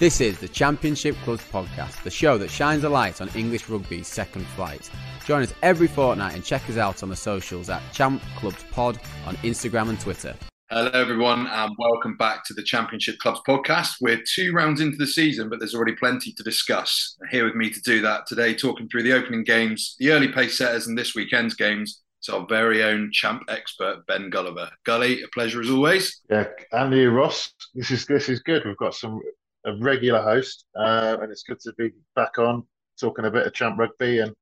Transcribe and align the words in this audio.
This 0.00 0.22
is 0.22 0.38
the 0.38 0.48
Championship 0.48 1.14
Clubs 1.24 1.44
podcast, 1.52 2.02
the 2.04 2.10
show 2.10 2.38
that 2.38 2.50
shines 2.50 2.84
a 2.84 2.88
light 2.88 3.20
on 3.20 3.28
English 3.34 3.68
rugby's 3.68 4.08
second 4.08 4.46
flight. 4.46 4.88
Join 5.26 5.42
us 5.42 5.52
every 5.62 5.88
fortnight 5.88 6.34
and 6.34 6.42
check 6.42 6.66
us 6.70 6.78
out 6.78 7.02
on 7.02 7.10
the 7.10 7.16
socials 7.16 7.68
at 7.68 7.82
Champ 7.92 8.22
Clubs 8.36 8.64
Pod 8.70 8.98
on 9.26 9.36
Instagram 9.36 9.90
and 9.90 10.00
Twitter. 10.00 10.34
Hello, 10.70 10.90
everyone, 10.94 11.46
and 11.48 11.76
welcome 11.78 12.16
back 12.16 12.46
to 12.46 12.54
the 12.54 12.62
Championship 12.62 13.18
Clubs 13.18 13.42
podcast. 13.46 13.96
We're 14.00 14.22
two 14.26 14.54
rounds 14.54 14.80
into 14.80 14.96
the 14.96 15.06
season, 15.06 15.50
but 15.50 15.58
there's 15.58 15.74
already 15.74 15.96
plenty 15.96 16.32
to 16.32 16.42
discuss. 16.42 17.18
Here 17.30 17.44
with 17.44 17.54
me 17.54 17.68
to 17.68 17.80
do 17.82 18.00
that 18.00 18.26
today, 18.26 18.54
talking 18.54 18.88
through 18.88 19.02
the 19.02 19.12
opening 19.12 19.44
games, 19.44 19.96
the 19.98 20.12
early 20.12 20.28
pace 20.28 20.56
setters, 20.56 20.86
and 20.86 20.96
this 20.96 21.14
weekend's 21.14 21.56
games. 21.56 22.00
It's 22.20 22.30
our 22.30 22.46
very 22.46 22.82
own 22.82 23.10
champ 23.12 23.42
expert, 23.48 24.06
Ben 24.06 24.30
Gulliver. 24.30 24.70
Gully, 24.84 25.22
a 25.22 25.28
pleasure 25.28 25.60
as 25.60 25.68
always. 25.68 26.22
Yeah, 26.30 26.46
and 26.72 26.94
you, 26.94 27.10
Ross. 27.10 27.52
This 27.74 27.90
is 27.90 28.06
this 28.06 28.30
is 28.30 28.40
good. 28.40 28.62
We've 28.64 28.76
got 28.78 28.94
some 28.94 29.20
a 29.64 29.76
regular 29.76 30.22
host, 30.22 30.66
uh, 30.76 31.18
and 31.20 31.30
it's 31.30 31.42
good 31.42 31.60
to 31.60 31.72
be 31.76 31.90
back 32.14 32.38
on 32.38 32.64
talking 32.98 33.24
a 33.24 33.30
bit 33.30 33.46
of 33.46 33.54
champ 33.54 33.78
rugby. 33.78 34.18
And 34.20 34.34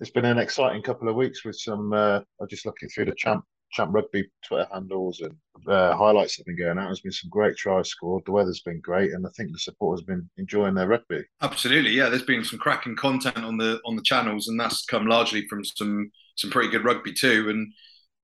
it's 0.00 0.10
been 0.10 0.24
an 0.24 0.38
exciting 0.38 0.82
couple 0.82 1.08
of 1.08 1.16
weeks 1.16 1.44
with 1.44 1.56
some. 1.56 1.92
Uh, 1.92 2.20
I'm 2.40 2.48
just 2.48 2.66
looking 2.66 2.88
through 2.88 3.06
the 3.06 3.14
champ 3.16 3.44
champ 3.72 3.92
rugby 3.92 4.24
Twitter 4.46 4.66
handles 4.72 5.20
and 5.20 5.34
uh, 5.68 5.96
highlights 5.96 6.36
have 6.36 6.46
been 6.46 6.58
going 6.58 6.78
out. 6.78 6.86
There's 6.86 7.00
been 7.00 7.12
some 7.12 7.30
great 7.30 7.56
tries 7.56 7.88
scored. 7.88 8.22
The 8.24 8.32
weather's 8.32 8.62
been 8.62 8.80
great, 8.80 9.12
and 9.12 9.26
I 9.26 9.30
think 9.36 9.52
the 9.52 9.58
supporters 9.58 10.02
have 10.02 10.06
been 10.06 10.30
enjoying 10.36 10.74
their 10.74 10.86
rugby. 10.86 11.24
Absolutely, 11.42 11.90
yeah. 11.90 12.08
There's 12.08 12.22
been 12.22 12.44
some 12.44 12.58
cracking 12.58 12.96
content 12.96 13.38
on 13.38 13.56
the 13.56 13.80
on 13.84 13.96
the 13.96 14.02
channels, 14.02 14.48
and 14.48 14.58
that's 14.58 14.84
come 14.84 15.06
largely 15.06 15.46
from 15.48 15.64
some 15.64 16.10
some 16.36 16.50
pretty 16.50 16.70
good 16.70 16.84
rugby 16.84 17.12
too. 17.12 17.48
And 17.48 17.72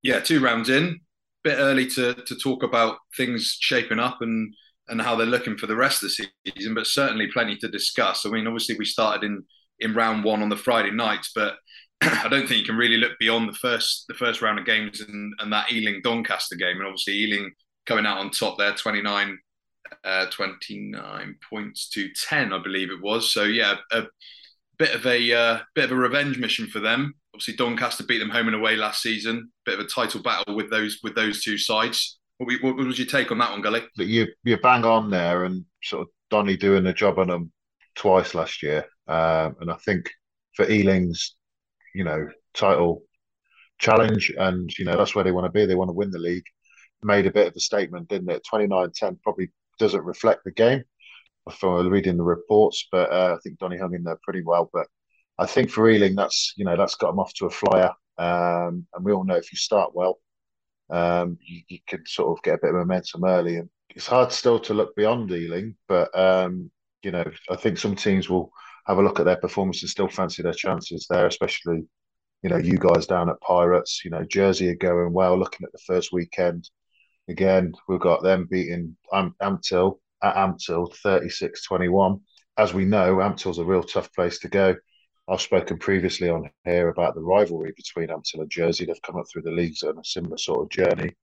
yeah, 0.02 0.20
two 0.20 0.40
rounds 0.40 0.68
in, 0.68 0.84
a 0.84 1.48
bit 1.48 1.58
early 1.58 1.86
to 1.90 2.14
to 2.14 2.36
talk 2.36 2.62
about 2.62 2.98
things 3.16 3.56
shaping 3.60 3.98
up 3.98 4.18
and 4.20 4.54
and 4.92 5.00
how 5.00 5.16
they're 5.16 5.26
looking 5.26 5.56
for 5.56 5.66
the 5.66 5.74
rest 5.74 6.02
of 6.02 6.10
the 6.10 6.28
season, 6.54 6.74
but 6.74 6.86
certainly 6.86 7.26
plenty 7.32 7.56
to 7.56 7.66
discuss. 7.66 8.26
I 8.26 8.28
mean, 8.28 8.46
obviously 8.46 8.76
we 8.78 8.84
started 8.84 9.24
in 9.24 9.42
in 9.80 9.94
round 9.94 10.22
one 10.22 10.42
on 10.42 10.50
the 10.50 10.56
Friday 10.56 10.90
nights, 10.92 11.32
but 11.34 11.56
I 12.02 12.28
don't 12.28 12.46
think 12.46 12.60
you 12.60 12.66
can 12.66 12.76
really 12.76 12.98
look 12.98 13.18
beyond 13.18 13.48
the 13.48 13.54
first 13.54 14.04
the 14.06 14.14
first 14.14 14.42
round 14.42 14.58
of 14.58 14.66
games 14.66 15.00
and, 15.00 15.32
and 15.40 15.50
that 15.52 15.72
Ealing 15.72 16.02
Doncaster 16.04 16.56
game, 16.56 16.76
and 16.76 16.86
obviously 16.86 17.14
Ealing 17.14 17.52
coming 17.86 18.04
out 18.04 18.18
on 18.18 18.30
top 18.30 18.58
there, 18.58 18.74
29, 18.74 19.38
uh, 20.04 20.26
29 20.26 21.36
points 21.50 21.88
to 21.88 22.10
ten, 22.28 22.52
I 22.52 22.62
believe 22.62 22.90
it 22.90 23.02
was. 23.02 23.32
So 23.32 23.44
yeah, 23.44 23.76
a 23.92 24.02
bit 24.78 24.94
of 24.94 25.06
a 25.06 25.32
uh, 25.32 25.58
bit 25.74 25.86
of 25.86 25.92
a 25.92 25.96
revenge 25.96 26.36
mission 26.36 26.66
for 26.66 26.80
them. 26.80 27.14
Obviously 27.34 27.54
Doncaster 27.54 28.04
beat 28.04 28.18
them 28.18 28.28
home 28.28 28.48
and 28.48 28.56
away 28.56 28.76
last 28.76 29.00
season. 29.00 29.50
Bit 29.64 29.80
of 29.80 29.86
a 29.86 29.88
title 29.88 30.20
battle 30.20 30.54
with 30.54 30.70
those 30.70 31.00
with 31.02 31.14
those 31.14 31.42
two 31.42 31.56
sides. 31.56 32.18
What, 32.44 32.76
was 32.76 32.98
your 32.98 33.06
take 33.06 33.30
on 33.30 33.38
that 33.38 33.50
one, 33.50 33.62
Gully? 33.62 33.82
But 33.96 34.06
you 34.06 34.28
you 34.44 34.56
bang 34.56 34.84
on 34.84 35.10
there, 35.10 35.44
and 35.44 35.64
sort 35.82 36.02
of 36.02 36.08
Donny 36.30 36.56
doing 36.56 36.84
the 36.84 36.92
job 36.92 37.18
on 37.18 37.28
them 37.28 37.52
twice 37.94 38.34
last 38.34 38.62
year, 38.62 38.86
um, 39.08 39.56
and 39.60 39.70
I 39.70 39.76
think 39.76 40.10
for 40.54 40.68
Ealing's, 40.70 41.36
you 41.94 42.04
know, 42.04 42.28
title 42.54 43.02
challenge, 43.78 44.32
and 44.36 44.70
you 44.78 44.84
know 44.84 44.96
that's 44.96 45.14
where 45.14 45.24
they 45.24 45.32
want 45.32 45.46
to 45.46 45.52
be. 45.52 45.66
They 45.66 45.74
want 45.74 45.88
to 45.88 45.94
win 45.94 46.10
the 46.10 46.18
league. 46.18 46.44
Made 47.02 47.26
a 47.26 47.32
bit 47.32 47.48
of 47.48 47.54
a 47.56 47.60
statement, 47.60 48.08
didn't 48.08 48.30
it? 48.30 48.46
29-10 48.52 49.20
probably 49.22 49.50
doesn't 49.80 50.04
reflect 50.04 50.44
the 50.44 50.52
game 50.52 50.84
from 51.50 51.88
reading 51.88 52.16
the 52.16 52.22
reports, 52.22 52.86
but 52.92 53.10
uh, 53.10 53.34
I 53.36 53.40
think 53.42 53.58
Donny 53.58 53.76
hung 53.76 53.94
in 53.94 54.04
there 54.04 54.20
pretty 54.22 54.42
well. 54.44 54.70
But 54.72 54.86
I 55.38 55.46
think 55.46 55.70
for 55.70 55.90
Ealing, 55.90 56.14
that's 56.14 56.54
you 56.56 56.64
know 56.64 56.76
that's 56.76 56.94
got 56.94 57.08
them 57.08 57.18
off 57.18 57.34
to 57.34 57.46
a 57.46 57.50
flyer, 57.50 57.92
um, 58.18 58.86
and 58.94 59.04
we 59.04 59.12
all 59.12 59.24
know 59.24 59.36
if 59.36 59.52
you 59.52 59.58
start 59.58 59.94
well, 59.94 60.18
um, 60.90 61.38
you, 61.40 61.62
you 61.68 61.78
can 61.86 62.04
sort 62.06 62.36
of 62.36 62.42
get 62.42 62.54
a 62.54 62.58
bit 62.58 62.70
of 62.70 62.76
momentum 62.76 63.24
early. 63.24 63.56
And 63.56 63.68
it's 63.90 64.06
hard 64.06 64.32
still 64.32 64.58
to 64.60 64.74
look 64.74 64.94
beyond 64.96 65.30
Ealing, 65.30 65.76
but 65.88 66.16
um, 66.18 66.70
you 67.02 67.10
know, 67.10 67.24
I 67.50 67.56
think 67.56 67.78
some 67.78 67.96
teams 67.96 68.28
will 68.28 68.50
have 68.86 68.98
a 68.98 69.02
look 69.02 69.20
at 69.20 69.26
their 69.26 69.36
performance 69.36 69.82
and 69.82 69.90
still 69.90 70.08
fancy 70.08 70.42
their 70.42 70.52
chances 70.52 71.06
there, 71.08 71.26
especially 71.26 71.84
you 72.42 72.50
know 72.50 72.56
you 72.56 72.78
guys 72.78 73.06
down 73.06 73.28
at 73.28 73.40
Pirates. 73.40 74.02
You 74.04 74.10
know, 74.10 74.24
Jersey 74.24 74.68
are 74.70 74.76
going 74.76 75.12
well. 75.12 75.38
Looking 75.38 75.64
at 75.64 75.72
the 75.72 75.82
first 75.86 76.12
weekend, 76.12 76.68
again 77.28 77.72
we've 77.88 78.00
got 78.00 78.22
them 78.22 78.48
beating 78.50 78.96
Am- 79.12 79.34
Ampthill 79.42 79.98
at 80.22 80.36
Ampthill 80.36 80.94
36-21. 81.04 82.20
As 82.56 82.72
we 82.74 82.84
know, 82.84 83.16
Ampthill's 83.16 83.58
a 83.58 83.64
real 83.64 83.82
tough 83.82 84.12
place 84.12 84.38
to 84.40 84.48
go. 84.48 84.76
I've 85.28 85.40
spoken 85.40 85.78
previously 85.78 86.28
on 86.28 86.50
here 86.64 86.88
about 86.88 87.14
the 87.14 87.20
rivalry 87.20 87.72
between 87.76 88.08
Ampthill 88.08 88.40
and 88.40 88.50
Jersey. 88.50 88.84
They've 88.84 89.02
come 89.02 89.16
up 89.16 89.26
through 89.30 89.42
the 89.42 89.52
leagues 89.52 89.82
on 89.82 89.98
a 89.98 90.04
similar 90.04 90.36
sort 90.36 90.62
of 90.62 90.70
journey, 90.70 91.14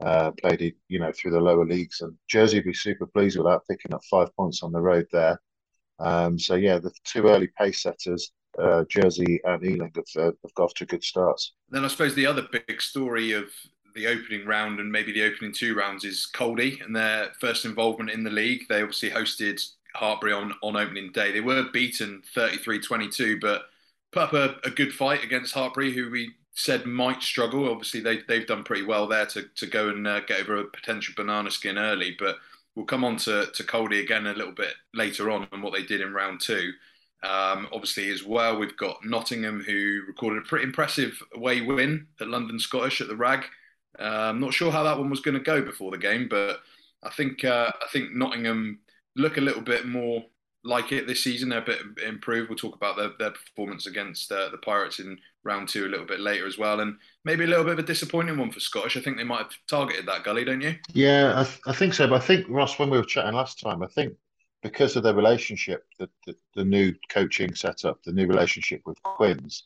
uh, 0.00 0.30
played 0.32 0.74
you 0.88 0.98
know 0.98 1.12
through 1.12 1.32
the 1.32 1.40
lower 1.40 1.66
leagues, 1.66 2.00
and 2.00 2.16
Jersey 2.28 2.58
would 2.58 2.64
be 2.64 2.74
super 2.74 3.06
pleased 3.06 3.36
with 3.36 3.46
that, 3.46 3.60
picking 3.68 3.94
up 3.94 4.02
five 4.10 4.34
points 4.36 4.62
on 4.62 4.72
the 4.72 4.80
road 4.80 5.06
there. 5.12 5.40
Um, 5.98 6.38
so 6.38 6.54
yeah, 6.54 6.78
the 6.78 6.92
two 7.04 7.28
early 7.28 7.50
pace 7.58 7.82
setters, 7.82 8.32
uh, 8.58 8.84
Jersey 8.88 9.40
and 9.44 9.62
Ealing, 9.64 9.92
have, 9.94 10.04
uh, 10.16 10.32
have 10.42 10.54
got 10.54 10.64
off 10.64 10.74
to 10.74 10.86
good 10.86 11.04
starts. 11.04 11.52
Then 11.68 11.84
I 11.84 11.88
suppose 11.88 12.14
the 12.14 12.26
other 12.26 12.48
big 12.50 12.80
story 12.80 13.32
of 13.32 13.50
the 13.94 14.06
opening 14.06 14.46
round 14.46 14.80
and 14.80 14.90
maybe 14.90 15.12
the 15.12 15.24
opening 15.24 15.52
two 15.52 15.74
rounds 15.74 16.04
is 16.04 16.26
Caldy 16.34 16.82
and 16.82 16.96
their 16.96 17.32
first 17.38 17.66
involvement 17.66 18.10
in 18.10 18.24
the 18.24 18.30
league. 18.30 18.62
They 18.68 18.80
obviously 18.80 19.10
hosted 19.10 19.62
Hartpury 19.96 20.36
on, 20.36 20.54
on 20.62 20.76
opening 20.76 21.12
day. 21.12 21.32
They 21.32 21.40
were 21.40 21.64
beaten 21.72 22.22
33-22, 22.34 23.40
but 23.40 23.62
put 24.12 24.22
up 24.22 24.32
a, 24.34 24.56
a 24.64 24.70
good 24.70 24.92
fight 24.92 25.24
against 25.24 25.54
Hartpury, 25.54 25.92
who 25.92 26.10
we 26.10 26.32
said 26.54 26.86
might 26.86 27.22
struggle. 27.22 27.70
Obviously, 27.70 28.00
they, 28.00 28.20
they've 28.28 28.46
done 28.46 28.64
pretty 28.64 28.84
well 28.84 29.06
there 29.06 29.26
to, 29.26 29.42
to 29.56 29.66
go 29.66 29.88
and 29.88 30.06
uh, 30.06 30.20
get 30.20 30.40
over 30.40 30.56
a 30.56 30.64
potential 30.64 31.14
banana 31.16 31.50
skin 31.50 31.78
early. 31.78 32.14
But 32.18 32.36
we'll 32.74 32.86
come 32.86 33.04
on 33.04 33.16
to, 33.18 33.46
to 33.46 33.64
Caldy 33.64 34.02
again 34.02 34.26
a 34.26 34.34
little 34.34 34.52
bit 34.52 34.74
later 34.94 35.30
on 35.30 35.48
and 35.52 35.62
what 35.62 35.72
they 35.72 35.82
did 35.82 36.00
in 36.00 36.12
round 36.12 36.40
two. 36.40 36.72
Um, 37.22 37.68
obviously, 37.72 38.10
as 38.10 38.24
well, 38.24 38.58
we've 38.58 38.76
got 38.76 39.04
Nottingham, 39.04 39.62
who 39.62 40.02
recorded 40.08 40.42
a 40.42 40.46
pretty 40.46 40.64
impressive 40.64 41.22
away 41.34 41.60
win 41.60 42.06
at 42.20 42.28
London 42.28 42.58
Scottish 42.58 43.00
at 43.00 43.08
the 43.08 43.16
Rag. 43.16 43.44
Uh, 43.98 44.30
I'm 44.30 44.40
not 44.40 44.54
sure 44.54 44.72
how 44.72 44.82
that 44.82 44.98
one 44.98 45.10
was 45.10 45.20
going 45.20 45.36
to 45.36 45.44
go 45.44 45.62
before 45.62 45.90
the 45.90 45.98
game, 45.98 46.26
but 46.28 46.60
I 47.02 47.10
think 47.10 47.44
uh, 47.44 47.70
I 47.80 47.86
think 47.92 48.12
Nottingham 48.12 48.80
look 49.16 49.36
a 49.36 49.42
little 49.42 49.62
bit 49.62 49.86
more 49.86 50.24
like 50.64 50.92
it 50.92 51.06
this 51.06 51.24
season. 51.24 51.48
They're 51.48 51.58
a 51.58 51.64
bit 51.64 51.80
improved. 52.06 52.48
We'll 52.48 52.56
talk 52.56 52.76
about 52.76 52.96
their, 52.96 53.10
their 53.18 53.32
performance 53.32 53.86
against 53.86 54.30
uh, 54.30 54.48
the 54.50 54.58
Pirates 54.58 55.00
in 55.00 55.18
round 55.44 55.68
two 55.68 55.86
a 55.86 55.88
little 55.88 56.06
bit 56.06 56.20
later 56.20 56.46
as 56.46 56.56
well. 56.56 56.80
And 56.80 56.96
maybe 57.24 57.44
a 57.44 57.48
little 57.48 57.64
bit 57.64 57.74
of 57.74 57.78
a 57.80 57.82
disappointing 57.82 58.38
one 58.38 58.52
for 58.52 58.60
Scottish. 58.60 58.96
I 58.96 59.00
think 59.00 59.16
they 59.16 59.24
might 59.24 59.38
have 59.38 59.52
targeted 59.68 60.06
that 60.06 60.24
gully, 60.24 60.44
don't 60.44 60.60
you? 60.60 60.76
Yeah, 60.92 61.32
I, 61.36 61.44
th- 61.44 61.60
I 61.66 61.72
think 61.72 61.94
so. 61.94 62.06
But 62.06 62.22
I 62.22 62.24
think, 62.24 62.46
Ross, 62.48 62.78
when 62.78 62.90
we 62.90 62.98
were 62.98 63.04
chatting 63.04 63.34
last 63.34 63.60
time, 63.60 63.82
I 63.82 63.88
think 63.88 64.14
because 64.62 64.94
of 64.94 65.02
their 65.02 65.14
relationship, 65.14 65.84
the, 65.98 66.08
the, 66.26 66.36
the 66.54 66.64
new 66.64 66.94
coaching 67.10 67.54
setup, 67.54 68.00
the 68.04 68.12
new 68.12 68.28
relationship 68.28 68.82
with 68.86 69.02
Quins, 69.02 69.64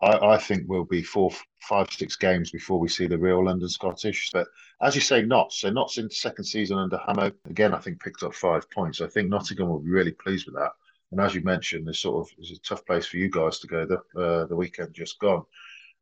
I, 0.00 0.34
I, 0.34 0.38
think 0.38 0.64
we'll 0.66 0.84
be 0.84 1.02
four, 1.02 1.30
five, 1.60 1.90
six 1.90 2.16
games 2.16 2.50
before 2.50 2.78
we 2.78 2.88
see 2.88 3.06
the 3.06 3.18
real 3.18 3.44
London 3.44 3.68
Scottish. 3.68 4.30
But 4.32 4.46
as 4.80 4.94
you 4.94 5.00
say, 5.00 5.22
Notts. 5.22 5.60
So 5.60 5.70
Notts 5.70 5.98
in 5.98 6.08
second 6.10 6.44
season 6.44 6.78
under 6.78 6.98
Hamo 6.98 7.32
again. 7.48 7.74
I 7.74 7.78
think 7.78 8.00
picked 8.00 8.22
up 8.22 8.34
five 8.34 8.70
points. 8.70 9.00
I 9.00 9.08
think 9.08 9.28
Nottingham 9.28 9.68
will 9.68 9.80
be 9.80 9.90
really 9.90 10.12
pleased 10.12 10.46
with 10.46 10.54
that. 10.54 10.72
And 11.10 11.20
as 11.20 11.34
you 11.34 11.40
mentioned, 11.42 11.86
there's 11.86 12.00
sort 12.00 12.26
of 12.26 12.34
it's 12.38 12.50
a 12.50 12.60
tough 12.60 12.84
place 12.84 13.06
for 13.06 13.16
you 13.16 13.30
guys 13.30 13.58
to 13.60 13.66
go. 13.66 13.86
The 13.86 14.20
uh, 14.20 14.44
the 14.46 14.56
weekend 14.56 14.94
just 14.94 15.18
gone, 15.18 15.42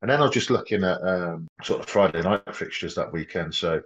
and 0.03 0.11
then 0.11 0.21
I 0.21 0.25
was 0.25 0.35
just 0.35 0.51
looking 0.51 0.83
at 0.85 1.01
um, 1.03 1.47
sort 1.63 1.81
of 1.81 1.89
Friday 1.89 2.23
night 2.23 2.43
fixtures 2.55 2.97
that 2.97 3.13
weekend. 3.13 3.55
So 3.55 3.83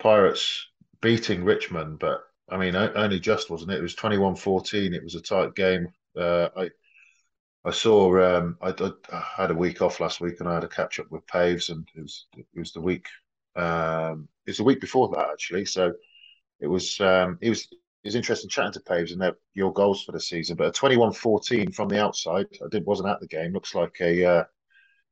Pirates 0.00 0.66
beating 1.00 1.44
Richmond, 1.44 2.00
but 2.00 2.24
I 2.50 2.56
mean 2.56 2.74
only 2.74 3.20
just 3.20 3.48
wasn't 3.48 3.70
it? 3.70 3.78
It 3.78 3.82
was 3.82 3.94
21-14. 3.94 4.92
It 4.92 5.04
was 5.04 5.14
a 5.14 5.20
tight 5.20 5.54
game. 5.54 5.86
Uh, 6.16 6.48
I 6.56 6.70
I 7.64 7.70
saw 7.70 8.38
um, 8.38 8.56
I, 8.62 8.70
I, 9.12 9.24
had 9.36 9.50
a 9.50 9.54
week 9.54 9.82
off 9.82 10.00
last 10.00 10.20
week 10.20 10.40
and 10.40 10.48
I 10.48 10.54
had 10.54 10.64
a 10.64 10.68
catch 10.68 10.98
up 10.98 11.10
with 11.10 11.26
Paves 11.26 11.68
and 11.68 11.86
it 11.94 12.00
was 12.00 12.26
it 12.36 12.46
was 12.54 12.72
the 12.72 12.80
week 12.80 13.06
um, 13.56 14.28
it 14.46 14.50
was 14.50 14.56
the 14.58 14.64
week 14.64 14.80
before 14.80 15.08
that 15.10 15.28
actually. 15.30 15.66
So 15.66 15.92
it 16.60 16.66
was 16.66 16.98
um, 17.00 17.38
it 17.40 17.50
was 17.50 17.68
it 17.70 18.08
was 18.08 18.14
interesting 18.14 18.48
chatting 18.48 18.72
to 18.72 18.80
Paves 18.80 19.12
and 19.12 19.20
their, 19.20 19.34
your 19.54 19.72
goals 19.72 20.04
for 20.04 20.12
the 20.12 20.20
season 20.20 20.56
but 20.56 20.68
a 20.68 20.80
21-14 20.80 21.74
from 21.74 21.88
the 21.88 22.02
outside 22.02 22.46
I 22.64 22.68
did 22.70 22.86
wasn't 22.86 23.10
at 23.10 23.20
the 23.20 23.26
game 23.26 23.52
looks 23.52 23.74
like 23.74 23.96
a 24.00 24.24
uh, 24.24 24.44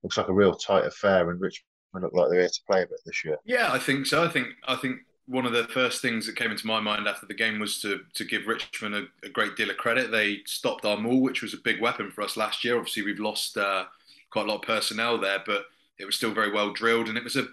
looks 0.03 0.17
like 0.17 0.29
a 0.29 0.33
real 0.33 0.55
tight 0.55 0.87
affair 0.87 1.31
and 1.31 1.41
Richmond 1.41 1.65
look 2.01 2.15
like 2.15 2.31
they're 2.31 2.41
here 2.41 2.49
to 2.49 2.61
play 2.67 2.83
a 2.83 2.87
bit 2.87 3.01
this 3.05 3.25
year. 3.25 3.37
Yeah 3.45 3.71
I 3.71 3.79
think 3.79 4.07
so. 4.07 4.25
I 4.25 4.29
think 4.29 4.49
I 4.67 4.77
think 4.77 5.01
one 5.29 5.45
of 5.45 5.53
the 5.53 5.65
first 5.65 6.01
things 6.01 6.27
that 6.27 6.37
came 6.37 6.51
into 6.51 6.67
my 6.67 6.81
mind 6.81 7.07
after 7.07 7.27
the 7.27 7.35
game 7.35 7.59
was 7.61 7.81
to 7.83 8.01
to 8.15 8.25
give 8.25 8.47
Richmond 8.47 8.95
a, 8.95 9.27
a, 9.27 9.29
great 9.29 9.57
deal 9.57 9.71
of 9.71 9.77
credit. 9.77 10.11
They 10.11 10.41
stopped 10.47 10.85
our 10.85 10.97
maul, 10.97 11.21
which 11.21 11.43
was 11.43 11.55
a 11.55 11.59
big 11.59 11.81
weapon 11.81 12.11
for 12.11 12.23
us 12.23 12.37
last 12.37 12.65
year. 12.65 12.77
Obviously, 12.77 13.03
we've 13.03 13.21
lost 13.21 13.57
uh, 13.59 13.85
quite 14.31 14.47
a 14.47 14.49
lot 14.49 14.57
of 14.57 14.63
personnel 14.63 15.19
there, 15.19 15.43
but 15.45 15.67
it 15.99 16.07
was 16.07 16.17
still 16.17 16.33
very 16.33 16.51
well 16.51 16.73
drilled, 16.73 17.09
and 17.09 17.19
it 17.19 17.25
was 17.25 17.37
a 17.37 17.47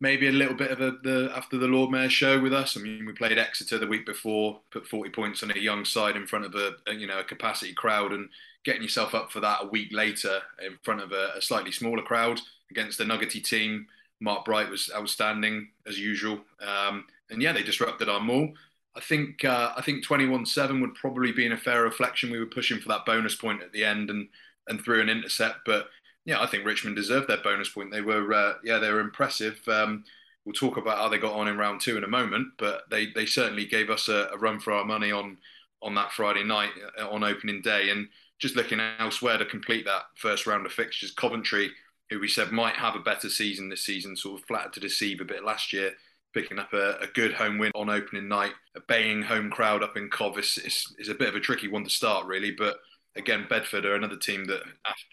maybe 0.00 0.28
a 0.28 0.32
little 0.32 0.54
bit 0.54 0.70
of 0.70 0.80
a 0.80 0.92
the 1.02 1.30
after 1.36 1.58
the 1.58 1.66
Lord 1.66 1.90
Mayor 1.90 2.08
show 2.08 2.40
with 2.40 2.54
us. 2.54 2.76
I 2.76 2.80
mean, 2.80 3.04
we 3.04 3.12
played 3.12 3.38
Exeter 3.38 3.78
the 3.78 3.86
week 3.86 4.06
before, 4.06 4.60
put 4.70 4.86
40 4.86 5.10
points 5.10 5.42
on 5.42 5.50
a 5.50 5.58
young 5.58 5.84
side 5.84 6.16
in 6.16 6.26
front 6.26 6.46
of 6.46 6.54
a, 6.54 6.72
a 6.86 6.94
you 6.94 7.06
know 7.06 7.20
a 7.20 7.24
capacity 7.24 7.74
crowd, 7.74 8.12
and 8.12 8.30
getting 8.64 8.82
yourself 8.82 9.14
up 9.14 9.30
for 9.30 9.40
that 9.40 9.64
a 9.64 9.68
week 9.68 9.92
later 9.92 10.40
in 10.64 10.78
front 10.82 11.02
of 11.02 11.12
a, 11.12 11.32
a 11.36 11.42
slightly 11.42 11.72
smaller 11.72 12.02
crowd 12.02 12.40
against 12.70 13.00
a 13.00 13.04
nuggety 13.04 13.40
team 13.40 13.86
Mark 14.20 14.44
Bright 14.44 14.70
was 14.70 14.90
outstanding 14.94 15.68
as 15.86 15.98
usual. 15.98 16.40
Um, 16.60 17.04
and 17.30 17.42
yeah, 17.42 17.52
they 17.52 17.62
disrupted 17.62 18.08
our 18.08 18.20
maul. 18.20 18.52
I 18.94 19.00
think 19.00 19.44
uh, 19.44 19.72
I 19.76 19.82
think 19.82 20.04
21-7 20.04 20.80
would 20.80 20.94
probably 20.94 21.32
be 21.32 21.46
in 21.46 21.52
a 21.52 21.56
fair 21.56 21.82
reflection. 21.82 22.30
We 22.30 22.38
were 22.38 22.46
pushing 22.46 22.80
for 22.80 22.88
that 22.88 23.06
bonus 23.06 23.34
point 23.34 23.62
at 23.62 23.72
the 23.72 23.84
end 23.84 24.10
and 24.10 24.28
and 24.68 24.80
through 24.80 25.00
an 25.00 25.08
intercept, 25.08 25.60
but 25.64 25.88
yeah, 26.24 26.40
I 26.40 26.46
think 26.46 26.64
Richmond 26.64 26.96
deserved 26.96 27.28
their 27.28 27.42
bonus 27.42 27.70
point. 27.70 27.90
They 27.90 28.02
were 28.02 28.32
uh, 28.32 28.54
yeah 28.62 28.78
they 28.78 28.90
were 28.90 29.00
impressive. 29.00 29.60
Um, 29.68 30.04
we'll 30.44 30.52
talk 30.52 30.76
about 30.76 30.98
how 30.98 31.08
they 31.08 31.18
got 31.18 31.34
on 31.34 31.48
in 31.48 31.56
round 31.56 31.80
two 31.80 31.96
in 31.96 32.04
a 32.04 32.08
moment, 32.08 32.48
but 32.58 32.82
they 32.90 33.06
they 33.06 33.26
certainly 33.26 33.64
gave 33.64 33.90
us 33.90 34.08
a, 34.08 34.28
a 34.32 34.38
run 34.38 34.60
for 34.60 34.72
our 34.72 34.84
money 34.84 35.12
on 35.12 35.38
on 35.82 35.94
that 35.94 36.12
Friday 36.12 36.44
night 36.44 36.70
uh, 37.00 37.08
on 37.08 37.24
opening 37.24 37.62
day. 37.62 37.90
And 37.90 38.08
just 38.38 38.56
looking 38.56 38.80
elsewhere 38.98 39.38
to 39.38 39.44
complete 39.44 39.84
that 39.84 40.02
first 40.16 40.46
round 40.46 40.66
of 40.66 40.72
fixtures, 40.72 41.10
Coventry, 41.10 41.70
who 42.10 42.20
we 42.20 42.28
said 42.28 42.52
might 42.52 42.74
have 42.74 42.96
a 42.96 43.00
better 43.00 43.30
season 43.30 43.68
this 43.68 43.84
season, 43.84 44.16
sort 44.16 44.40
of 44.40 44.46
flattered 44.46 44.72
to 44.74 44.80
deceive 44.80 45.20
a 45.20 45.24
bit 45.24 45.44
last 45.44 45.72
year 45.72 45.92
picking 46.32 46.58
up 46.58 46.72
a, 46.72 46.96
a, 47.00 47.06
good 47.08 47.32
home 47.32 47.58
win 47.58 47.72
on 47.74 47.90
opening 47.90 48.28
night. 48.28 48.52
A 48.76 48.80
baying 48.80 49.22
home 49.22 49.50
crowd 49.50 49.82
up 49.82 49.96
in 49.96 50.08
Cov 50.08 50.38
is, 50.38 50.58
is, 50.58 50.94
is, 50.98 51.08
a 51.08 51.14
bit 51.14 51.28
of 51.28 51.34
a 51.34 51.40
tricky 51.40 51.68
one 51.68 51.84
to 51.84 51.90
start, 51.90 52.26
really. 52.26 52.52
But 52.52 52.76
again, 53.16 53.46
Bedford 53.48 53.84
are 53.84 53.94
another 53.94 54.16
team 54.16 54.44
that 54.44 54.62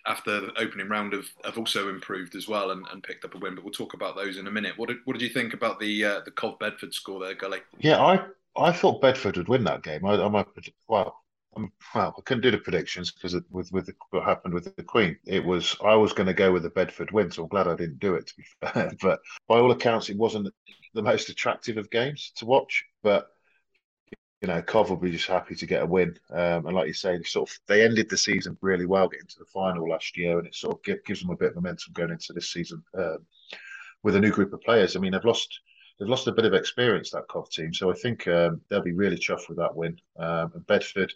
after 0.05 0.41
the 0.41 0.59
opening 0.59 0.89
round 0.89 1.13
have, 1.13 1.27
have 1.43 1.57
also 1.57 1.89
improved 1.89 2.35
as 2.35 2.47
well 2.47 2.71
and, 2.71 2.85
and 2.91 3.03
picked 3.03 3.25
up 3.25 3.35
a 3.35 3.39
win. 3.39 3.55
But 3.55 3.63
we'll 3.63 3.73
talk 3.73 3.93
about 3.93 4.15
those 4.15 4.37
in 4.37 4.47
a 4.47 4.51
minute. 4.51 4.77
What 4.77 4.89
did, 4.89 4.97
what 5.05 5.13
did 5.13 5.23
you 5.23 5.29
think 5.29 5.53
about 5.53 5.79
the 5.79 6.05
uh, 6.05 6.21
the 6.23 6.31
Cov 6.31 6.59
Bedford 6.59 6.93
score 6.93 7.19
there, 7.19 7.33
Gully? 7.33 7.59
Yeah, 7.79 7.99
I 7.99 8.23
I 8.55 8.71
thought 8.71 9.01
Bedford 9.01 9.37
would 9.37 9.49
win 9.49 9.63
that 9.63 9.83
game. 9.83 10.05
I, 10.05 10.13
I'm 10.13 10.35
a, 10.35 10.45
well, 10.87 11.23
I'm, 11.57 11.71
well, 11.95 12.15
I 12.17 12.21
couldn't 12.21 12.43
do 12.43 12.51
the 12.51 12.57
predictions 12.57 13.11
because 13.11 13.35
with 13.49 13.71
with 13.71 13.87
the, 13.87 13.93
what 14.11 14.23
happened 14.23 14.53
with 14.53 14.75
the 14.75 14.83
Queen, 14.83 15.17
it 15.25 15.43
was 15.43 15.75
I 15.83 15.95
was 15.95 16.13
going 16.13 16.27
to 16.27 16.33
go 16.33 16.51
with 16.51 16.63
the 16.63 16.69
Bedford 16.69 17.11
win, 17.11 17.31
so 17.31 17.43
I'm 17.43 17.49
glad 17.49 17.67
I 17.67 17.75
didn't 17.75 17.99
do 17.99 18.15
it. 18.15 18.27
To 18.27 18.35
be 18.37 18.43
fair, 18.67 18.91
but 19.01 19.19
by 19.47 19.59
all 19.59 19.71
accounts, 19.71 20.09
it 20.09 20.17
wasn't 20.17 20.53
the 20.93 21.01
most 21.01 21.29
attractive 21.29 21.77
of 21.77 21.89
games 21.89 22.31
to 22.37 22.45
watch. 22.45 22.85
But 23.03 23.27
you 24.41 24.47
know, 24.47 24.61
Cov 24.61 24.89
will 24.89 24.97
be 24.97 25.11
just 25.11 25.27
happy 25.27 25.55
to 25.55 25.65
get 25.65 25.81
a 25.81 25.85
win. 25.85 26.17
Um, 26.29 26.67
and 26.67 26.75
like 26.75 26.87
you 26.87 26.93
say, 26.93 27.21
sort 27.23 27.49
of 27.49 27.57
they 27.67 27.83
ended 27.83 28.09
the 28.09 28.17
season 28.17 28.57
really 28.61 28.85
well, 28.85 29.07
getting 29.07 29.27
to 29.27 29.39
the 29.39 29.45
final 29.45 29.89
last 29.89 30.15
year, 30.15 30.37
and 30.37 30.47
it 30.47 30.55
sort 30.55 30.77
of 30.77 31.03
gives 31.05 31.21
them 31.21 31.31
a 31.31 31.35
bit 31.35 31.49
of 31.49 31.55
momentum 31.55 31.93
going 31.93 32.11
into 32.11 32.33
this 32.33 32.51
season 32.51 32.83
um, 32.97 33.17
with 34.03 34.15
a 34.15 34.19
new 34.19 34.31
group 34.31 34.53
of 34.53 34.61
players. 34.61 34.95
I 34.95 34.99
mean, 34.99 35.13
they've 35.13 35.25
lost 35.25 35.59
they've 35.99 36.07
lost 36.07 36.27
a 36.27 36.31
bit 36.31 36.45
of 36.45 36.53
experience 36.53 37.09
that 37.11 37.27
Cov 37.27 37.49
team, 37.49 37.73
so 37.73 37.89
I 37.89 37.95
think 37.95 38.27
um, 38.27 38.61
they'll 38.69 38.81
be 38.81 38.93
really 38.93 39.17
chuffed 39.17 39.49
with 39.49 39.57
that 39.57 39.75
win. 39.75 39.99
Um, 40.19 40.51
and 40.53 40.67
Bedford, 40.67 41.13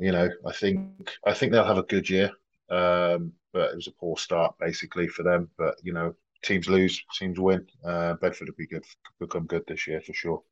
you 0.00 0.12
know, 0.12 0.28
I 0.46 0.52
think 0.52 1.10
I 1.26 1.34
think 1.34 1.52
they'll 1.52 1.64
have 1.64 1.78
a 1.78 1.82
good 1.84 2.08
year. 2.08 2.30
Um, 2.70 3.32
but 3.52 3.70
it 3.72 3.76
was 3.76 3.88
a 3.88 3.92
poor 3.92 4.16
start 4.16 4.54
basically 4.60 5.08
for 5.08 5.22
them. 5.22 5.48
But 5.58 5.76
you 5.82 5.92
know, 5.92 6.14
teams 6.42 6.68
lose, 6.68 7.02
teams 7.18 7.38
win. 7.38 7.66
Uh, 7.84 8.14
Bedford 8.14 8.48
will 8.48 8.54
be 8.56 8.66
good, 8.66 8.84
become 9.18 9.46
good 9.46 9.64
this 9.66 9.86
year 9.86 10.00
for 10.00 10.12
sure. 10.12 10.42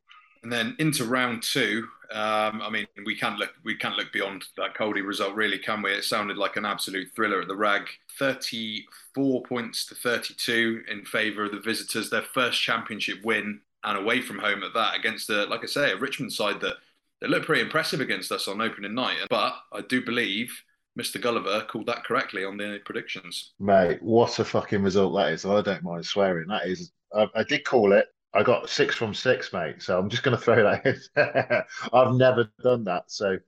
And 0.43 0.53
then 0.53 0.77
into 0.79 1.05
round 1.05 1.43
two, 1.43 1.85
um, 2.13 2.63
I 2.63 2.71
mean, 2.71 2.87
we 3.05 3.17
can't 3.17 3.39
look 3.39 3.53
we 3.65 3.77
can't 3.77 3.97
look 3.97 4.13
beyond 4.13 4.45
that 4.57 4.77
Caldy 4.77 5.05
result, 5.05 5.35
really, 5.35 5.59
can 5.59 5.83
we? 5.83 5.93
It 5.93 6.05
sounded 6.05 6.37
like 6.37 6.57
an 6.57 6.65
absolute 6.65 7.09
thriller 7.15 7.41
at 7.41 7.49
the 7.49 7.57
Rag. 7.57 7.89
Thirty-four 8.19 9.43
points 9.43 9.87
to 9.87 9.95
thirty-two 9.97 10.83
in 10.89 11.05
favour 11.05 11.45
of 11.45 11.53
the 11.53 11.61
visitors. 11.61 12.09
Their 12.09 12.23
first 12.23 12.63
championship 12.63 13.25
win 13.25 13.61
and 13.85 13.99
away 13.99 14.21
from 14.21 14.39
home 14.39 14.63
at 14.63 14.75
that 14.75 14.97
against 14.97 15.29
the, 15.29 15.47
like 15.47 15.63
I 15.63 15.67
say, 15.67 15.93
a 15.93 15.97
Richmond 15.97 16.33
side 16.33 16.61
that 16.61 16.77
they 17.21 17.29
looked 17.29 17.47
pretty 17.47 17.63
impressive 17.63 18.01
against 18.01 18.33
us 18.33 18.49
on 18.49 18.61
opening 18.61 18.95
night. 18.95 19.19
But 19.29 19.55
I 19.73 19.81
do 19.83 20.05
believe 20.05 20.53
Mr. 20.99 21.21
Gulliver 21.21 21.67
called 21.69 21.87
that 21.87 22.05
correctly 22.05 22.45
on 22.45 22.57
the 22.57 22.81
predictions. 22.85 23.53
Mate, 23.61 24.03
what 24.03 24.39
a 24.39 24.45
fucking 24.45 24.83
result 24.83 25.15
that 25.17 25.33
is! 25.33 25.45
I 25.45 25.61
don't 25.63 25.85
mind 25.85 26.05
swearing. 26.05 26.49
That 26.49 26.67
is, 26.67 26.93
I, 27.15 27.27
I 27.35 27.45
did 27.45 27.65
call 27.65 27.93
it. 27.93 28.07
I 28.35 28.43
got 28.43 28.69
six 28.69 28.95
from 28.95 29.15
six, 29.15 29.53
mate. 29.53 29.83
So 29.83 29.99
I'm 29.99 30.09
just 30.09 30.23
going 30.23 30.37
to 30.37 30.43
throw 30.43 30.63
that 30.63 30.87
in. 30.87 31.91
I've 31.93 32.15
never 32.15 32.51
done 32.63 32.85
that. 32.85 33.11
So 33.11 33.39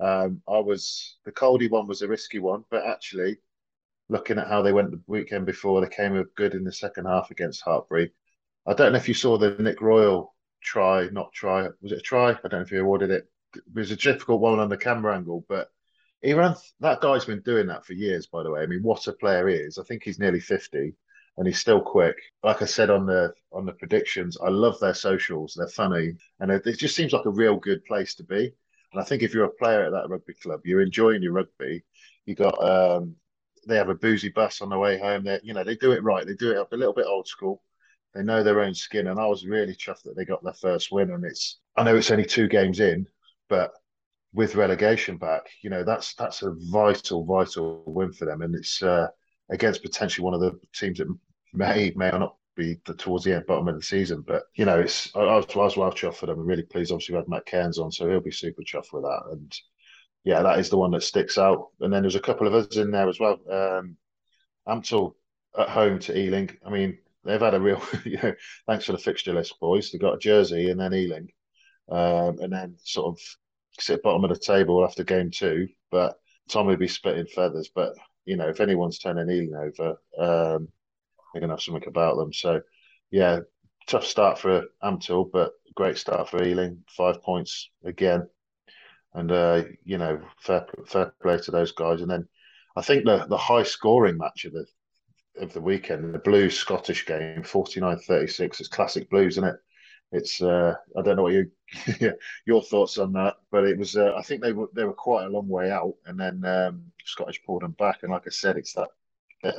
um, 0.00 0.40
I 0.48 0.58
was 0.58 1.18
the 1.24 1.32
Caldy 1.32 1.70
one 1.70 1.86
was 1.86 2.02
a 2.02 2.08
risky 2.08 2.38
one, 2.38 2.64
but 2.70 2.86
actually, 2.86 3.38
looking 4.08 4.38
at 4.38 4.48
how 4.48 4.62
they 4.62 4.72
went 4.72 4.92
the 4.92 5.00
weekend 5.06 5.46
before, 5.46 5.80
they 5.80 5.88
came 5.88 6.18
up 6.18 6.26
good 6.36 6.54
in 6.54 6.64
the 6.64 6.72
second 6.72 7.06
half 7.06 7.30
against 7.30 7.64
Hartpury. 7.64 8.10
I 8.66 8.74
don't 8.74 8.92
know 8.92 8.98
if 8.98 9.08
you 9.08 9.14
saw 9.14 9.36
the 9.36 9.56
Nick 9.58 9.80
Royal 9.80 10.34
try, 10.62 11.08
not 11.10 11.32
try. 11.32 11.68
Was 11.82 11.92
it 11.92 11.98
a 11.98 12.02
try? 12.02 12.30
I 12.30 12.34
don't 12.42 12.52
know 12.52 12.60
if 12.60 12.70
he 12.70 12.76
awarded 12.76 13.10
it. 13.10 13.28
It 13.54 13.62
was 13.74 13.90
a 13.90 13.96
difficult 13.96 14.40
one 14.40 14.58
on 14.58 14.68
the 14.68 14.76
camera 14.76 15.16
angle, 15.16 15.44
but 15.48 15.68
he 16.22 16.34
ran. 16.34 16.54
That 16.80 17.00
guy's 17.00 17.24
been 17.24 17.42
doing 17.42 17.66
that 17.68 17.84
for 17.84 17.94
years. 17.94 18.26
By 18.26 18.42
the 18.42 18.50
way, 18.50 18.62
I 18.62 18.66
mean, 18.66 18.82
what 18.82 19.06
a 19.06 19.12
player 19.12 19.48
he 19.48 19.56
is. 19.56 19.78
I 19.78 19.84
think 19.84 20.02
he's 20.02 20.18
nearly 20.18 20.40
fifty, 20.40 20.94
and 21.36 21.46
he's 21.46 21.58
still 21.58 21.80
quick. 21.80 22.16
Like 22.42 22.62
I 22.62 22.66
said 22.66 22.90
on 22.90 23.06
the 23.06 23.32
on 23.52 23.66
the 23.66 23.72
predictions, 23.72 24.36
I 24.42 24.48
love 24.48 24.78
their 24.80 24.94
socials. 24.94 25.54
They're 25.56 25.68
funny, 25.68 26.12
and 26.38 26.50
it, 26.50 26.66
it 26.66 26.78
just 26.78 26.94
seems 26.94 27.12
like 27.12 27.26
a 27.26 27.30
real 27.30 27.56
good 27.56 27.84
place 27.86 28.14
to 28.16 28.24
be. 28.24 28.52
And 28.92 29.00
I 29.00 29.04
think 29.04 29.22
if 29.22 29.32
you're 29.32 29.44
a 29.44 29.50
player 29.50 29.84
at 29.84 29.92
that 29.92 30.08
rugby 30.08 30.34
club, 30.34 30.60
you're 30.64 30.82
enjoying 30.82 31.22
your 31.22 31.32
rugby. 31.32 31.84
You 32.26 32.34
got 32.34 32.62
um, 32.62 33.16
they 33.66 33.76
have 33.76 33.88
a 33.88 33.94
boozy 33.94 34.28
bus 34.28 34.60
on 34.60 34.68
the 34.68 34.78
way 34.78 34.98
home. 34.98 35.24
They 35.24 35.40
you 35.42 35.54
know 35.54 35.64
they 35.64 35.76
do 35.76 35.92
it 35.92 36.02
right. 36.02 36.26
They 36.26 36.34
do 36.34 36.50
it 36.50 36.58
up 36.58 36.72
a 36.72 36.76
little 36.76 36.94
bit 36.94 37.06
old 37.06 37.28
school. 37.28 37.62
They 38.14 38.22
know 38.22 38.42
their 38.42 38.60
own 38.60 38.74
skin, 38.74 39.06
and 39.06 39.20
I 39.20 39.26
was 39.26 39.46
really 39.46 39.74
chuffed 39.74 40.02
that 40.04 40.16
they 40.16 40.24
got 40.24 40.42
their 40.42 40.54
first 40.54 40.90
win. 40.90 41.10
And 41.10 41.24
it's 41.24 41.60
I 41.76 41.84
know 41.84 41.96
it's 41.96 42.10
only 42.10 42.24
two 42.24 42.48
games 42.48 42.80
in, 42.80 43.06
but 43.48 43.72
with 44.32 44.54
relegation 44.54 45.16
back, 45.16 45.42
you 45.62 45.70
know 45.70 45.84
that's 45.84 46.14
that's 46.14 46.42
a 46.42 46.54
vital, 46.70 47.24
vital 47.24 47.84
win 47.86 48.12
for 48.12 48.24
them, 48.24 48.42
and 48.42 48.54
it's 48.54 48.82
uh, 48.82 49.08
against 49.50 49.82
potentially 49.82 50.24
one 50.24 50.34
of 50.34 50.40
the 50.40 50.58
teams 50.74 50.98
that 50.98 51.08
may 51.52 51.92
may 51.96 52.10
not 52.10 52.36
be 52.56 52.80
the, 52.84 52.94
towards 52.94 53.24
the 53.24 53.34
end 53.34 53.46
bottom 53.46 53.68
of 53.68 53.76
the 53.76 53.82
season. 53.82 54.22
But 54.26 54.44
you 54.54 54.64
know, 54.64 54.80
it's 54.80 55.14
I, 55.14 55.20
I 55.20 55.36
was, 55.36 55.46
I 55.54 55.58
was 55.58 55.76
well 55.76 55.92
chuffed 55.92 56.16
for 56.16 56.26
them. 56.26 56.40
I'm 56.40 56.46
really 56.46 56.62
pleased. 56.62 56.92
Obviously, 56.92 57.14
we 57.14 57.18
had 57.18 57.28
Matt 57.28 57.46
Cairns 57.46 57.78
on, 57.78 57.92
so 57.92 58.08
he'll 58.08 58.20
be 58.20 58.30
super 58.30 58.62
chuffed 58.62 58.92
with 58.92 59.04
that. 59.04 59.22
And 59.30 59.56
yeah, 60.24 60.42
that 60.42 60.58
is 60.58 60.68
the 60.68 60.78
one 60.78 60.90
that 60.92 61.02
sticks 61.02 61.38
out. 61.38 61.68
And 61.80 61.92
then 61.92 62.02
there's 62.02 62.16
a 62.16 62.20
couple 62.20 62.46
of 62.46 62.54
others 62.54 62.76
in 62.76 62.90
there 62.90 63.08
as 63.08 63.18
well. 63.18 63.38
Um, 63.50 63.96
Ampthill 64.68 65.14
at 65.58 65.68
home 65.68 65.98
to 66.00 66.16
Ealing. 66.16 66.50
I 66.64 66.70
mean, 66.70 66.98
they've 67.24 67.40
had 67.40 67.54
a 67.54 67.60
real, 67.60 67.82
you 68.04 68.18
know, 68.22 68.34
thanks 68.66 68.84
for 68.84 68.92
the 68.92 68.98
fixture 68.98 69.32
list, 69.32 69.58
boys. 69.60 69.90
They 69.90 69.98
got 69.98 70.14
a 70.14 70.18
Jersey 70.18 70.70
and 70.70 70.80
then 70.80 70.94
Ealing, 70.94 71.28
um, 71.90 72.38
and 72.40 72.52
then 72.52 72.76
sort 72.84 73.14
of 73.14 73.20
sit 73.78 74.02
bottom 74.02 74.24
of 74.24 74.30
the 74.30 74.38
table 74.38 74.84
after 74.84 75.04
game 75.04 75.30
two, 75.30 75.68
but 75.90 76.18
Tom 76.48 76.66
would 76.66 76.78
be 76.78 76.88
splitting 76.88 77.26
feathers. 77.26 77.70
But 77.74 77.94
you 78.24 78.36
know, 78.36 78.48
if 78.48 78.60
anyone's 78.60 78.98
turning 78.98 79.30
Ealing 79.30 79.54
over, 79.54 79.90
um, 80.18 80.68
they're 81.32 81.40
gonna 81.40 81.54
have 81.54 81.62
something 81.62 81.88
about 81.88 82.16
them. 82.16 82.32
So, 82.32 82.60
yeah, 83.10 83.40
tough 83.86 84.04
start 84.04 84.38
for 84.38 84.64
Ampthill, 84.82 85.30
but 85.32 85.52
great 85.74 85.98
start 85.98 86.28
for 86.28 86.42
Ealing. 86.42 86.84
Five 86.88 87.22
points 87.22 87.70
again, 87.84 88.28
and 89.14 89.30
uh, 89.30 89.64
you 89.84 89.98
know, 89.98 90.20
fair 90.40 90.66
fair 90.86 91.12
play 91.22 91.38
to 91.38 91.50
those 91.50 91.72
guys. 91.72 92.00
And 92.00 92.10
then 92.10 92.28
I 92.76 92.82
think 92.82 93.04
the 93.04 93.26
the 93.28 93.36
high 93.36 93.64
scoring 93.64 94.18
match 94.18 94.44
of 94.44 94.52
the 94.52 94.66
of 95.38 95.52
the 95.52 95.60
weekend, 95.60 96.14
the 96.14 96.18
Blues 96.18 96.56
Scottish 96.56 97.06
game, 97.06 97.42
49-36. 97.42 98.60
It's 98.60 98.68
classic 98.68 99.08
Blues, 99.10 99.34
isn't 99.34 99.44
it? 99.44 99.56
it's 100.12 100.42
uh, 100.42 100.74
I 100.96 101.02
don't 101.02 101.16
know 101.16 101.22
what 101.22 101.32
you 101.32 101.50
your 102.46 102.62
thoughts 102.62 102.98
on 102.98 103.12
that, 103.12 103.36
but 103.50 103.64
it 103.64 103.78
was 103.78 103.96
uh, 103.96 104.14
I 104.16 104.22
think 104.22 104.42
they 104.42 104.52
were 104.52 104.68
they 104.74 104.84
were 104.84 104.92
quite 104.92 105.26
a 105.26 105.28
long 105.30 105.48
way 105.48 105.70
out, 105.70 105.94
and 106.06 106.18
then 106.18 106.44
um, 106.44 106.82
Scottish 107.04 107.42
pulled 107.44 107.62
them 107.62 107.72
back, 107.72 108.02
and 108.02 108.10
like 108.10 108.26
I 108.26 108.30
said, 108.30 108.56
it's 108.56 108.74
that 108.74 108.88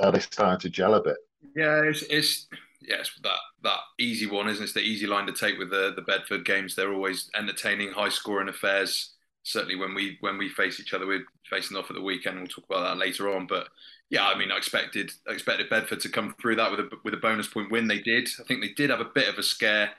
are 0.00 0.12
they 0.12 0.20
starting 0.20 0.60
to 0.60 0.70
gel 0.70 0.94
a 0.94 1.02
bit? 1.02 1.16
Yeah, 1.56 1.82
it's, 1.82 2.02
it's 2.02 2.48
yeah, 2.80 3.02
that 3.22 3.38
that 3.62 3.78
easy 3.98 4.26
one, 4.26 4.48
isn't 4.48 4.62
it? 4.62 4.64
It's 4.64 4.74
the 4.74 4.80
easy 4.80 5.06
line 5.06 5.26
to 5.26 5.32
take 5.32 5.58
with 5.58 5.70
the 5.70 5.92
the 5.96 6.02
Bedford 6.02 6.44
games. 6.44 6.74
They're 6.74 6.92
always 6.92 7.30
entertaining, 7.34 7.92
high 7.92 8.10
scoring 8.10 8.48
affairs. 8.48 9.14
Certainly, 9.44 9.76
when 9.76 9.94
we 9.94 10.18
when 10.20 10.38
we 10.38 10.48
face 10.48 10.78
each 10.78 10.94
other, 10.94 11.06
we're 11.06 11.24
facing 11.50 11.76
off 11.76 11.90
at 11.90 11.96
the 11.96 12.02
weekend. 12.02 12.38
We'll 12.38 12.46
talk 12.46 12.64
about 12.68 12.82
that 12.82 12.98
later 12.98 13.34
on, 13.34 13.46
but 13.46 13.68
yeah, 14.08 14.26
I 14.26 14.38
mean, 14.38 14.52
I 14.52 14.56
expected 14.56 15.10
I 15.28 15.32
expected 15.32 15.70
Bedford 15.70 16.00
to 16.00 16.08
come 16.08 16.34
through 16.40 16.56
that 16.56 16.70
with 16.70 16.80
a 16.80 16.88
with 17.04 17.14
a 17.14 17.18
bonus 17.18 17.48
point 17.48 17.70
win. 17.70 17.88
They 17.88 18.00
did. 18.00 18.28
I 18.40 18.44
think 18.44 18.60
they 18.60 18.72
did 18.72 18.90
have 18.90 19.00
a 19.00 19.10
bit 19.14 19.28
of 19.28 19.38
a 19.38 19.42
scare 19.42 19.90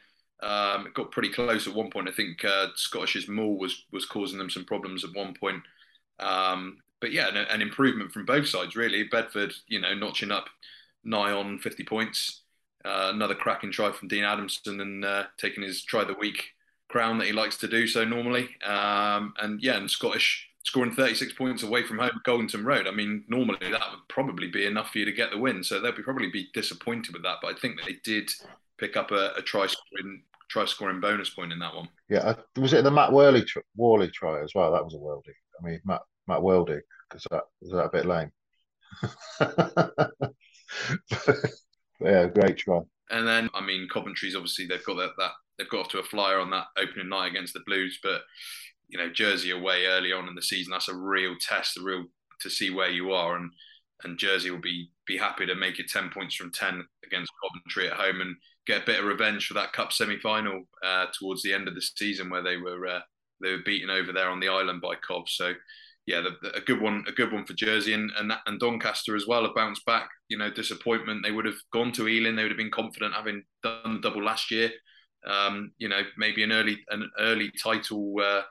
um, 0.44 0.88
it 0.88 0.94
got 0.94 1.12
pretty 1.12 1.30
close 1.30 1.68
at 1.68 1.74
one 1.74 1.90
point. 1.90 2.10
I 2.10 2.12
think 2.12 2.44
uh, 2.44 2.68
Scottish's 2.76 3.30
maul 3.30 3.58
was 3.58 3.86
was 3.92 4.06
causing 4.06 4.38
them 4.38 4.50
some 4.50 4.66
problems 4.66 5.04
at 5.04 5.14
one 5.14 5.34
point. 5.34 5.64
Um, 6.20 6.80
but 7.00 7.14
yeah, 7.14 7.30
an, 7.30 7.38
an, 7.38 7.62
improvement 7.62 8.12
from 8.12 8.26
both 8.26 8.48
sides 8.48 8.76
really. 8.76 9.04
Bedford, 9.04 9.54
you 9.68 9.80
know, 9.80 9.94
notching 9.94 10.32
up 10.32 10.48
nigh 11.04 11.32
on 11.32 11.60
50 11.60 11.84
points. 11.86 12.42
Uh, 12.84 13.12
another 13.14 13.36
cracking 13.36 13.72
try 13.72 13.92
from 13.92 14.10
Dean 14.10 14.26
Adamson 14.26 14.82
and 14.82 15.06
uh, 15.06 15.24
taking 15.38 15.64
his 15.64 15.82
try 15.84 16.02
of 16.02 16.08
the 16.08 16.14
week 16.14 16.44
crown 16.94 17.18
that 17.18 17.26
he 17.26 17.34
likes 17.34 17.58
to 17.58 17.68
do 17.68 17.88
so 17.88 18.06
normally. 18.06 18.48
Um, 18.64 19.34
and 19.42 19.60
yeah, 19.64 19.78
and 19.78 19.90
Scottish 19.90 20.48
scoring 20.64 20.94
36 20.94 21.34
points 21.34 21.64
away 21.64 21.82
from 21.84 21.98
home 21.98 22.12
at 22.16 22.24
Goldington 22.24 22.64
Road. 22.64 22.86
I 22.86 22.92
mean, 22.92 23.24
normally 23.28 23.58
that 23.60 23.90
would 23.90 24.08
probably 24.10 24.48
be 24.48 24.68
enough 24.68 24.92
for 24.92 25.00
you 25.00 25.06
to 25.06 25.12
get 25.12 25.32
the 25.32 25.40
win. 25.40 25.64
So 25.64 25.80
they'll 25.80 25.92
be 25.92 26.04
probably 26.04 26.30
be 26.30 26.50
disappointed 26.54 27.14
with 27.14 27.24
that. 27.24 27.38
But 27.42 27.56
I 27.56 27.60
think 27.60 27.82
they 27.82 27.98
did 28.04 28.30
pick 28.78 28.96
up 28.96 29.10
a, 29.10 29.34
a 29.36 29.42
try 29.42 29.66
scoring 29.66 30.22
try 30.50 30.66
scoring 30.66 31.02
bonus 31.02 31.32
point 31.32 31.52
in 31.52 31.58
that 31.60 31.76
one. 31.76 31.90
Yeah, 32.10 32.36
was 32.58 32.74
it 32.74 32.84
the 32.84 32.92
Matt 32.92 33.12
Worley 33.12 33.44
tr- 33.44 33.62
Worley 33.76 34.12
try 34.12 34.44
as 34.44 34.52
well? 34.54 34.72
That 34.72 34.86
was 34.86 34.94
a 34.94 34.98
worldie. 34.98 35.34
I 35.60 35.64
mean, 35.66 35.82
Matt 35.84 36.02
Matt 36.28 36.44
Worley 36.44 36.82
because 37.10 37.26
that 37.32 37.46
was 37.60 37.72
that 37.72 37.86
a 37.86 37.90
bit 37.90 38.06
lame. 38.06 38.32
yeah, 42.00 42.28
great 42.28 42.58
try. 42.58 42.82
And 43.10 43.28
then, 43.28 43.50
I 43.54 43.62
mean, 43.62 43.88
Coventry's 43.92 44.36
obviously 44.36 44.66
they've 44.66 44.86
got 44.86 44.98
that, 44.98 45.12
that 45.18 45.32
they've 45.58 45.70
got 45.70 45.82
off 45.82 45.90
to 45.90 46.00
a 46.00 46.04
flyer 46.04 46.40
on 46.40 46.50
that 46.52 46.68
opening 46.78 47.10
night 47.10 47.32
against 47.32 47.54
the 47.54 47.62
Blues, 47.66 48.00
but 48.02 48.22
you 48.88 48.98
know 48.98 49.10
Jersey 49.10 49.52
away 49.52 49.86
early 49.86 50.12
on 50.12 50.28
in 50.28 50.36
the 50.36 50.42
season. 50.42 50.72
That's 50.72 50.90
a 50.90 50.96
real 50.96 51.36
test, 51.40 51.78
a 51.78 51.84
real 51.84 52.06
to 52.42 52.50
see 52.50 52.70
where 52.70 52.90
you 52.90 53.12
are, 53.12 53.36
and 53.36 53.52
and 54.04 54.18
Jersey 54.18 54.52
will 54.52 54.62
be 54.62 54.90
be 55.08 55.18
happy 55.18 55.46
to 55.46 55.56
make 55.56 55.80
it 55.80 55.90
ten 55.90 56.10
points 56.10 56.36
from 56.36 56.52
ten 56.52 56.86
against 57.06 57.32
Coventry 57.42 57.90
at 57.90 57.98
home 57.98 58.22
and 58.22 58.36
get 58.66 58.84
a 58.84 58.86
bit 58.86 59.00
of 59.00 59.06
revenge 59.06 59.48
for 59.48 59.54
that 59.56 59.74
cup 59.74 59.92
semi 59.92 60.20
final 60.20 60.64
uh, 60.84 61.08
towards 61.18 61.44
the 61.44 61.54
end 61.54 61.68
of 61.68 61.76
the 61.76 61.82
season 61.82 62.30
where 62.30 62.44
they 62.44 62.58
were 62.58 62.88
uh, 62.88 63.00
they 63.42 63.52
were 63.52 63.64
beaten 63.66 63.90
over 63.90 64.12
there 64.12 64.30
on 64.30 64.40
the 64.40 64.50
island 64.50 64.82
by 64.82 64.96
Cov. 64.96 65.30
So 65.30 65.54
yeah, 66.06 66.22
the, 66.22 66.32
the, 66.42 66.58
a 66.58 66.62
good 66.62 66.82
one, 66.82 67.06
a 67.08 67.12
good 67.12 67.32
one 67.32 67.46
for 67.46 67.54
Jersey 67.54 67.94
and, 67.94 68.12
and 68.18 68.34
and 68.46 68.60
Doncaster 68.60 69.16
as 69.16 69.28
well 69.28 69.44
have 69.44 69.56
bounced 69.56 69.86
back. 69.86 70.10
You 70.30 70.38
know, 70.38 70.52
disappointment. 70.52 71.24
They 71.24 71.32
would 71.32 71.46
have 71.46 71.60
gone 71.72 71.92
to 71.94 72.08
Ealing. 72.08 72.36
They 72.36 72.44
would 72.44 72.52
have 72.52 72.58
been 72.58 72.72
confident 72.72 73.14
having 73.14 73.44
done 73.62 73.96
the 73.96 74.10
double 74.10 74.24
last 74.24 74.52
year. 74.52 74.72
Um, 75.28 75.72
you 75.78 75.88
know, 75.90 76.02
maybe 76.18 76.44
an 76.44 76.52
early 76.52 76.78
an 76.90 77.10
early 77.20 77.52
title 77.62 78.16
uh, 78.22 78.42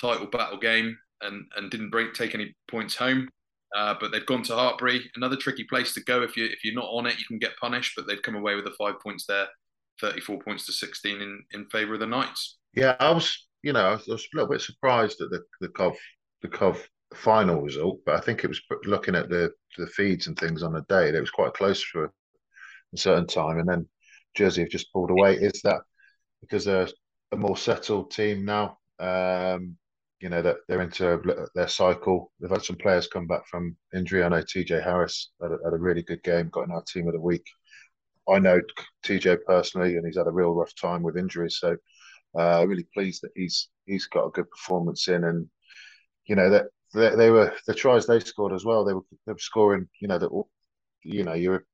title 0.00 0.26
battle 0.26 0.58
game 0.58 0.96
and 1.22 1.46
and 1.56 1.70
didn't 1.70 1.90
break 1.90 2.14
take 2.14 2.34
any 2.34 2.54
points 2.70 2.96
home. 2.96 3.28
Uh, 3.76 3.94
but 4.00 4.10
they've 4.10 4.24
gone 4.24 4.42
to 4.42 4.52
Hartpury, 4.52 5.02
another 5.16 5.36
tricky 5.36 5.64
place 5.64 5.92
to 5.92 6.02
go. 6.04 6.22
If 6.22 6.36
you 6.36 6.46
if 6.46 6.64
you're 6.64 6.74
not 6.74 6.88
on 6.90 7.06
it, 7.06 7.18
you 7.18 7.24
can 7.26 7.38
get 7.38 7.56
punished. 7.60 7.94
But 7.96 8.06
they've 8.06 8.22
come 8.22 8.34
away 8.34 8.54
with 8.54 8.64
the 8.64 8.74
five 8.78 8.94
points 9.00 9.26
there, 9.26 9.46
34 10.00 10.38
points 10.38 10.64
to 10.66 10.72
16 10.72 11.20
in, 11.20 11.42
in 11.52 11.66
favour 11.66 11.94
of 11.94 12.00
the 12.00 12.06
Knights. 12.06 12.56
Yeah, 12.74 12.96
I 12.98 13.10
was, 13.10 13.46
you 13.62 13.72
know, 13.72 13.84
I 13.84 13.92
was, 13.92 14.08
a 14.08 14.36
little 14.36 14.50
bit 14.50 14.62
surprised 14.62 15.20
at 15.20 15.30
the 15.30 15.42
the 15.60 15.68
Cov 15.68 15.96
the 16.42 16.48
Cov 16.48 16.82
final 17.14 17.60
result, 17.60 18.00
but 18.06 18.14
I 18.14 18.20
think 18.20 18.42
it 18.42 18.48
was 18.48 18.60
looking 18.84 19.14
at 19.14 19.28
the 19.28 19.52
the 19.76 19.86
feeds 19.88 20.28
and 20.28 20.38
things 20.38 20.62
on 20.62 20.72
the 20.72 20.82
day. 20.88 21.08
It 21.08 21.20
was 21.20 21.30
quite 21.30 21.54
close 21.54 21.82
for 21.82 22.04
a 22.06 22.96
certain 22.96 23.26
time, 23.26 23.58
and 23.58 23.68
then 23.68 23.86
Jersey 24.34 24.62
have 24.62 24.70
just 24.70 24.92
pulled 24.94 25.10
away. 25.10 25.34
Is 25.34 25.60
that 25.64 25.80
because 26.40 26.64
they're 26.64 26.88
a 27.32 27.36
more 27.36 27.56
settled 27.56 28.10
team 28.10 28.44
now? 28.44 28.78
Um, 28.98 29.76
you 30.20 30.28
know 30.28 30.42
that 30.42 30.56
they're 30.66 30.82
into 30.82 31.48
their 31.54 31.68
cycle. 31.68 32.32
They've 32.40 32.50
had 32.50 32.64
some 32.64 32.76
players 32.76 33.06
come 33.06 33.26
back 33.26 33.46
from 33.46 33.76
injury. 33.94 34.24
I 34.24 34.28
know 34.28 34.42
TJ 34.42 34.82
Harris 34.82 35.30
had 35.40 35.52
a, 35.52 35.58
had 35.64 35.72
a 35.72 35.78
really 35.78 36.02
good 36.02 36.22
game, 36.24 36.48
got 36.48 36.64
in 36.64 36.72
our 36.72 36.82
team 36.82 37.06
of 37.06 37.14
the 37.14 37.20
week. 37.20 37.44
I 38.28 38.38
know 38.38 38.60
TJ 39.04 39.38
personally, 39.46 39.96
and 39.96 40.04
he's 40.04 40.16
had 40.16 40.26
a 40.26 40.32
real 40.32 40.54
rough 40.54 40.74
time 40.74 41.02
with 41.02 41.16
injuries. 41.16 41.58
So, 41.60 41.76
uh, 42.38 42.66
really 42.66 42.86
pleased 42.94 43.22
that 43.22 43.30
he's 43.36 43.68
he's 43.86 44.06
got 44.06 44.26
a 44.26 44.30
good 44.30 44.50
performance 44.50 45.08
in, 45.08 45.24
and 45.24 45.46
you 46.26 46.34
know 46.34 46.50
that 46.50 46.66
they, 46.94 47.14
they, 47.14 47.30
were 47.30 47.54
the 47.66 47.74
tries 47.74 48.06
they 48.06 48.20
scored 48.20 48.52
as 48.52 48.64
well. 48.64 48.84
They 48.84 48.94
were 48.94 49.06
they 49.26 49.32
were 49.32 49.38
scoring. 49.38 49.88
You 50.00 50.08
know 50.08 50.18
that 50.18 50.30
you 51.04 51.22
know 51.22 51.34
your 51.34 51.64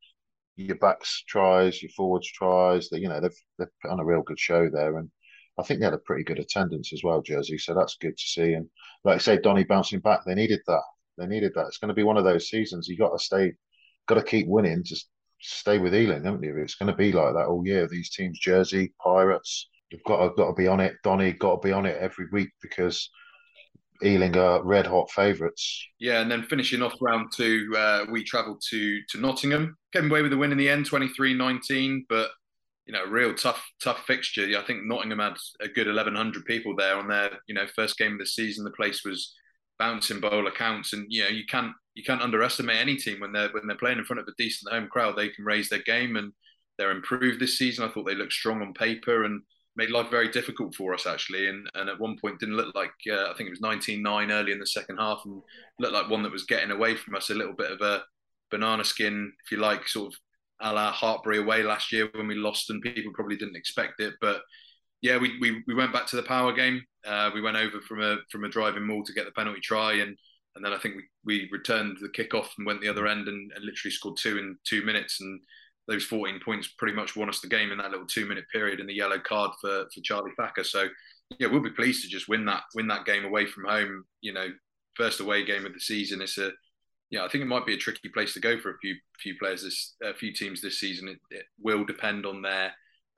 your 0.57 0.77
backs 0.77 1.25
tries, 1.27 1.83
your 1.83 1.91
forwards 1.91 2.31
tries. 2.31 2.89
That 2.89 3.01
you 3.01 3.09
know 3.09 3.21
they've 3.21 3.37
they've 3.59 3.69
put 3.83 3.91
on 3.91 4.01
a 4.01 4.05
real 4.05 4.23
good 4.23 4.39
show 4.39 4.69
there, 4.71 4.99
and 4.99 5.11
I 5.59 5.63
think 5.63 5.81
they 5.81 5.87
had 5.87 5.95
a 5.95 5.99
pretty 5.99 6.25
good 6.25 6.39
attendance 6.39 6.93
as 6.93 7.03
well, 7.03 7.23
Jersey. 7.23 7.59
So 7.59 7.75
that's 7.75 7.97
good 7.97 8.17
to 8.17 8.25
see. 8.25 8.55
And 8.55 8.69
like 9.05 9.17
I 9.17 9.19
say, 9.19 9.39
Donny 9.39 9.65
bouncing 9.65 10.01
back, 10.01 10.21
they 10.25 10.35
needed 10.35 10.61
that. 10.67 10.83
They 11.19 11.27
needed 11.27 11.53
that. 11.55 11.67
It's 11.67 11.79
going 11.79 11.89
to 11.89 11.95
be 11.95 12.03
one 12.03 12.17
of 12.17 12.25
those 12.25 12.49
seasons. 12.49 12.89
You 12.89 12.97
got 12.97 13.17
to 13.17 13.25
stay, 13.25 13.53
got 14.09 14.17
to 14.17 14.23
keep 14.23 14.49
winning 14.49 14.83
to 14.85 14.97
stay 15.41 15.79
with 15.79 15.95
Ealing, 15.95 16.25
haven't 16.25 16.43
you? 16.43 16.57
It's 16.57 16.75
going 16.75 16.91
to 16.91 16.97
be 16.97 17.13
like 17.13 17.35
that 17.35 17.47
all 17.47 17.67
year. 17.67 17.87
These 17.87 18.11
teams, 18.11 18.39
Jersey, 18.39 18.93
Pirates, 19.03 19.69
you've 19.91 20.05
got 20.05 20.29
to, 20.29 20.35
got 20.37 20.49
to 20.49 20.55
be 20.55 20.67
on 20.67 20.81
it. 20.81 20.95
Donny 21.05 21.33
got 21.33 21.63
to 21.63 21.69
be 21.69 21.73
on 21.73 21.87
it 21.87 21.99
every 22.01 22.27
week 22.33 22.51
because 22.61 23.09
Ealing 24.03 24.37
are 24.37 24.63
red 24.63 24.87
hot 24.87 25.11
favourites. 25.11 25.87
Yeah, 25.99 26.21
and 26.21 26.31
then 26.31 26.43
finishing 26.43 26.83
off 26.83 26.95
round 27.01 27.31
two, 27.35 27.73
uh, 27.77 28.05
we 28.11 28.25
travelled 28.25 28.63
to 28.71 29.01
to 29.11 29.21
Nottingham. 29.21 29.77
Came 29.93 30.11
away 30.11 30.23
with 30.23 30.33
a 30.33 30.37
win 30.37 30.53
in 30.53 30.59
the 30.59 30.69
end, 30.69 30.89
23-19, 30.89 32.03
but 32.09 32.31
you 32.87 32.93
know, 32.93 33.05
real 33.07 33.35
tough, 33.35 33.65
tough 33.83 34.05
fixture. 34.07 34.47
I 34.59 34.67
think 34.67 34.85
Nottingham 34.85 35.21
had 35.21 35.37
a 35.61 35.69
good 35.69 35.87
1,100 35.87 36.45
people 36.45 36.77
there 36.77 36.97
on 36.97 37.09
their, 37.09 37.31
you 37.47 37.55
know, 37.55 37.67
first 37.75 37.97
game 37.97 38.15
of 38.15 38.19
the 38.19 38.27
season. 38.27 38.65
The 38.65 38.71
place 38.73 39.05
was 39.05 39.35
bouncing 39.79 40.21
by 40.21 40.29
all 40.29 40.47
accounts, 40.47 40.93
and 40.93 41.07
you 41.09 41.23
know, 41.23 41.31
you 41.31 41.45
can't 41.47 41.73
you 41.95 42.03
can't 42.03 42.23
underestimate 42.23 42.77
any 42.77 42.97
team 42.97 43.21
when 43.21 43.33
they're 43.33 43.51
when 43.51 43.67
they're 43.67 43.77
playing 43.77 43.99
in 43.99 44.05
front 44.05 44.21
of 44.21 44.29
a 44.29 44.35
decent 44.37 44.73
home 44.73 44.89
crowd. 44.89 45.17
They 45.17 45.29
can 45.29 45.45
raise 45.45 45.69
their 45.69 45.83
game, 45.83 46.17
and 46.17 46.33
they're 46.79 46.91
improved 46.91 47.41
this 47.41 47.59
season. 47.59 47.85
I 47.85 47.93
thought 47.93 48.05
they 48.05 48.15
looked 48.15 48.33
strong 48.33 48.61
on 48.61 48.75
paper 48.75 49.25
and 49.25 49.43
made 49.77 49.91
life 49.91 50.11
very 50.11 50.29
difficult 50.29 50.75
for 50.75 50.95
us 50.95 51.07
actually. 51.07 51.49
And 51.49 51.69
and 51.75 51.89
at 51.89 52.01
one 52.01 52.17
point 52.21 52.39
didn't 52.39 52.57
look 52.57 52.75
like 52.75 52.93
uh, 53.11 53.31
I 53.31 53.35
think 53.37 53.49
it 53.49 53.59
was 53.59 53.61
19-9 53.61 54.31
early 54.31 54.53
in 54.53 54.59
the 54.59 54.67
second 54.67 54.99
half, 54.99 55.23
and 55.25 55.43
looked 55.79 55.95
like 55.95 56.11
one 56.11 56.23
that 56.23 56.33
was 56.33 56.45
getting 56.45 56.71
away 56.71 56.97
from 56.97 57.15
us. 57.15 57.31
A 57.31 57.35
little 57.35 57.55
bit 57.55 57.73
of 57.73 57.81
a 57.81 58.05
banana 58.51 58.85
skin, 58.85 59.33
if 59.45 59.51
you 59.51 59.59
like, 59.59 59.89
sort 59.89 60.13
of 60.13 60.19
a 60.61 60.73
la 60.73 60.93
Hartpury 60.93 61.41
away 61.41 61.63
last 61.63 61.93
year 61.93 62.09
when 62.15 62.27
we 62.29 62.35
lost 62.35 62.71
and 62.71 62.81
people 62.81 63.13
probably 63.13 63.37
didn't 63.37 63.57
expect 63.57 64.01
it. 64.01 64.15
But 64.21 64.43
yeah, 65.03 65.19
we, 65.19 65.39
we, 65.39 65.63
we 65.67 65.75
went 65.75 65.93
back 65.93 66.07
to 66.07 66.17
the 66.17 66.23
power 66.23 66.53
game. 66.53 66.83
Uh, 67.05 67.31
we 67.35 67.43
went 67.43 67.57
over 67.57 67.81
from 67.83 68.01
a 68.01 68.17
from 68.31 68.45
a 68.45 68.49
driving 68.49 68.87
maul 68.87 69.05
to 69.05 69.13
get 69.13 69.27
the 69.27 69.33
penalty 69.33 69.61
try, 69.61 69.95
and 69.95 70.17
and 70.57 70.65
then 70.65 70.73
I 70.73 70.79
think 70.79 70.95
we, 70.97 71.03
we 71.25 71.49
returned 71.53 71.99
the 72.01 72.09
kickoff 72.09 72.49
and 72.57 72.67
went 72.67 72.81
the 72.81 72.89
other 72.89 73.07
end 73.07 73.29
and, 73.29 73.53
and 73.55 73.65
literally 73.65 73.91
scored 73.91 74.17
two 74.17 74.39
in 74.39 74.57
two 74.65 74.83
minutes. 74.83 75.21
And 75.21 75.41
those 75.87 76.05
14 76.05 76.41
points 76.45 76.69
pretty 76.79 76.95
much 76.95 77.15
won 77.15 77.29
us 77.29 77.41
the 77.41 77.49
game 77.49 77.71
in 77.71 77.79
that 77.79 77.91
little 77.91 78.07
two 78.07 78.27
minute 78.27 78.45
period 78.53 78.81
and 78.81 78.89
the 78.89 78.95
yellow 78.95 79.19
card 79.19 79.53
for, 79.61 79.87
for 79.93 80.01
Charlie 80.03 80.33
Thacker. 80.37 80.65
So 80.65 80.89
yeah, 81.39 81.49
we'll 81.49 81.63
be 81.63 81.71
pleased 81.71 82.03
to 82.03 82.09
just 82.09 82.29
win 82.29 82.45
that 82.47 82.63
win 82.75 82.87
that 82.89 83.05
game 83.05 83.25
away 83.25 83.47
from 83.47 83.65
home. 83.65 84.05
You 84.21 84.33
know, 84.33 84.49
first 84.95 85.21
away 85.21 85.45
game 85.45 85.67
of 85.67 85.75
the 85.75 85.81
season. 85.81 86.23
It's 86.23 86.39
a 86.39 86.53
yeah, 87.11 87.25
I 87.25 87.29
think 87.29 87.43
it 87.43 87.49
might 87.49 87.67
be 87.67 87.75
a 87.75 87.79
tricky 87.79 88.09
place 88.09 88.35
to 88.35 88.41
go 88.41 88.59
for 88.59 88.71
a 88.71 88.79
few 88.79 88.97
few 89.19 89.37
players 89.39 89.63
this 89.63 89.95
a 90.03 90.15
few 90.15 90.33
teams 90.33 90.61
this 90.61 90.81
season. 90.81 91.09
It, 91.09 91.19
it 91.31 91.45
will 91.61 91.85
depend 91.85 92.27
on 92.27 92.43
their 92.43 92.73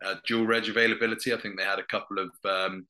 uh, 0.04 0.16
dual 0.26 0.46
reg 0.46 0.68
availability. 0.68 1.32
I 1.32 1.38
think 1.38 1.56
they 1.56 1.64
had 1.64 1.78
a 1.78 1.87
couple 1.87 2.18
of 2.18 2.30
um, 2.44 2.87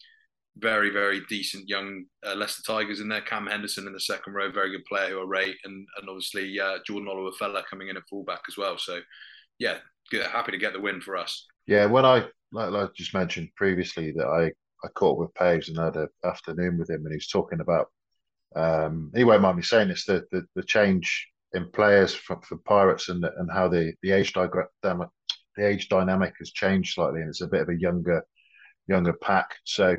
very 0.59 0.91
very 0.91 1.21
decent 1.29 1.69
young 1.69 2.05
uh, 2.27 2.35
Leicester 2.35 2.63
Tigers 2.67 3.01
in 3.01 3.09
there. 3.09 3.21
Cam 3.21 3.47
Henderson 3.47 3.87
in 3.87 3.93
the 3.93 4.01
second 4.01 4.33
row, 4.33 4.51
very 4.51 4.71
good 4.71 4.85
player 4.87 5.11
who 5.11 5.21
I 5.21 5.25
rate, 5.27 5.57
and 5.65 5.87
and 5.99 6.09
obviously 6.09 6.59
uh, 6.59 6.79
Jordan 6.87 7.31
Fella 7.39 7.63
coming 7.69 7.89
in 7.89 7.97
at 7.97 8.09
fullback 8.09 8.43
as 8.49 8.57
well. 8.57 8.79
So 8.79 9.01
yeah, 9.59 9.79
happy 10.31 10.53
to 10.53 10.59
get 10.59 10.73
the 10.73 10.81
win 10.81 11.01
for 11.01 11.17
us. 11.17 11.47
Yeah, 11.67 11.87
when 11.87 12.05
I 12.05 12.27
like, 12.53 12.71
like 12.71 12.89
I 12.91 12.93
just 12.95 13.15
mentioned 13.15 13.49
previously 13.57 14.13
that 14.13 14.27
I 14.27 14.53
I 14.87 14.89
caught 14.91 15.19
with 15.19 15.35
Paves 15.35 15.69
and 15.69 15.79
had 15.79 15.97
an 15.97 16.09
afternoon 16.25 16.79
with 16.79 16.91
him, 16.91 17.03
and 17.05 17.13
he 17.13 17.17
was 17.17 17.29
talking 17.29 17.61
about 17.61 17.89
um, 18.55 19.11
he 19.15 19.25
won't 19.25 19.43
mind 19.43 19.57
me 19.57 19.63
saying 19.63 19.89
this: 19.89 20.05
the 20.05 20.25
the, 20.31 20.45
the 20.55 20.63
change 20.63 21.29
in 21.55 21.71
players 21.73 22.15
for, 22.15 22.41
for 22.43 22.59
Pirates 22.59 23.09
and 23.09 23.25
and 23.25 23.51
how 23.53 23.69
the 23.69 23.95
the 24.03 24.13
age 24.13 24.33
dynamic 24.33 25.09
the 25.57 25.67
age 25.67 25.89
dynamic 25.89 26.35
has 26.39 26.53
changed 26.53 26.95
slightly, 26.95 27.21
and 27.21 27.31
it's 27.31 27.41
a 27.41 27.49
bit 27.49 27.63
of 27.63 27.69
a 27.69 27.81
younger 27.81 28.25
younger 28.87 29.15
pack. 29.15 29.55
So 29.65 29.97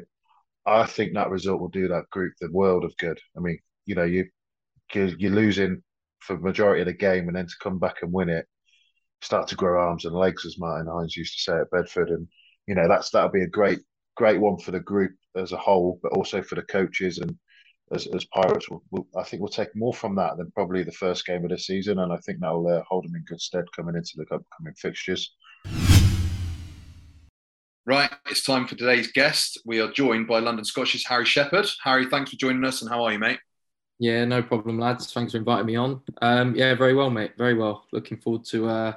I 0.65 0.85
think 0.85 1.13
that 1.13 1.29
result 1.29 1.59
will 1.59 1.69
do 1.69 1.87
that 1.89 2.09
group 2.11 2.33
the 2.39 2.51
world 2.51 2.83
of 2.85 2.95
good. 2.97 3.19
I 3.35 3.39
mean, 3.39 3.59
you 3.85 3.95
know, 3.95 4.03
you 4.03 4.25
you're 4.93 5.31
losing 5.31 5.83
for 6.19 6.37
majority 6.37 6.81
of 6.81 6.87
the 6.87 6.93
game, 6.93 7.27
and 7.27 7.35
then 7.35 7.47
to 7.47 7.55
come 7.61 7.79
back 7.79 7.97
and 8.01 8.11
win 8.11 8.29
it, 8.29 8.47
start 9.21 9.47
to 9.49 9.55
grow 9.55 9.81
arms 9.81 10.05
and 10.05 10.15
legs, 10.15 10.45
as 10.45 10.59
Martin 10.59 10.91
Hines 10.91 11.17
used 11.17 11.33
to 11.35 11.41
say 11.41 11.57
at 11.59 11.71
Bedford, 11.71 12.09
and 12.09 12.27
you 12.67 12.75
know 12.75 12.87
that's 12.87 13.09
that'll 13.09 13.29
be 13.29 13.43
a 13.43 13.47
great 13.47 13.79
great 14.15 14.39
one 14.39 14.57
for 14.57 14.71
the 14.71 14.79
group 14.79 15.11
as 15.35 15.51
a 15.51 15.57
whole, 15.57 15.99
but 16.01 16.13
also 16.13 16.41
for 16.41 16.55
the 16.55 16.63
coaches 16.63 17.19
and 17.19 17.37
as, 17.91 18.07
as 18.07 18.25
Pirates, 18.25 18.69
will, 18.69 18.83
will, 18.91 19.07
I 19.15 19.23
think 19.23 19.41
we'll 19.41 19.49
take 19.49 19.73
more 19.75 19.93
from 19.93 20.15
that 20.15 20.37
than 20.37 20.51
probably 20.51 20.83
the 20.83 20.91
first 20.91 21.25
game 21.25 21.43
of 21.45 21.51
the 21.51 21.57
season, 21.57 21.99
and 21.99 22.11
I 22.11 22.17
think 22.17 22.39
that 22.39 22.51
will 22.51 22.67
uh, 22.67 22.83
hold 22.87 23.05
them 23.05 23.15
in 23.15 23.23
good 23.23 23.39
stead 23.39 23.65
coming 23.75 23.95
into 23.95 24.11
the 24.17 24.23
upcoming 24.23 24.73
fixtures. 24.75 25.33
Right, 27.85 28.11
it's 28.29 28.43
time 28.43 28.67
for 28.67 28.75
today's 28.75 29.09
guest. 29.13 29.61
We 29.65 29.79
are 29.79 29.89
joined 29.89 30.27
by 30.27 30.39
London 30.39 30.65
Scosh's 30.65 31.05
Harry 31.05 31.25
Shepherd. 31.25 31.67
Harry, 31.83 32.07
thanks 32.07 32.31
for 32.31 32.37
joining 32.37 32.65
us, 32.65 32.81
and 32.81 32.91
how 32.91 33.05
are 33.05 33.13
you, 33.13 33.19
mate? 33.19 33.39
Yeah, 33.99 34.25
no 34.25 34.43
problem, 34.43 34.77
lads. 34.77 35.13
Thanks 35.13 35.31
for 35.31 35.37
inviting 35.37 35.65
me 35.65 35.77
on. 35.77 36.01
Um, 36.21 36.55
yeah, 36.55 36.75
very 36.75 36.93
well, 36.93 37.09
mate. 37.09 37.31
Very 37.37 37.53
well. 37.53 37.85
Looking 37.93 38.17
forward 38.17 38.43
to. 38.45 38.67
Uh, 38.67 38.93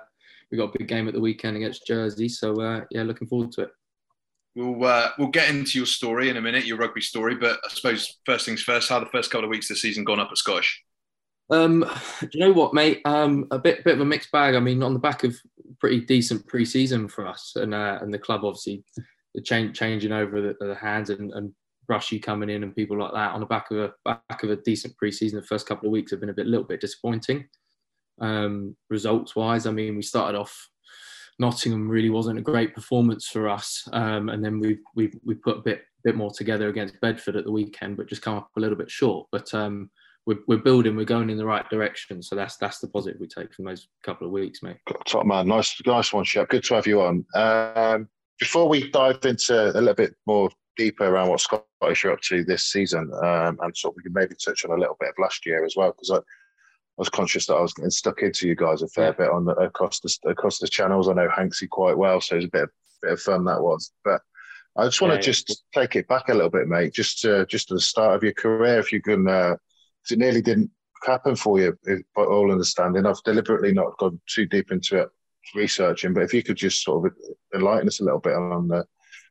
we 0.50 0.58
got 0.58 0.74
a 0.74 0.78
big 0.78 0.88
game 0.88 1.08
at 1.08 1.14
the 1.14 1.20
weekend 1.20 1.56
against 1.56 1.86
Jersey, 1.86 2.28
so 2.28 2.60
uh, 2.60 2.84
yeah, 2.90 3.02
looking 3.02 3.28
forward 3.28 3.52
to 3.52 3.62
it. 3.62 3.70
We'll 4.56 4.84
uh, 4.84 5.10
we'll 5.18 5.28
get 5.28 5.50
into 5.50 5.78
your 5.78 5.86
story 5.86 6.28
in 6.28 6.36
a 6.36 6.40
minute, 6.40 6.64
your 6.64 6.78
rugby 6.78 7.00
story. 7.00 7.36
But 7.36 7.60
I 7.64 7.68
suppose 7.68 8.18
first 8.26 8.46
things 8.46 8.62
first, 8.62 8.88
how 8.88 8.98
the 8.98 9.06
first 9.06 9.30
couple 9.30 9.44
of 9.44 9.50
weeks 9.50 9.70
of 9.70 9.76
the 9.76 9.80
season 9.80 10.04
gone 10.04 10.20
up 10.20 10.28
at 10.30 10.38
Scottish? 10.38 10.82
Um, 11.50 11.84
do 12.20 12.28
you 12.32 12.40
know 12.40 12.52
what, 12.52 12.74
mate? 12.74 13.00
Um, 13.04 13.46
a 13.50 13.58
bit 13.58 13.84
bit 13.84 13.94
of 13.94 14.00
a 14.00 14.04
mixed 14.04 14.32
bag. 14.32 14.54
I 14.54 14.60
mean, 14.60 14.82
on 14.82 14.92
the 14.92 15.00
back 15.00 15.24
of 15.24 15.36
pretty 15.78 16.00
decent 16.00 16.46
pre-season 16.46 17.08
for 17.08 17.26
us, 17.26 17.52
and 17.56 17.74
uh, 17.74 17.98
and 18.00 18.12
the 18.12 18.18
club 18.18 18.44
obviously 18.44 18.84
the 19.34 19.42
change 19.42 19.78
changing 19.78 20.10
over 20.10 20.40
the, 20.40 20.56
the 20.66 20.74
hands 20.74 21.10
and, 21.10 21.32
and 21.32 21.52
Brushy 21.86 22.18
coming 22.18 22.50
in 22.50 22.64
and 22.64 22.74
people 22.74 22.98
like 22.98 23.12
that 23.12 23.32
on 23.32 23.40
the 23.40 23.46
back 23.46 23.70
of 23.70 23.78
a 23.78 23.92
back 24.04 24.42
of 24.42 24.50
a 24.50 24.56
decent 24.56 24.96
pre-season. 24.96 25.40
The 25.40 25.46
first 25.46 25.66
couple 25.66 25.88
of 25.88 25.92
weeks 25.92 26.10
have 26.10 26.20
been 26.20 26.30
a 26.30 26.34
bit 26.34 26.46
little 26.46 26.66
bit 26.66 26.80
disappointing. 26.80 27.46
Um, 28.20 28.76
results 28.88 29.34
wise, 29.34 29.66
I 29.66 29.72
mean, 29.72 29.96
we 29.96 30.02
started 30.02 30.38
off 30.38 30.68
Nottingham 31.40 31.88
really 31.88 32.10
wasn't 32.10 32.38
a 32.38 32.42
great 32.42 32.74
performance 32.74 33.26
for 33.26 33.48
us. 33.48 33.88
Um, 33.92 34.28
and 34.28 34.44
then 34.44 34.60
we 34.60 34.78
we 34.94 35.10
we 35.24 35.34
put 35.34 35.58
a 35.58 35.62
bit 35.62 35.82
bit 36.04 36.14
more 36.14 36.30
together 36.30 36.68
against 36.68 37.00
Bedford 37.00 37.36
at 37.36 37.44
the 37.44 37.52
weekend, 37.52 37.96
but 37.96 38.08
just 38.08 38.22
come 38.22 38.36
up 38.36 38.50
a 38.56 38.60
little 38.60 38.76
bit 38.76 38.90
short. 38.90 39.26
But 39.32 39.52
um, 39.54 39.90
we're, 40.26 40.38
we're 40.46 40.58
building, 40.58 40.96
we're 40.96 41.04
going 41.04 41.30
in 41.30 41.38
the 41.38 41.44
right 41.44 41.68
direction. 41.70 42.22
So 42.22 42.36
that's 42.36 42.56
that's 42.58 42.78
the 42.78 42.88
positive 42.88 43.20
we 43.20 43.26
take 43.26 43.54
from 43.54 43.64
those 43.64 43.88
couple 44.04 44.26
of 44.26 44.32
weeks, 44.32 44.62
mate. 44.62 44.76
Top 45.06 45.24
man, 45.24 45.48
nice 45.48 45.74
nice 45.86 46.12
one, 46.12 46.24
Shep. 46.24 46.50
Good 46.50 46.64
to 46.64 46.74
have 46.74 46.86
you 46.86 47.00
on. 47.00 47.24
Um, 47.34 48.08
before 48.38 48.68
we 48.68 48.90
dive 48.90 49.24
into 49.24 49.70
a 49.70 49.80
little 49.80 49.94
bit 49.94 50.14
more 50.26 50.50
deeper 50.76 51.06
around 51.06 51.28
what 51.28 51.40
Scottish 51.40 52.04
are 52.04 52.12
up 52.12 52.20
to 52.22 52.44
this 52.44 52.66
season, 52.66 53.10
um, 53.22 53.58
and 53.62 53.76
sort 53.76 53.92
of 53.92 53.96
we 53.96 54.02
can 54.02 54.12
maybe 54.12 54.34
touch 54.34 54.64
on 54.64 54.72
a 54.72 54.80
little 54.80 54.96
bit 55.00 55.10
of 55.10 55.14
last 55.18 55.46
year 55.46 55.64
as 55.64 55.74
well, 55.76 55.92
because 55.92 56.22
was 57.00 57.08
conscious 57.08 57.46
that 57.46 57.54
I 57.54 57.60
was 57.62 57.72
getting 57.72 57.90
stuck 57.90 58.22
into 58.22 58.46
you 58.46 58.54
guys 58.54 58.82
a 58.82 58.88
fair 58.88 59.06
yeah. 59.06 59.12
bit 59.12 59.30
on 59.30 59.46
the, 59.46 59.52
across 59.52 60.00
the 60.00 60.14
across 60.28 60.58
the 60.58 60.68
channels. 60.68 61.08
I 61.08 61.14
know 61.14 61.28
Hanksy 61.28 61.68
quite 61.68 61.96
well, 61.96 62.20
so 62.20 62.34
it 62.34 62.38
was 62.38 62.44
a 62.44 62.48
bit 62.48 62.62
of, 62.64 62.70
bit 63.02 63.12
of 63.12 63.20
fun 63.20 63.44
that 63.46 63.62
was. 63.62 63.92
But 64.04 64.20
I 64.76 64.84
just 64.84 65.00
want 65.00 65.14
yeah, 65.14 65.20
to 65.20 65.24
just 65.24 65.48
yeah. 65.48 65.80
take 65.80 65.96
it 65.96 66.06
back 66.08 66.28
a 66.28 66.34
little 66.34 66.50
bit, 66.50 66.68
mate. 66.68 66.92
Just 66.92 67.20
to, 67.22 67.46
just 67.46 67.68
to 67.68 67.74
the 67.74 67.80
start 67.80 68.14
of 68.14 68.22
your 68.22 68.34
career, 68.34 68.78
if 68.78 68.92
you 68.92 69.00
can, 69.00 69.24
because 69.24 69.56
uh, 70.10 70.14
it 70.14 70.18
nearly 70.18 70.42
didn't 70.42 70.70
happen 71.02 71.36
for 71.36 71.58
you, 71.58 71.76
by 72.14 72.22
all 72.22 72.52
understanding. 72.52 73.06
I've 73.06 73.22
deliberately 73.24 73.72
not 73.72 73.96
gone 73.98 74.20
too 74.28 74.44
deep 74.44 74.70
into 74.70 74.98
it 74.98 75.08
researching, 75.54 76.12
but 76.12 76.22
if 76.22 76.34
you 76.34 76.42
could 76.42 76.56
just 76.56 76.84
sort 76.84 77.06
of 77.06 77.12
enlighten 77.54 77.88
us 77.88 78.00
a 78.00 78.04
little 78.04 78.20
bit 78.20 78.34
on 78.34 78.68
the, 78.68 78.76
on 78.76 78.86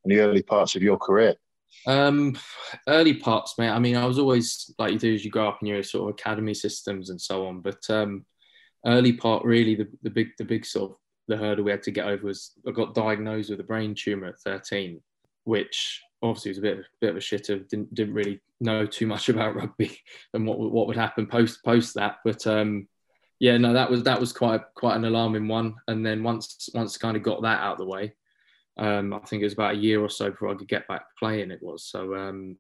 the 0.06 0.20
early 0.20 0.42
parts 0.42 0.76
of 0.76 0.82
your 0.82 0.98
career. 0.98 1.36
Um, 1.88 2.38
early 2.88 3.16
parts, 3.16 3.56
mate. 3.58 3.70
I 3.70 3.80
mean, 3.80 3.96
I 3.96 4.06
was 4.06 4.20
always 4.20 4.74
like 4.78 4.92
you 4.92 5.00
do 5.00 5.14
as 5.14 5.24
you 5.24 5.32
grow 5.32 5.48
up 5.48 5.60
in 5.62 5.68
your 5.68 5.84
sort 5.84 6.10
of 6.10 6.16
academy 6.16 6.54
systems 6.54 7.10
and 7.10 7.20
so 7.20 7.48
on. 7.48 7.62
But 7.62 7.90
um, 7.90 8.26
early 8.86 9.14
part, 9.14 9.44
really, 9.46 9.76
the, 9.76 9.88
the 10.04 10.10
big 10.10 10.30
the 10.38 10.46
big 10.46 10.66
sort 10.66 10.92
of 10.92 10.98
the 11.28 11.38
hurdle 11.38 11.64
we 11.64 11.72
had 11.72 11.84
to 11.84 11.92
get 11.92 12.08
over 12.08 12.28
was 12.28 12.54
I 12.68 12.72
got 12.72 12.96
diagnosed 12.96 13.50
with 13.50 13.60
a 13.60 13.64
brain 13.64 13.96
tumor 13.96 14.28
at 14.28 14.40
13, 14.40 15.00
which 15.44 16.02
obviously 16.22 16.52
was 16.52 16.58
a 16.58 16.62
bit 16.62 16.80
of, 16.80 16.86
bit 17.00 17.12
of 17.12 17.18
a 17.18 17.20
shitter. 17.20 17.68
Didn't 17.70 17.94
didn't 17.94 18.16
really 18.16 18.42
know 18.60 18.86
too 18.86 19.08
much 19.08 19.30
about 19.30 19.56
rugby 19.56 19.98
and 20.34 20.46
what 20.46 20.60
what 20.60 20.88
would 20.88 20.98
happen 20.98 21.28
post 21.28 21.64
post 21.64 21.96
that. 21.96 22.18
But 22.26 22.46
um, 22.48 22.88
yeah, 23.40 23.58
no, 23.58 23.74
that 23.74 23.90
was 23.90 24.04
that 24.04 24.20
was 24.20 24.34
quite 24.34 24.62
quite 24.76 24.96
an 24.96 25.06
alarming 25.06 25.48
one. 25.48 25.76
And 25.88 26.06
then 26.06 26.24
once 26.24 26.70
once 26.74 26.98
kind 26.98 27.16
of 27.16 27.24
got 27.24 27.42
that 27.44 27.62
out 27.62 27.74
of 27.74 27.80
the 27.80 27.86
way, 27.86 28.14
um, 28.80 29.14
I 29.14 29.20
think 29.20 29.42
it 29.42 29.46
was 29.46 29.54
about 29.54 29.76
a 29.76 29.78
year 29.78 30.02
or 30.02 30.10
so 30.10 30.32
before 30.32 30.50
I 30.50 30.56
could 30.56 30.68
get 30.68 30.88
back 30.88 31.04
playing. 31.18 31.52
It 31.52 31.62
was 31.62 31.86
so 31.86 32.16
um, 32.16 32.58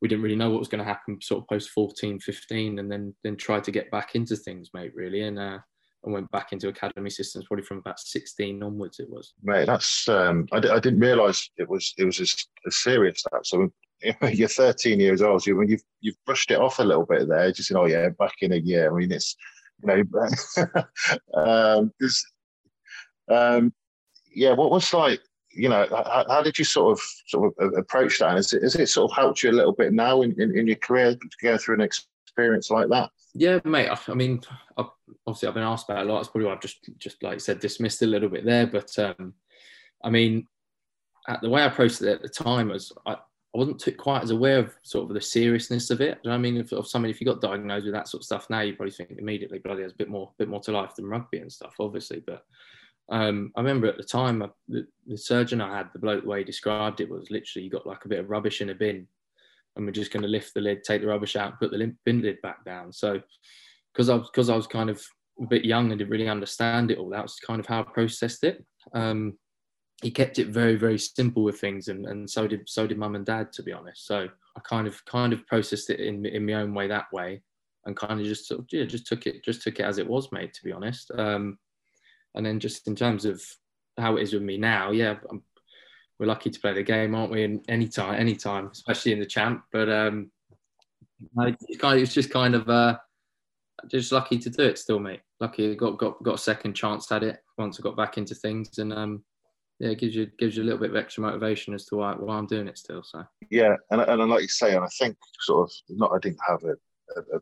we 0.00 0.08
didn't 0.08 0.22
really 0.22 0.36
know 0.36 0.50
what 0.50 0.58
was 0.58 0.68
going 0.68 0.82
to 0.82 0.84
happen 0.84 1.20
sort 1.20 1.42
of 1.42 1.48
post 1.48 1.70
14, 1.70 2.18
15, 2.18 2.78
and 2.78 2.90
then 2.90 3.14
then 3.22 3.36
tried 3.36 3.64
to 3.64 3.70
get 3.70 3.90
back 3.90 4.14
into 4.14 4.36
things, 4.36 4.70
mate. 4.74 4.92
Really, 4.94 5.22
and 5.22 5.38
uh, 5.38 5.58
and 6.04 6.12
went 6.12 6.30
back 6.30 6.52
into 6.52 6.68
academy 6.68 7.10
systems 7.10 7.46
probably 7.46 7.64
from 7.64 7.78
about 7.78 7.98
16 7.98 8.62
onwards. 8.62 9.00
It 9.00 9.08
was. 9.10 9.34
Mate, 9.42 9.66
that's 9.66 10.08
um, 10.08 10.46
I, 10.52 10.58
I 10.58 10.80
didn't 10.80 11.00
realise 11.00 11.50
it 11.56 11.68
was 11.68 11.94
it 11.98 12.04
was 12.04 12.20
as, 12.20 12.34
as 12.66 12.76
serious 12.76 13.22
that. 13.32 13.46
So 13.46 13.70
you're 14.32 14.48
13 14.48 15.00
years 15.00 15.22
old. 15.22 15.46
You 15.46 15.56
when 15.56 15.68
you've 15.68 15.84
you've 16.00 16.22
brushed 16.26 16.50
it 16.50 16.60
off 16.60 16.78
a 16.78 16.84
little 16.84 17.06
bit 17.06 17.28
there, 17.28 17.50
just 17.52 17.68
saying, 17.68 17.78
oh 17.78 17.86
yeah, 17.86 18.08
back 18.18 18.34
in 18.40 18.52
a 18.52 18.56
year. 18.56 18.90
I 18.90 18.98
mean, 18.98 19.12
it's 19.12 19.36
you 19.82 20.04
know, 20.04 20.72
um, 21.34 21.92
um, 23.30 23.72
yeah. 24.34 24.52
What 24.52 24.70
was 24.70 24.92
like, 24.92 25.20
you 25.54 25.68
know, 25.68 25.86
how, 25.90 26.24
how, 26.28 26.42
did 26.42 26.58
you 26.58 26.64
sort 26.64 26.98
of 26.98 27.04
sort 27.26 27.54
of 27.58 27.72
approach 27.74 28.18
that? 28.18 28.30
And 28.30 28.38
is 28.38 28.52
it, 28.52 28.62
is 28.62 28.74
it 28.76 28.88
sort 28.88 29.10
of 29.10 29.16
helped 29.16 29.42
you 29.42 29.50
a 29.50 29.52
little 29.52 29.72
bit 29.72 29.92
now 29.92 30.22
in, 30.22 30.40
in, 30.40 30.56
in 30.56 30.66
your 30.66 30.76
career 30.76 31.14
to 31.14 31.28
go 31.42 31.56
through 31.56 31.76
an 31.76 31.80
experience 31.80 32.70
like 32.70 32.88
that? 32.90 33.10
Yeah, 33.34 33.60
mate. 33.64 33.90
I 33.90 34.14
mean, 34.14 34.42
I've, 34.76 34.86
obviously, 35.26 35.48
I've 35.48 35.54
been 35.54 35.62
asked 35.62 35.88
about 35.88 36.06
a 36.06 36.12
lot. 36.12 36.20
It's 36.20 36.28
probably 36.28 36.46
why 36.46 36.54
I've 36.54 36.60
just 36.60 36.88
just 36.98 37.22
like 37.22 37.40
said 37.40 37.60
dismissed 37.60 38.02
a 38.02 38.06
little 38.06 38.28
bit 38.28 38.44
there. 38.44 38.66
But 38.66 38.96
um, 38.98 39.34
I 40.02 40.10
mean, 40.10 40.46
the 41.42 41.48
way 41.48 41.62
I 41.62 41.66
approached 41.66 42.02
it 42.02 42.08
at 42.08 42.22
the 42.22 42.28
time 42.28 42.68
was 42.68 42.92
I, 43.06 43.12
I 43.14 43.58
wasn't 43.58 43.98
quite 43.98 44.24
as 44.24 44.30
aware 44.30 44.58
of 44.58 44.74
sort 44.82 45.08
of 45.08 45.14
the 45.14 45.20
seriousness 45.20 45.90
of 45.90 46.00
it. 46.00 46.18
I 46.26 46.36
mean, 46.38 46.56
if, 46.56 46.72
if 46.72 46.88
somebody, 46.88 47.12
if 47.12 47.20
you 47.20 47.26
got 47.26 47.40
diagnosed 47.40 47.84
with 47.84 47.94
that 47.94 48.08
sort 48.08 48.22
of 48.22 48.24
stuff 48.24 48.50
now, 48.50 48.60
you 48.60 48.74
probably 48.74 48.90
think 48.90 49.12
immediately, 49.16 49.60
bloody, 49.60 49.80
there's 49.80 49.92
a 49.92 49.96
bit 49.96 50.08
more, 50.08 50.32
bit 50.38 50.48
more 50.48 50.60
to 50.60 50.72
life 50.72 50.96
than 50.96 51.06
rugby 51.06 51.38
and 51.38 51.52
stuff, 51.52 51.74
obviously. 51.78 52.20
But 52.26 52.44
um, 53.10 53.52
I 53.56 53.60
remember 53.60 53.86
at 53.86 53.96
the 53.96 54.04
time, 54.04 54.42
uh, 54.42 54.48
the, 54.68 54.86
the, 55.06 55.18
surgeon 55.18 55.60
I 55.60 55.76
had, 55.76 55.90
the 55.92 55.98
bloke, 55.98 56.22
the 56.22 56.28
way 56.28 56.38
he 56.38 56.44
described 56.44 57.00
it 57.00 57.10
was 57.10 57.30
literally 57.30 57.64
you 57.64 57.70
got 57.70 57.86
like 57.86 58.04
a 58.04 58.08
bit 58.08 58.20
of 58.20 58.30
rubbish 58.30 58.60
in 58.60 58.70
a 58.70 58.74
bin, 58.74 59.06
and 59.76 59.84
we're 59.84 59.92
just 59.92 60.12
going 60.12 60.22
to 60.22 60.28
lift 60.28 60.54
the 60.54 60.60
lid, 60.60 60.84
take 60.84 61.02
the 61.02 61.08
rubbish 61.08 61.36
out, 61.36 61.58
put 61.60 61.70
the 61.70 61.94
bin 62.04 62.22
lid 62.22 62.40
back 62.42 62.64
down. 62.64 62.92
So, 62.92 63.20
because 63.92 64.08
I 64.08 64.14
was 64.14 64.30
because 64.30 64.48
I 64.48 64.56
was 64.56 64.66
kind 64.66 64.88
of 64.88 65.02
a 65.40 65.46
bit 65.46 65.64
young 65.64 65.90
and 65.90 65.98
didn't 65.98 66.10
really 66.10 66.28
understand 66.28 66.90
it 66.90 66.98
all, 66.98 67.10
that 67.10 67.22
was 67.22 67.36
kind 67.36 67.60
of 67.60 67.66
how 67.66 67.80
I 67.80 67.92
processed 67.92 68.44
it. 68.44 68.64
Um, 68.94 69.34
he 70.02 70.10
kept 70.10 70.38
it 70.38 70.48
very 70.48 70.76
very 70.76 70.98
simple 70.98 71.44
with 71.44 71.58
things 71.58 71.88
and, 71.88 72.06
and 72.06 72.28
so 72.28 72.46
did 72.46 72.68
so 72.68 72.86
did 72.86 72.98
mum 72.98 73.14
and 73.14 73.24
dad 73.24 73.52
to 73.52 73.62
be 73.62 73.72
honest 73.72 74.06
so 74.06 74.28
i 74.56 74.60
kind 74.60 74.86
of 74.86 75.02
kind 75.06 75.32
of 75.32 75.46
processed 75.46 75.88
it 75.88 76.00
in, 76.00 76.26
in 76.26 76.44
my 76.44 76.54
own 76.54 76.74
way 76.74 76.88
that 76.88 77.06
way 77.12 77.40
and 77.86 77.96
kind 77.96 78.20
of 78.20 78.26
just 78.26 78.46
sort 78.46 78.60
of, 78.60 78.66
yeah 78.70 78.84
just 78.84 79.06
took 79.06 79.26
it 79.26 79.44
just 79.44 79.62
took 79.62 79.78
it 79.78 79.84
as 79.84 79.98
it 79.98 80.06
was 80.06 80.30
made 80.32 80.52
to 80.52 80.64
be 80.64 80.72
honest 80.72 81.10
um, 81.12 81.58
and 82.34 82.44
then 82.44 82.60
just 82.60 82.86
in 82.88 82.96
terms 82.96 83.24
of 83.24 83.42
how 83.98 84.16
it 84.16 84.22
is 84.22 84.32
with 84.32 84.42
me 84.42 84.56
now 84.56 84.90
yeah 84.90 85.16
I'm, 85.30 85.42
we're 86.18 86.26
lucky 86.26 86.50
to 86.50 86.60
play 86.60 86.72
the 86.72 86.82
game 86.82 87.14
aren't 87.14 87.32
we 87.32 87.42
in 87.42 87.62
any 87.68 87.88
time 87.88 88.20
any 88.20 88.36
time 88.36 88.68
especially 88.72 89.12
in 89.12 89.20
the 89.20 89.26
champ. 89.26 89.62
But 89.72 89.88
um 89.88 90.30
it's, 91.38 92.14
just 92.14 92.30
kind 92.30 92.54
of 92.54 92.68
uh 92.68 92.98
just 93.88 94.12
lucky 94.12 94.38
to 94.38 94.50
do 94.50 94.62
it 94.62 94.78
still 94.78 94.98
mate. 94.98 95.20
Lucky 95.40 95.72
I 95.72 95.74
got 95.74 95.98
got 95.98 96.22
got 96.22 96.36
a 96.36 96.38
second 96.38 96.74
chance 96.74 97.10
at 97.12 97.22
it 97.22 97.38
once 97.58 97.78
I 97.78 97.82
got 97.82 97.96
back 97.96 98.18
into 98.18 98.34
things. 98.34 98.78
And 98.78 98.92
um 98.92 99.24
yeah, 99.80 99.90
it 99.90 99.98
gives 99.98 100.14
you 100.14 100.26
gives 100.38 100.56
you 100.56 100.62
a 100.62 100.66
little 100.66 100.80
bit 100.80 100.90
of 100.90 100.96
extra 100.96 101.22
motivation 101.22 101.74
as 101.74 101.84
to 101.86 101.96
why, 101.96 102.14
why 102.14 102.36
I'm 102.36 102.46
doing 102.46 102.68
it 102.68 102.78
still. 102.78 103.02
So. 103.02 103.24
Yeah, 103.50 103.76
and 103.90 104.00
and 104.00 104.30
like 104.30 104.42
you 104.42 104.48
say, 104.48 104.74
and 104.74 104.84
I 104.84 104.88
think 104.98 105.16
sort 105.40 105.68
of 105.68 105.72
not 105.88 106.12
I 106.12 106.18
didn't 106.18 106.40
have 106.46 106.62
a, 106.62 106.74
a, 107.16 107.36
a, 107.36 107.40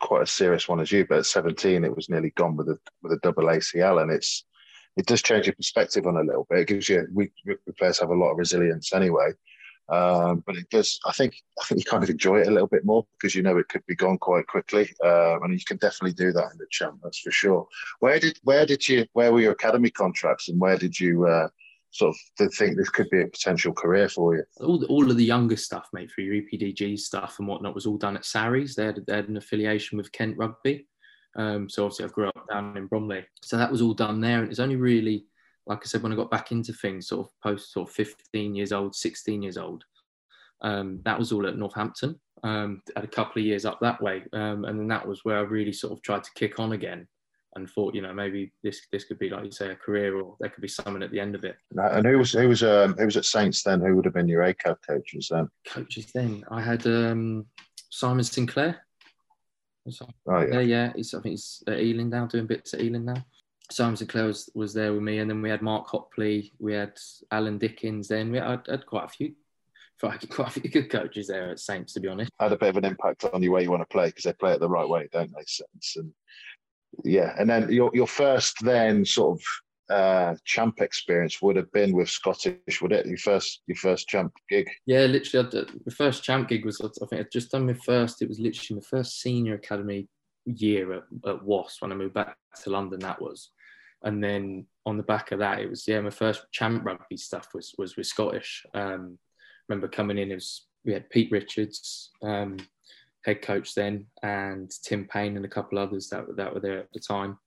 quite 0.00 0.22
a 0.22 0.26
serious 0.26 0.68
one 0.68 0.80
as 0.80 0.92
you, 0.92 1.06
but 1.06 1.18
at 1.18 1.26
17 1.26 1.84
it 1.84 1.94
was 1.94 2.08
nearly 2.08 2.30
gone 2.30 2.56
with 2.56 2.68
a 2.68 2.78
with 3.02 3.12
a 3.12 3.18
double 3.22 3.44
ACL, 3.44 4.02
and 4.02 4.10
it's 4.10 4.44
it 4.96 5.06
does 5.06 5.22
change 5.22 5.46
your 5.46 5.54
perspective 5.54 6.06
on 6.06 6.16
a 6.16 6.22
little 6.22 6.46
bit. 6.50 6.60
It 6.60 6.68
gives 6.68 6.88
you 6.88 7.06
we, 7.12 7.30
we 7.46 7.56
players 7.78 7.98
have 8.00 8.10
a 8.10 8.14
lot 8.14 8.32
of 8.32 8.38
resilience 8.38 8.92
anyway, 8.92 9.32
um, 9.88 10.42
but 10.46 10.56
it 10.56 10.68
does. 10.70 10.98
I 11.06 11.12
think 11.12 11.34
I 11.60 11.64
think 11.64 11.80
you 11.80 11.90
kind 11.90 12.02
of 12.02 12.10
enjoy 12.10 12.40
it 12.40 12.48
a 12.48 12.52
little 12.52 12.68
bit 12.68 12.84
more 12.84 13.06
because 13.12 13.34
you 13.34 13.42
know 13.42 13.58
it 13.58 13.68
could 13.68 13.84
be 13.86 13.96
gone 13.96 14.18
quite 14.18 14.46
quickly, 14.46 14.88
uh, 15.04 15.40
and 15.40 15.52
you 15.52 15.64
can 15.66 15.78
definitely 15.78 16.14
do 16.14 16.32
that 16.32 16.52
in 16.52 16.58
the 16.58 16.66
champ. 16.70 17.00
That's 17.02 17.20
for 17.20 17.30
sure. 17.30 17.66
Where 18.00 18.18
did 18.18 18.38
where 18.42 18.66
did 18.66 18.88
you 18.88 19.06
where 19.12 19.32
were 19.32 19.40
your 19.40 19.52
academy 19.52 19.90
contracts, 19.90 20.48
and 20.48 20.60
where 20.60 20.76
did 20.76 20.98
you 20.98 21.26
uh, 21.26 21.48
sort 21.92 22.14
of 22.40 22.54
think 22.54 22.76
this 22.76 22.88
could 22.88 23.08
be 23.10 23.20
a 23.20 23.26
potential 23.26 23.72
career 23.72 24.08
for 24.08 24.34
you? 24.34 24.44
All, 24.60 24.84
all 24.86 25.10
of 25.10 25.16
the 25.16 25.24
younger 25.24 25.56
stuff, 25.56 25.88
mate, 25.92 26.10
for 26.10 26.22
your 26.22 26.42
EPDG 26.42 26.98
stuff 26.98 27.36
and 27.38 27.46
whatnot, 27.46 27.74
was 27.74 27.86
all 27.86 27.98
done 27.98 28.16
at 28.16 28.24
Sarries. 28.24 28.74
They 28.74 28.86
had, 28.86 29.04
they 29.06 29.14
had 29.14 29.28
an 29.28 29.36
affiliation 29.36 29.98
with 29.98 30.10
Kent 30.12 30.36
Rugby. 30.38 30.86
Um, 31.36 31.68
so 31.68 31.84
obviously, 31.84 32.06
I 32.06 32.08
grew 32.08 32.28
up 32.28 32.48
down 32.50 32.76
in 32.76 32.86
Bromley. 32.86 33.24
So 33.42 33.56
that 33.56 33.70
was 33.70 33.82
all 33.82 33.94
done 33.94 34.20
there. 34.20 34.40
And 34.40 34.50
it's 34.50 34.58
only 34.58 34.76
really, 34.76 35.26
like 35.66 35.80
I 35.82 35.86
said, 35.86 36.02
when 36.02 36.12
I 36.12 36.16
got 36.16 36.30
back 36.30 36.50
into 36.50 36.72
things, 36.72 37.08
sort 37.08 37.26
of 37.26 37.32
post 37.42 37.72
sort 37.72 37.88
of 37.88 37.94
15 37.94 38.54
years 38.54 38.72
old, 38.72 38.94
16 38.94 39.42
years 39.42 39.58
old, 39.58 39.84
um, 40.62 41.00
that 41.04 41.18
was 41.18 41.30
all 41.30 41.46
at 41.46 41.58
Northampton. 41.58 42.18
Um, 42.42 42.82
had 42.96 43.04
a 43.04 43.08
couple 43.08 43.40
of 43.40 43.46
years 43.46 43.64
up 43.64 43.78
that 43.80 44.00
way. 44.02 44.24
Um, 44.32 44.64
and 44.64 44.78
then 44.78 44.88
that 44.88 45.06
was 45.06 45.24
where 45.24 45.38
I 45.38 45.42
really 45.42 45.72
sort 45.72 45.92
of 45.92 46.02
tried 46.02 46.24
to 46.24 46.30
kick 46.34 46.58
on 46.58 46.72
again 46.72 47.06
and 47.54 47.68
thought, 47.68 47.94
you 47.94 48.02
know, 48.02 48.14
maybe 48.14 48.52
this 48.62 48.82
this 48.90 49.04
could 49.04 49.18
be 49.18 49.28
like 49.28 49.44
you 49.44 49.50
say 49.50 49.70
a 49.70 49.76
career, 49.76 50.20
or 50.20 50.36
there 50.40 50.50
could 50.50 50.62
be 50.62 50.68
someone 50.68 51.02
at 51.02 51.10
the 51.10 51.20
end 51.20 51.34
of 51.34 51.44
it. 51.44 51.56
And 51.76 52.06
who 52.06 52.18
was 52.18 52.32
who 52.32 52.48
was 52.48 52.62
um, 52.62 52.94
who 52.96 53.04
was 53.04 53.16
at 53.16 53.24
Saints 53.24 53.62
then? 53.62 53.80
Who 53.80 53.94
would 53.96 54.04
have 54.04 54.14
been 54.14 54.28
your 54.28 54.42
ACAD 54.42 54.76
coaches 54.86 55.28
then? 55.30 55.48
Coaches 55.66 56.10
then, 56.14 56.44
I 56.50 56.60
had 56.60 56.86
um, 56.86 57.46
Simon 57.90 58.24
Sinclair. 58.24 58.84
Oh, 60.28 60.46
yeah. 60.46 60.60
yeah, 60.60 60.92
he's, 60.94 61.12
I 61.12 61.20
think 61.20 61.32
he's 61.32 61.62
at 61.66 61.80
Ealing 61.80 62.08
now, 62.08 62.26
doing 62.26 62.46
bits 62.46 62.72
at 62.72 62.80
Ealing 62.80 63.04
now. 63.04 63.24
Simon 63.70 63.96
Sinclair 63.96 64.26
was, 64.26 64.48
was 64.54 64.72
there 64.72 64.92
with 64.92 65.02
me, 65.02 65.18
and 65.18 65.28
then 65.28 65.42
we 65.42 65.50
had 65.50 65.60
Mark 65.60 65.88
Hopley, 65.88 66.52
we 66.60 66.72
had 66.72 66.96
Alan 67.32 67.58
Dickens. 67.58 68.06
Then 68.06 68.30
we 68.30 68.38
had, 68.38 68.66
had 68.68 68.86
quite 68.86 69.06
a 69.06 69.08
few 69.08 69.34
quite 70.30 70.48
a 70.48 70.50
few 70.50 70.70
good 70.70 70.90
coaches 70.90 71.28
there 71.28 71.50
at 71.50 71.60
Saints, 71.60 71.92
to 71.92 72.00
be 72.00 72.08
honest. 72.08 72.30
Had 72.40 72.52
a 72.52 72.56
bit 72.56 72.70
of 72.70 72.76
an 72.76 72.84
impact 72.84 73.24
on 73.24 73.42
you 73.42 73.52
where 73.52 73.62
you 73.62 73.70
want 73.70 73.82
to 73.82 73.92
play 73.92 74.06
because 74.06 74.24
they 74.24 74.32
play 74.32 74.52
it 74.52 74.60
the 74.60 74.68
right 74.68 74.88
way, 74.88 75.08
don't 75.12 75.30
they? 75.30 75.44
Saints 75.46 75.96
and 75.96 76.12
yeah, 77.04 77.34
and 77.38 77.48
then 77.48 77.70
your 77.70 77.90
your 77.94 78.06
first 78.06 78.56
then 78.62 79.04
sort 79.04 79.38
of 79.38 79.44
uh, 79.92 80.34
champ 80.44 80.80
experience 80.80 81.42
would 81.42 81.56
have 81.56 81.70
been 81.72 81.92
with 81.92 82.08
Scottish, 82.08 82.80
would 82.80 82.92
it? 82.92 83.06
Your 83.06 83.18
first 83.18 83.62
your 83.66 83.76
first 83.76 84.08
champ 84.08 84.32
gig? 84.48 84.68
Yeah, 84.86 85.06
literally, 85.06 85.48
the 85.84 85.94
first 85.94 86.22
champ 86.22 86.48
gig 86.48 86.64
was 86.64 86.80
I 86.80 87.06
think 87.06 87.20
I'd 87.20 87.32
just 87.32 87.50
done 87.50 87.66
my 87.66 87.74
first. 87.74 88.22
It 88.22 88.28
was 88.28 88.38
literally 88.38 88.80
my 88.80 88.86
first 88.88 89.20
senior 89.20 89.54
academy 89.54 90.08
year 90.44 90.92
at, 90.94 91.02
at 91.26 91.44
Wasps 91.44 91.80
when 91.80 91.92
I 91.92 91.94
moved 91.94 92.14
back 92.14 92.36
to 92.62 92.70
London. 92.70 93.00
That 93.00 93.20
was, 93.20 93.50
and 94.02 94.22
then 94.22 94.66
on 94.86 94.96
the 94.96 95.02
back 95.02 95.32
of 95.32 95.38
that, 95.40 95.60
it 95.60 95.68
was 95.68 95.86
yeah, 95.86 96.00
my 96.00 96.10
first 96.10 96.44
champ 96.52 96.84
rugby 96.84 97.16
stuff 97.16 97.48
was 97.54 97.74
was 97.78 97.96
with 97.96 98.06
Scottish. 98.06 98.64
Um, 98.74 99.18
remember 99.68 99.88
coming 99.88 100.18
in, 100.18 100.30
it 100.30 100.34
was 100.36 100.66
we 100.84 100.92
had 100.92 101.10
Pete 101.10 101.30
Richards, 101.30 102.10
um, 102.22 102.56
head 103.24 103.42
coach 103.42 103.74
then, 103.74 104.06
and 104.22 104.70
Tim 104.82 105.06
Payne 105.06 105.36
and 105.36 105.44
a 105.44 105.48
couple 105.48 105.78
others 105.78 106.08
that, 106.08 106.36
that 106.36 106.52
were 106.52 106.60
there 106.60 106.78
at 106.78 106.92
the 106.92 107.00
time. 107.00 107.38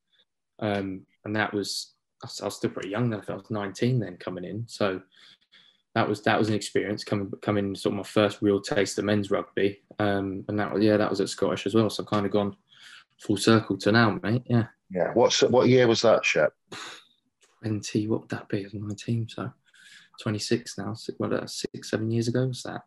Um, 0.60 1.06
and 1.26 1.36
that 1.36 1.54
was, 1.54 1.94
I 2.24 2.46
was 2.46 2.56
still 2.56 2.70
pretty 2.70 2.90
young 2.90 3.10
then. 3.10 3.22
I 3.28 3.34
was 3.34 3.50
19 3.50 4.00
then 4.00 4.18
coming 4.18 4.46
in. 4.46 4.66
So 4.68 5.02
that 5.96 6.08
was 6.08 6.22
that 6.24 6.38
was 6.38 6.50
an 6.50 6.56
experience 6.56 7.06
coming 7.06 7.32
coming 7.42 7.74
sort 7.74 7.94
of 7.94 7.98
my 7.98 8.04
first 8.04 8.42
real 8.42 8.62
taste 8.62 9.00
of 9.00 9.06
men's 9.06 9.32
rugby. 9.32 9.82
Um, 9.98 10.44
and 10.50 10.60
that 10.60 10.74
was 10.74 10.84
yeah, 10.84 10.98
that 10.98 11.10
was 11.10 11.22
at 11.22 11.30
Scottish 11.30 11.66
as 11.66 11.74
well. 11.74 11.90
So 11.90 12.04
I've 12.04 12.10
kind 12.10 12.26
of 12.26 12.32
gone 12.32 12.56
full 13.20 13.38
circle 13.38 13.78
to 13.78 13.92
now, 13.92 14.20
mate. 14.22 14.44
Yeah. 14.46 14.68
Yeah. 14.92 15.12
What's 15.14 15.42
what 15.42 15.70
year 15.70 15.88
was 15.88 16.02
that, 16.02 16.24
Shep? 16.26 16.54
20, 17.64 18.08
what 18.08 18.22
would 18.22 18.30
that 18.30 18.48
be? 18.50 18.68
19. 18.72 19.28
So 19.30 19.52
26 20.22 20.78
now. 20.78 20.96
What, 21.18 21.34
uh, 21.34 21.48
six, 21.48 21.90
seven 21.90 22.12
years 22.12 22.28
ago 22.28 22.46
was 22.48 22.64
that? 22.64 22.82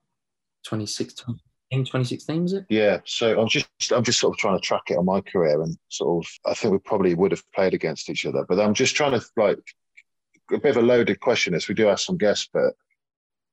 26, 0.65 1.15
2016 1.71 2.43
was 2.43 2.53
it? 2.55 2.65
Yeah. 2.69 3.01
So 3.05 3.41
I'm 3.41 3.49
just 3.49 3.69
I'm 3.93 4.05
just 4.05 4.21
sort 4.21 4.35
of 4.35 4.39
trying 4.39 4.59
to 4.59 4.65
track 4.65 4.85
it 4.89 4.97
on 4.97 5.05
my 5.05 5.21
career 5.21 5.63
and 5.63 5.77
sort 5.89 6.25
of 6.25 6.31
I 6.47 6.55
think 6.55 6.73
we 6.73 6.79
probably 6.79 7.15
would 7.15 7.31
have 7.31 7.43
played 7.53 7.75
against 7.75 8.09
each 8.09 8.25
other, 8.25 8.45
but 8.49 8.59
I'm 8.59 8.75
just 8.75 8.97
trying 8.97 9.19
to 9.19 9.25
like 9.37 9.59
a 10.53 10.59
bit 10.59 10.77
of 10.77 10.83
a 10.83 10.87
loaded 10.87 11.21
question 11.21 11.55
as 11.55 11.69
we 11.69 11.75
do 11.75 11.87
have 11.87 12.01
some 12.01 12.17
guests, 12.17 12.49
but 12.53 12.75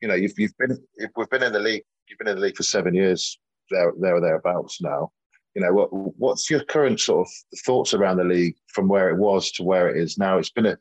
you 0.02 0.08
know, 0.08 0.16
you've 0.16 0.34
you've 0.38 0.58
been 0.58 0.78
if 0.96 1.12
we've 1.16 1.30
been 1.30 1.44
in 1.44 1.54
the 1.54 1.60
league, 1.60 1.84
you've 2.08 2.20
been 2.20 2.28
in 2.28 2.36
the 2.36 2.42
league 2.42 2.58
for 2.58 2.64
seven 2.64 2.94
years, 2.94 3.38
there 3.70 3.94
there 4.00 4.16
or 4.16 4.22
thereabouts 4.22 4.82
now. 4.82 5.12
You 5.56 5.62
know, 5.62 5.74
what 5.74 5.90
what's 5.92 6.50
your 6.50 6.64
current 6.64 7.00
sort 7.00 7.28
of 7.28 7.60
thoughts 7.66 7.94
around 7.94 8.18
the 8.18 8.24
league 8.24 8.56
from 8.68 8.88
where 8.88 9.10
it 9.10 9.18
was 9.18 9.52
to 9.54 9.64
where 9.64 9.90
it 9.90 10.02
is 10.02 10.18
now? 10.18 10.38
It's 10.38 10.52
been 10.52 10.66
a 10.66 10.78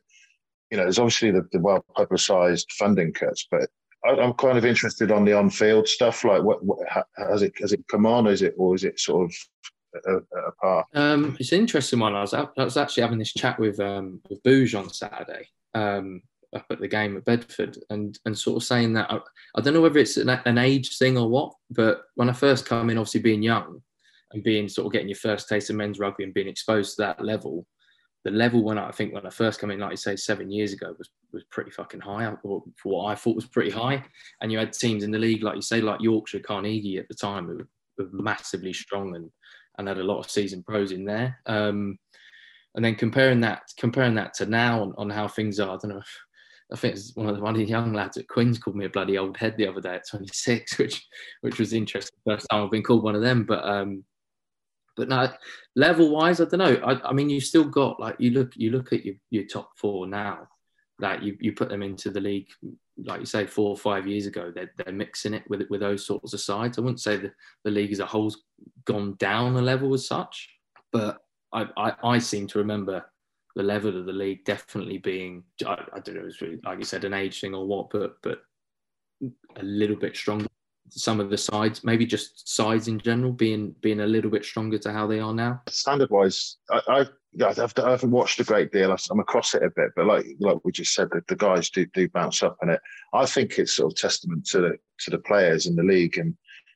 you 0.71 0.77
know, 0.77 0.83
there's 0.83 0.99
obviously 0.99 1.31
the, 1.31 1.47
the 1.51 1.59
well 1.59 1.85
publicised 1.95 2.71
funding 2.71 3.13
cuts, 3.13 3.47
but 3.49 3.69
I, 4.05 4.23
am 4.23 4.33
kind 4.33 4.57
of 4.57 4.65
interested 4.65 5.11
on 5.11 5.25
the 5.25 5.33
on-field 5.33 5.87
stuff. 5.87 6.23
Like, 6.23 6.43
what, 6.43 6.63
what 6.63 6.79
has 7.17 7.41
it 7.41 7.53
has 7.59 7.73
it 7.73 7.87
come 7.87 8.05
on? 8.05 8.27
Is 8.27 8.41
it 8.41 8.55
or 8.57 8.75
is 8.75 8.83
it 8.83 8.99
sort 8.99 9.25
of 9.25 9.35
a, 10.05 10.17
a 10.17 10.51
part? 10.61 10.87
Um, 10.93 11.35
it's 11.39 11.51
an 11.51 11.59
interesting 11.59 11.99
one. 11.99 12.15
I 12.15 12.21
was 12.21 12.33
I 12.33 12.47
was 12.57 12.77
actually 12.77 13.03
having 13.03 13.19
this 13.19 13.33
chat 13.33 13.59
with 13.59 13.79
um, 13.79 14.21
with 14.29 14.43
Booge 14.43 14.75
on 14.75 14.89
Saturday 14.89 15.47
um, 15.73 16.21
up 16.55 16.65
at 16.69 16.79
the 16.79 16.87
game 16.87 17.17
at 17.17 17.25
Bedford, 17.25 17.77
and 17.89 18.17
and 18.25 18.37
sort 18.37 18.57
of 18.57 18.63
saying 18.63 18.93
that 18.93 19.11
I, 19.11 19.19
I 19.55 19.61
don't 19.61 19.73
know 19.73 19.81
whether 19.81 19.99
it's 19.99 20.17
an, 20.17 20.29
an 20.29 20.57
age 20.57 20.97
thing 20.97 21.17
or 21.17 21.29
what, 21.29 21.53
but 21.69 22.03
when 22.15 22.29
I 22.29 22.33
first 22.33 22.65
come 22.65 22.89
in, 22.89 22.97
obviously 22.97 23.21
being 23.21 23.43
young 23.43 23.81
and 24.31 24.43
being 24.43 24.67
sort 24.67 24.87
of 24.87 24.93
getting 24.93 25.09
your 25.09 25.17
first 25.17 25.47
taste 25.47 25.69
of 25.69 25.75
men's 25.75 25.99
rugby 25.99 26.23
and 26.23 26.33
being 26.33 26.47
exposed 26.47 26.95
to 26.95 27.03
that 27.03 27.23
level, 27.23 27.65
the 28.25 28.31
level 28.31 28.63
when 28.63 28.79
I, 28.79 28.89
think 28.89 29.13
when 29.13 29.25
I 29.25 29.29
first 29.29 29.61
came 29.61 29.69
in, 29.69 29.79
like 29.79 29.91
you 29.91 29.97
say, 29.97 30.15
seven 30.15 30.51
years 30.51 30.73
ago, 30.73 30.95
was 30.97 31.09
was 31.31 31.43
pretty 31.51 31.69
fucking 31.69 31.99
high 31.99 32.33
for 32.41 32.63
what 32.83 33.11
I 33.11 33.15
thought 33.15 33.35
was 33.35 33.45
pretty 33.45 33.69
high. 33.69 34.03
And 34.41 34.51
you 34.51 34.57
had 34.57 34.73
teams 34.73 35.03
in 35.03 35.11
the 35.11 35.19
league, 35.19 35.43
like 35.43 35.55
you 35.55 35.61
say, 35.61 35.79
like 35.79 36.01
Yorkshire, 36.01 36.39
Carnegie 36.39 36.97
at 36.97 37.07
the 37.07 37.13
time, 37.13 37.45
who 37.45 37.57
were, 37.57 38.09
massively 38.11 38.73
strong 38.73 39.15
and 39.15 39.29
and 39.77 39.87
had 39.87 39.99
a 39.99 40.03
lot 40.03 40.19
of 40.19 40.29
season 40.29 40.63
pros 40.63 40.91
in 40.91 41.05
there. 41.05 41.39
Um, 41.45 41.97
and 42.73 42.83
then 42.83 42.95
comparing 42.95 43.41
that 43.41 43.61
comparing 43.77 44.15
that 44.15 44.33
to 44.35 44.47
now 44.47 44.81
on, 44.81 44.93
on 44.97 45.09
how 45.09 45.27
things 45.27 45.59
are, 45.59 45.75
I 45.75 45.77
don't 45.77 45.89
know. 45.89 46.01
I 46.73 46.75
think 46.77 46.95
it's 46.95 47.15
one 47.15 47.29
of 47.29 47.35
the 47.35 47.43
one 47.43 47.53
of 47.53 47.59
the 47.59 47.65
young 47.65 47.93
lads 47.93 48.17
at 48.17 48.27
Quins 48.27 48.57
called 48.57 48.75
me 48.75 48.85
a 48.85 48.89
bloody 48.89 49.19
old 49.19 49.37
head 49.37 49.55
the 49.55 49.67
other 49.67 49.81
day 49.81 49.95
at 49.95 50.09
26, 50.09 50.79
which 50.79 51.05
which 51.41 51.59
was 51.59 51.73
interesting. 51.73 52.17
First 52.25 52.47
time 52.49 52.63
I've 52.63 52.71
been 52.71 52.81
called 52.81 53.03
one 53.03 53.15
of 53.15 53.21
them, 53.21 53.43
but 53.43 53.63
um, 53.63 54.03
but 54.95 55.09
now, 55.09 55.33
level 55.75 56.09
wise, 56.09 56.39
I 56.39 56.45
don't 56.45 56.59
know. 56.59 56.81
I, 56.85 57.09
I 57.09 57.13
mean, 57.13 57.29
you 57.29 57.41
still 57.41 57.65
got 57.65 57.99
like 57.99 58.15
you 58.19 58.31
look 58.31 58.53
you 58.55 58.71
look 58.71 58.93
at 58.93 59.05
your, 59.05 59.15
your 59.29 59.45
top 59.45 59.71
four 59.77 60.07
now, 60.07 60.47
that 60.99 61.23
you, 61.23 61.37
you 61.39 61.53
put 61.53 61.69
them 61.69 61.83
into 61.83 62.09
the 62.09 62.21
league, 62.21 62.47
like 63.03 63.19
you 63.19 63.25
say, 63.25 63.45
four 63.45 63.69
or 63.69 63.77
five 63.77 64.07
years 64.07 64.25
ago, 64.25 64.51
they're, 64.53 64.71
they're 64.77 64.93
mixing 64.93 65.33
it 65.33 65.43
with 65.49 65.63
with 65.69 65.81
those 65.81 66.05
sorts 66.05 66.33
of 66.33 66.39
sides. 66.39 66.77
I 66.77 66.81
wouldn't 66.81 67.01
say 67.01 67.17
the, 67.17 67.31
the 67.63 67.71
league 67.71 67.91
as 67.91 67.99
a 67.99 68.05
whole's 68.05 68.43
gone 68.85 69.15
down 69.19 69.57
a 69.57 69.61
level 69.61 69.93
as 69.93 70.07
such, 70.07 70.49
but 70.91 71.19
I, 71.53 71.67
I, 71.77 71.93
I 72.03 72.19
seem 72.19 72.47
to 72.47 72.59
remember 72.59 73.05
the 73.55 73.63
level 73.63 73.97
of 73.97 74.05
the 74.05 74.13
league 74.13 74.43
definitely 74.45 74.97
being 74.97 75.43
I, 75.65 75.85
I 75.93 75.99
don't 75.99 76.15
know, 76.15 76.25
it's 76.25 76.41
really, 76.41 76.59
like 76.63 76.79
you 76.79 76.85
said, 76.85 77.03
an 77.03 77.13
age 77.13 77.39
thing 77.41 77.53
or 77.53 77.65
what, 77.65 77.89
but 77.89 78.17
but 78.21 78.39
a 79.57 79.63
little 79.63 79.95
bit 79.95 80.15
stronger 80.15 80.47
some 80.89 81.19
of 81.19 81.29
the 81.29 81.37
sides, 81.37 81.83
maybe 81.83 82.05
just 82.05 82.47
sides 82.47 82.87
in 82.87 82.99
general, 82.99 83.31
being 83.31 83.75
being 83.81 84.01
a 84.01 84.07
little 84.07 84.31
bit 84.31 84.45
stronger 84.45 84.77
to 84.79 84.91
how 84.91 85.07
they 85.07 85.19
are 85.19 85.33
now? 85.33 85.61
Standard 85.67 86.09
wise, 86.09 86.57
I, 86.69 86.81
I 86.87 87.05
I've, 87.43 87.73
I 87.77 87.91
haven't 87.91 88.11
watched 88.11 88.39
a 88.39 88.43
great 88.43 88.71
deal. 88.71 88.95
I'm 89.11 89.19
across 89.19 89.55
it 89.55 89.63
a 89.63 89.69
bit, 89.69 89.91
but 89.95 90.05
like 90.05 90.25
like 90.39 90.57
we 90.63 90.71
just 90.71 90.93
said, 90.93 91.09
the, 91.11 91.21
the 91.27 91.35
guys 91.35 91.69
do 91.69 91.85
do 91.87 92.07
bounce 92.09 92.43
up 92.43 92.57
in 92.61 92.69
it. 92.69 92.79
I 93.13 93.25
think 93.25 93.57
it's 93.57 93.75
sort 93.75 93.91
of 93.91 93.97
testament 93.97 94.45
to 94.47 94.61
the 94.61 94.77
to 94.99 95.11
the 95.11 95.19
players 95.19 95.65
in 95.65 95.75
the 95.75 95.83
league. 95.83 96.17
And 96.17 96.35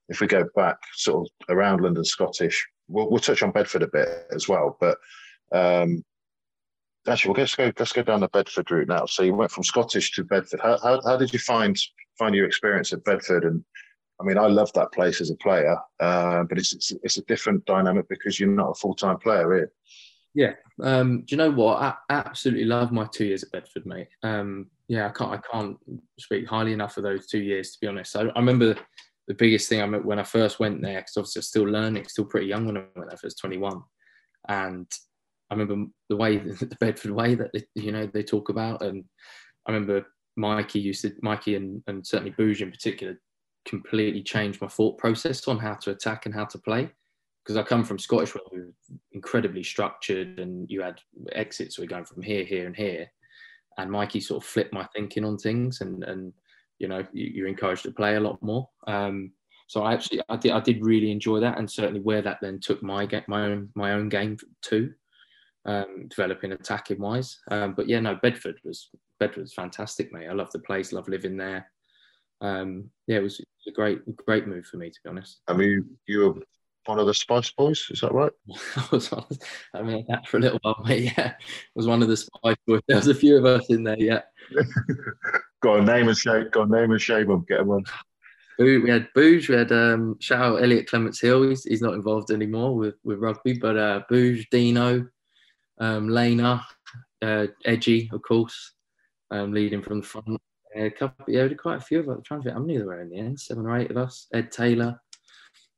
if 0.09 0.19
we 0.19 0.27
go 0.27 0.45
back 0.55 0.77
sort 0.93 1.27
of 1.27 1.55
around 1.55 1.81
London 1.81 2.03
Scottish, 2.03 2.67
we'll, 2.87 3.09
we'll 3.09 3.19
touch 3.19 3.43
on 3.43 3.51
Bedford 3.51 3.83
a 3.83 3.87
bit 3.87 4.09
as 4.33 4.49
well. 4.49 4.77
But 4.79 4.97
um, 5.53 6.03
actually, 7.07 7.31
well, 7.31 7.41
let's 7.41 7.55
go 7.55 7.71
let's 7.79 7.93
go 7.93 8.03
down 8.03 8.19
the 8.19 8.27
Bedford 8.29 8.69
route 8.69 8.89
now. 8.89 9.05
So 9.05 9.23
you 9.23 9.33
went 9.33 9.51
from 9.51 9.63
Scottish 9.63 10.11
to 10.13 10.23
Bedford. 10.23 10.59
How 10.59 10.77
how, 10.79 10.99
how 11.05 11.17
did 11.17 11.31
you 11.31 11.39
find 11.39 11.77
find 12.17 12.35
your 12.35 12.47
experience 12.47 12.91
at 12.91 13.05
Bedford 13.05 13.45
and 13.45 13.63
I 14.19 14.25
mean, 14.25 14.37
I 14.37 14.47
love 14.47 14.71
that 14.73 14.91
place 14.91 15.21
as 15.21 15.29
a 15.29 15.35
player, 15.35 15.77
uh, 15.99 16.43
but 16.43 16.57
it's, 16.57 16.73
it's, 16.73 16.91
it's 17.03 17.17
a 17.17 17.23
different 17.23 17.65
dynamic 17.65 18.07
because 18.09 18.39
you're 18.39 18.49
not 18.49 18.71
a 18.71 18.75
full 18.75 18.93
time 18.93 19.17
player 19.17 19.53
here. 19.53 19.71
Yeah. 20.35 20.53
Um, 20.81 21.21
do 21.21 21.25
you 21.29 21.37
know 21.37 21.51
what? 21.51 21.81
I 21.81 21.93
absolutely 22.09 22.65
love 22.65 22.91
my 22.91 23.07
two 23.11 23.25
years 23.25 23.43
at 23.43 23.51
Bedford, 23.51 23.85
mate. 23.85 24.09
Um, 24.23 24.67
yeah, 24.87 25.07
I 25.07 25.09
can't 25.09 25.31
I 25.31 25.37
can't 25.51 25.77
speak 26.19 26.47
highly 26.47 26.73
enough 26.73 26.97
of 26.97 27.03
those 27.03 27.27
two 27.27 27.39
years 27.39 27.71
to 27.71 27.79
be 27.79 27.87
honest. 27.87 28.15
I, 28.15 28.21
I 28.21 28.39
remember 28.39 28.75
the 29.27 29.33
biggest 29.33 29.69
thing 29.69 29.81
I 29.81 29.85
mean, 29.85 30.03
when 30.03 30.19
I 30.19 30.23
first 30.23 30.59
went 30.59 30.81
there 30.81 30.99
because 30.99 31.17
obviously 31.17 31.39
I 31.39 31.41
was 31.41 31.47
still 31.47 31.63
learning, 31.63 32.05
still 32.07 32.25
pretty 32.25 32.47
young 32.47 32.65
when 32.65 32.77
I 32.77 32.81
went 32.95 33.09
there. 33.09 33.11
I 33.11 33.17
was 33.23 33.35
21, 33.35 33.81
and 34.47 34.87
I 35.49 35.55
remember 35.55 35.91
the 36.09 36.15
way 36.15 36.37
the 36.37 36.77
Bedford 36.79 37.11
way 37.11 37.35
that 37.35 37.51
they, 37.53 37.63
you 37.75 37.91
know 37.91 38.05
they 38.05 38.23
talk 38.23 38.49
about, 38.49 38.81
and 38.81 39.05
I 39.65 39.71
remember 39.71 40.05
Mikey 40.35 40.79
used 40.79 41.01
to 41.03 41.13
Mikey 41.21 41.55
and, 41.55 41.83
and 41.87 42.05
certainly 42.05 42.31
Booge 42.31 42.61
in 42.61 42.71
particular 42.71 43.19
completely 43.65 44.23
changed 44.23 44.61
my 44.61 44.67
thought 44.67 44.97
process 44.97 45.47
on 45.47 45.59
how 45.59 45.75
to 45.75 45.91
attack 45.91 46.25
and 46.25 46.33
how 46.33 46.45
to 46.45 46.57
play. 46.57 46.89
Because 47.43 47.57
I 47.57 47.63
come 47.63 47.83
from 47.83 47.99
Scottish 47.99 48.35
where 48.35 48.43
we 48.51 48.59
were 48.59 48.73
incredibly 49.11 49.63
structured 49.63 50.39
and 50.39 50.69
you 50.69 50.81
had 50.81 50.99
exits, 51.31 51.75
so 51.75 51.81
we're 51.81 51.87
going 51.87 52.05
from 52.05 52.21
here, 52.21 52.43
here, 52.43 52.67
and 52.67 52.75
here. 52.75 53.07
And 53.77 53.91
Mikey 53.91 54.19
sort 54.19 54.43
of 54.43 54.49
flipped 54.49 54.73
my 54.73 54.85
thinking 54.95 55.25
on 55.25 55.37
things 55.37 55.81
and, 55.81 56.03
and 56.03 56.33
you 56.79 56.87
know, 56.87 57.05
you, 57.11 57.43
are 57.43 57.47
encouraged 57.47 57.83
to 57.83 57.91
play 57.91 58.15
a 58.15 58.19
lot 58.19 58.41
more. 58.43 58.69
Um, 58.87 59.31
so 59.67 59.83
I 59.83 59.93
actually, 59.93 60.21
I 60.29 60.35
did, 60.35 60.51
I 60.51 60.59
did 60.59 60.83
really 60.83 61.11
enjoy 61.11 61.39
that, 61.41 61.59
and 61.59 61.69
certainly 61.69 62.01
where 62.01 62.23
that 62.23 62.39
then 62.41 62.59
took 62.59 62.81
my 62.81 63.05
game, 63.05 63.23
my 63.27 63.45
own, 63.45 63.69
my 63.75 63.93
own 63.93 64.09
game 64.09 64.37
too, 64.63 64.91
um, 65.65 66.07
developing 66.07 66.53
attacking 66.53 66.99
wise. 66.99 67.39
Um, 67.51 67.73
but 67.75 67.87
yeah, 67.87 67.99
no, 67.99 68.15
Bedford 68.15 68.59
was 68.63 68.89
Bedford 69.19 69.41
was 69.41 69.53
fantastic, 69.53 70.11
mate. 70.11 70.27
I 70.27 70.33
love 70.33 70.51
the 70.51 70.59
place, 70.59 70.91
love 70.91 71.07
living 71.07 71.37
there 71.37 71.69
um, 72.41 72.89
yeah, 73.07 73.17
it 73.17 73.23
was, 73.23 73.41
a 73.67 73.71
great, 73.71 74.15
great 74.25 74.47
move 74.47 74.65
for 74.65 74.77
me 74.77 74.89
to 74.89 74.99
be 75.03 75.09
honest. 75.09 75.41
I 75.47 75.53
mean, 75.53 75.85
you 76.07 76.19
were 76.19 76.41
one 76.85 76.99
of 76.99 77.05
the 77.05 77.13
Spice 77.13 77.51
Boys, 77.51 77.85
is 77.91 78.01
that 78.01 78.13
right? 78.13 78.31
I 78.75 78.87
was, 78.91 79.13
I 79.73 79.81
mean, 79.81 80.05
that 80.07 80.27
for 80.27 80.37
a 80.37 80.39
little 80.39 80.59
while, 80.63 80.81
mate. 80.85 81.13
Yeah, 81.17 81.33
was 81.75 81.87
one 81.87 82.01
of 82.01 82.07
the 82.07 82.17
Spice 82.17 82.55
Boys. 82.65 82.81
There 82.87 82.97
was 82.97 83.07
a 83.07 83.13
few 83.13 83.37
of 83.37 83.45
us 83.45 83.67
in 83.69 83.83
there. 83.83 83.99
Yeah. 83.99 84.21
got 85.61 85.79
a 85.79 85.83
name 85.83 86.07
and 86.07 86.17
shape. 86.17 86.51
Got 86.51 86.69
a 86.69 86.71
name 86.71 86.91
and 86.91 87.01
shape 87.01 87.27
them. 87.27 87.45
Get 87.47 87.65
one. 87.65 87.83
We 88.57 88.89
had 88.89 89.07
Booge, 89.15 89.47
we 89.47 89.55
had 89.55 89.71
um, 89.71 90.17
shout 90.19 90.41
out 90.41 90.61
Elliot 90.61 90.89
Clements 90.89 91.21
Hill. 91.21 91.47
He's, 91.47 91.63
he's 91.63 91.81
not 91.81 91.93
involved 91.93 92.29
anymore 92.29 92.75
with, 92.75 92.95
with 93.05 93.19
rugby, 93.19 93.53
but 93.53 93.77
uh, 93.77 94.01
Booge, 94.09 94.49
Dino, 94.51 95.07
um, 95.79 96.09
Lena, 96.09 96.65
uh, 97.21 97.47
Edgy, 97.63 98.09
of 98.11 98.21
course, 98.21 98.73
um, 99.31 99.53
leading 99.53 99.81
from 99.81 100.01
the 100.01 100.05
front. 100.05 100.41
Yeah, 100.75 100.83
a 100.83 100.91
couple, 100.91 101.25
yeah, 101.27 101.47
quite 101.49 101.77
a 101.77 101.81
few 101.81 101.99
of 101.99 102.09
us. 102.09 102.17
I'm 102.17 102.23
trying 102.23 102.41
to 102.41 102.43
think 102.45 102.53
how 102.55 102.61
many 102.61 102.77
there 102.77 102.87
were 102.87 103.01
in 103.01 103.09
the 103.09 103.17
end. 103.17 103.39
Seven 103.39 103.65
or 103.65 103.77
eight 103.77 103.91
of 103.91 103.97
us. 103.97 104.27
Ed 104.33 104.51
Taylor, 104.51 104.99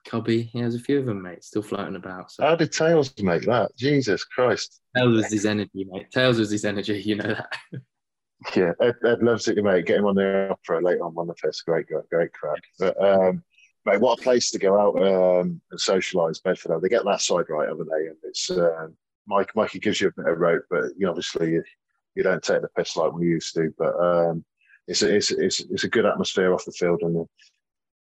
Cubby. 0.05 0.49
Yeah, 0.53 0.61
there's 0.61 0.75
a 0.75 0.79
few 0.79 0.99
of 0.99 1.05
them, 1.05 1.21
mate, 1.21 1.43
still 1.43 1.61
floating 1.61 1.95
about. 1.95 2.31
So. 2.31 2.43
How 2.43 2.55
did 2.55 2.71
Tails 2.71 3.13
make 3.21 3.43
that? 3.43 3.75
Jesus 3.77 4.23
Christ. 4.23 4.81
Tails 4.95 5.15
was 5.15 5.31
his 5.31 5.45
energy, 5.45 5.85
mate. 5.89 6.11
Tails 6.11 6.39
was 6.39 6.51
his 6.51 6.65
energy, 6.65 7.01
you 7.01 7.15
know 7.15 7.35
that. 7.35 7.81
yeah, 8.55 8.71
Ed, 8.81 8.95
Ed 9.05 9.23
loves 9.23 9.47
it, 9.47 9.63
mate. 9.63 9.85
Get 9.85 9.97
him 9.97 10.05
on 10.05 10.15
the 10.15 10.49
opera 10.51 10.83
late 10.83 10.99
on 10.99 11.13
one 11.13 11.29
of 11.29 11.37
the. 11.41 11.53
Great, 11.65 11.87
great, 11.87 12.09
great 12.09 12.33
crack. 12.33 12.61
But, 12.79 13.01
um, 13.01 13.43
mate, 13.85 14.01
what 14.01 14.19
a 14.19 14.23
place 14.23 14.51
to 14.51 14.59
go 14.59 14.79
out 14.79 14.97
um, 15.01 15.61
and 15.71 15.79
socialise, 15.79 16.43
Bedford. 16.43 16.81
They 16.81 16.89
get 16.89 17.05
that 17.05 17.21
side 17.21 17.45
right, 17.49 17.69
haven't 17.69 17.89
they? 17.89 18.07
And 18.07 18.17
it's 18.23 18.49
um, 18.49 18.95
Mike. 19.27 19.55
Mikey 19.55 19.79
gives 19.79 20.01
you 20.01 20.09
a 20.09 20.21
bit 20.21 20.31
of 20.31 20.39
rope, 20.39 20.63
but 20.69 20.85
you 20.97 21.05
know, 21.05 21.09
obviously 21.09 21.51
you, 21.51 21.63
you 22.15 22.23
don't 22.23 22.43
take 22.43 22.61
the 22.61 22.69
piss 22.69 22.97
like 22.97 23.13
we 23.13 23.27
used 23.27 23.53
to. 23.55 23.73
But 23.77 23.95
um, 23.99 24.43
it's 24.91 25.01
a, 25.01 25.15
it's, 25.15 25.31
it's, 25.31 25.59
it's 25.61 25.83
a 25.85 25.89
good 25.89 26.05
atmosphere 26.05 26.53
off 26.53 26.65
the 26.65 26.71
field, 26.71 27.01
and 27.01 27.25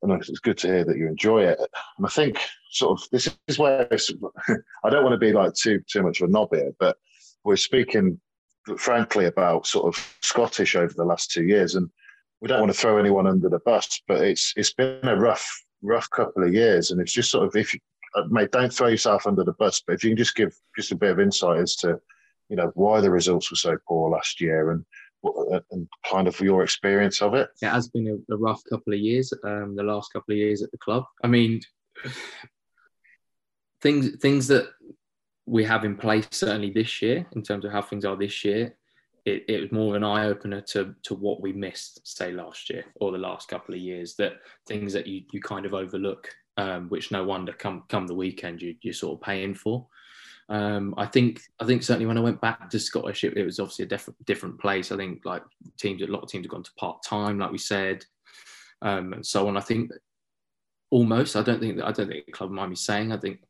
and 0.02 0.12
it's 0.12 0.38
good 0.40 0.58
to 0.58 0.66
hear 0.68 0.84
that 0.84 0.98
you 0.98 1.08
enjoy 1.08 1.42
it. 1.44 1.58
And 1.58 2.06
I 2.06 2.10
think 2.10 2.38
sort 2.70 3.00
of 3.00 3.08
this 3.10 3.34
is 3.48 3.58
where 3.58 3.88
I 4.84 4.90
don't 4.90 5.02
want 5.02 5.14
to 5.14 5.18
be 5.18 5.32
like 5.32 5.54
too 5.54 5.82
too 5.90 6.02
much 6.02 6.20
of 6.20 6.28
a 6.28 6.32
knob 6.32 6.50
here, 6.52 6.72
but 6.78 6.96
we're 7.44 7.56
speaking 7.56 8.20
frankly 8.76 9.26
about 9.26 9.66
sort 9.66 9.86
of 9.86 10.16
Scottish 10.22 10.76
over 10.76 10.92
the 10.94 11.04
last 11.04 11.30
two 11.30 11.44
years, 11.44 11.74
and 11.74 11.88
we 12.40 12.48
don't 12.48 12.60
want 12.60 12.72
to 12.72 12.78
throw 12.78 12.98
anyone 12.98 13.26
under 13.26 13.48
the 13.48 13.60
bus, 13.60 14.00
but 14.06 14.20
it's 14.20 14.52
it's 14.56 14.72
been 14.72 15.00
a 15.04 15.16
rough 15.16 15.64
rough 15.82 16.08
couple 16.10 16.44
of 16.44 16.52
years, 16.52 16.90
and 16.90 17.00
it's 17.00 17.12
just 17.12 17.30
sort 17.30 17.46
of 17.46 17.56
if 17.56 17.72
you, 17.72 17.80
uh, 18.16 18.24
mate, 18.28 18.52
don't 18.52 18.72
throw 18.72 18.88
yourself 18.88 19.26
under 19.26 19.44
the 19.44 19.54
bus, 19.54 19.82
but 19.86 19.94
if 19.94 20.04
you 20.04 20.10
can 20.10 20.18
just 20.18 20.36
give 20.36 20.54
just 20.76 20.92
a 20.92 20.96
bit 20.96 21.10
of 21.10 21.20
insight 21.20 21.60
as 21.60 21.76
to 21.76 21.98
you 22.48 22.56
know 22.56 22.70
why 22.74 23.00
the 23.00 23.10
results 23.10 23.50
were 23.50 23.56
so 23.56 23.76
poor 23.88 24.10
last 24.10 24.40
year 24.40 24.70
and 24.70 24.84
and 25.70 25.88
kind 26.10 26.28
of 26.28 26.38
your 26.40 26.62
experience 26.62 27.22
of 27.22 27.34
it? 27.34 27.48
It 27.62 27.68
has 27.68 27.88
been 27.88 28.08
a, 28.08 28.34
a 28.34 28.36
rough 28.36 28.62
couple 28.68 28.92
of 28.92 29.00
years. 29.00 29.32
Um, 29.44 29.74
the 29.76 29.82
last 29.82 30.12
couple 30.12 30.32
of 30.32 30.38
years 30.38 30.62
at 30.62 30.70
the 30.70 30.78
club. 30.78 31.04
I 31.22 31.28
mean, 31.28 31.60
things 33.80 34.16
things 34.16 34.46
that 34.48 34.68
we 35.46 35.64
have 35.64 35.84
in 35.84 35.96
place 35.96 36.26
certainly 36.30 36.70
this 36.70 37.00
year 37.00 37.26
in 37.32 37.42
terms 37.42 37.64
of 37.64 37.72
how 37.72 37.82
things 37.82 38.04
are 38.04 38.16
this 38.16 38.44
year 38.44 38.76
it, 39.26 39.44
it 39.48 39.60
was 39.60 39.72
more 39.72 39.94
of 39.94 39.96
an 39.96 40.04
eye 40.04 40.26
opener 40.26 40.60
to 40.60 40.94
to 41.02 41.14
what 41.14 41.42
we 41.42 41.52
missed, 41.52 42.00
say 42.06 42.32
last 42.32 42.70
year 42.70 42.84
or 42.94 43.10
the 43.10 43.18
last 43.18 43.48
couple 43.48 43.74
of 43.74 43.80
years. 43.80 44.14
That 44.14 44.34
things 44.66 44.92
that 44.92 45.06
you 45.06 45.22
you 45.32 45.40
kind 45.40 45.66
of 45.66 45.74
overlook, 45.74 46.30
um, 46.56 46.88
which 46.88 47.10
no 47.10 47.24
wonder 47.24 47.52
come 47.52 47.82
come 47.88 48.06
the 48.06 48.14
weekend 48.14 48.62
you 48.62 48.76
you're 48.80 48.94
sort 48.94 49.18
of 49.18 49.26
paying 49.26 49.54
for. 49.54 49.86
Um, 50.48 50.94
I 50.96 51.06
think 51.06 51.40
I 51.60 51.64
think 51.64 51.82
certainly 51.82 52.06
when 52.06 52.18
I 52.18 52.22
went 52.22 52.40
back 52.40 52.70
to 52.70 52.78
Scottish, 52.78 53.24
it, 53.24 53.36
it 53.36 53.44
was 53.44 53.58
obviously 53.58 53.84
a 53.84 53.88
different 53.88 54.24
different 54.26 54.60
place. 54.60 54.92
I 54.92 54.96
think 54.96 55.24
like 55.24 55.42
teams, 55.78 56.02
a 56.02 56.06
lot 56.06 56.22
of 56.22 56.28
teams 56.28 56.44
have 56.44 56.52
gone 56.52 56.62
to 56.62 56.74
part 56.78 57.02
time, 57.02 57.38
like 57.38 57.50
we 57.50 57.58
said, 57.58 58.04
um, 58.82 59.12
and 59.12 59.26
so 59.26 59.48
on. 59.48 59.56
I 59.56 59.60
think 59.60 59.90
almost. 60.90 61.34
I 61.34 61.42
don't 61.42 61.60
think 61.60 61.80
I 61.82 61.90
don't 61.90 62.08
think 62.08 62.26
the 62.26 62.32
club 62.32 62.50
mind 62.50 62.70
me 62.70 62.76
saying. 62.76 63.12
I 63.12 63.16
think 63.16 63.40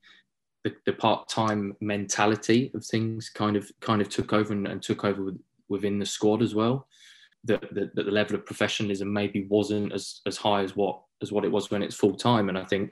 the, 0.65 0.75
the 0.87 0.95
part 0.95 1.29
time 1.29 1.77
mentality 1.81 2.71
of 2.75 2.85
things 2.85 3.29
kind 3.29 3.57
of 3.57 3.71
kind 3.81 4.01
of 4.01 4.09
took 4.09 4.33
over 4.33 4.53
and, 4.53 4.67
and 4.67 4.83
took 4.83 5.05
over 5.05 5.23
with, 5.23 5.39
within 5.69 5.99
the 5.99 6.07
squad 6.07 6.43
as 6.43 6.55
well. 6.55 6.89
That 7.45 7.73
the, 7.73 7.91
the, 7.95 8.11
level 8.11 8.35
of 8.35 8.45
professionalism 8.45 9.13
maybe 9.13 9.47
wasn't 9.49 9.93
as, 9.93 10.21
as 10.27 10.37
high 10.37 10.63
as 10.63 10.75
what 10.75 11.03
as 11.23 11.31
what 11.31 11.45
it 11.45 11.53
was 11.53 11.71
when 11.71 11.83
it's 11.83 11.95
full 11.95 12.17
time, 12.17 12.49
and 12.49 12.59
I 12.59 12.65
think 12.65 12.91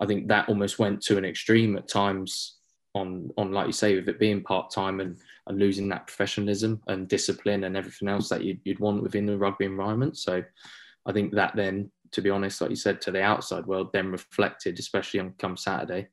I 0.00 0.06
think 0.06 0.28
that 0.28 0.48
almost 0.48 0.78
went 0.78 1.02
to 1.02 1.18
an 1.18 1.24
extreme 1.24 1.76
at 1.76 1.88
times 1.88 2.56
on 2.94 3.30
on 3.36 3.52
like 3.52 3.66
you 3.66 3.72
say 3.72 3.96
with 3.96 4.08
it 4.08 4.20
being 4.20 4.42
part 4.42 4.70
time 4.70 5.00
and 5.00 5.16
and 5.46 5.58
losing 5.58 5.88
that 5.88 6.06
professionalism 6.06 6.80
and 6.86 7.08
discipline 7.08 7.64
and 7.64 7.76
everything 7.76 8.08
else 8.08 8.28
that 8.28 8.44
you'd, 8.44 8.60
you'd 8.64 8.80
want 8.80 9.02
within 9.02 9.26
the 9.26 9.36
rugby 9.36 9.66
environment. 9.66 10.16
So 10.16 10.42
I 11.06 11.12
think 11.12 11.34
that 11.34 11.54
then, 11.54 11.90
to 12.12 12.22
be 12.22 12.30
honest, 12.30 12.60
like 12.60 12.70
you 12.70 12.76
said, 12.76 13.00
to 13.02 13.10
the 13.10 13.22
outside 13.22 13.66
world, 13.66 13.90
then 13.92 14.10
reflected, 14.10 14.78
especially 14.78 15.20
on 15.20 15.34
come 15.38 15.56
Saturday, 15.56 16.08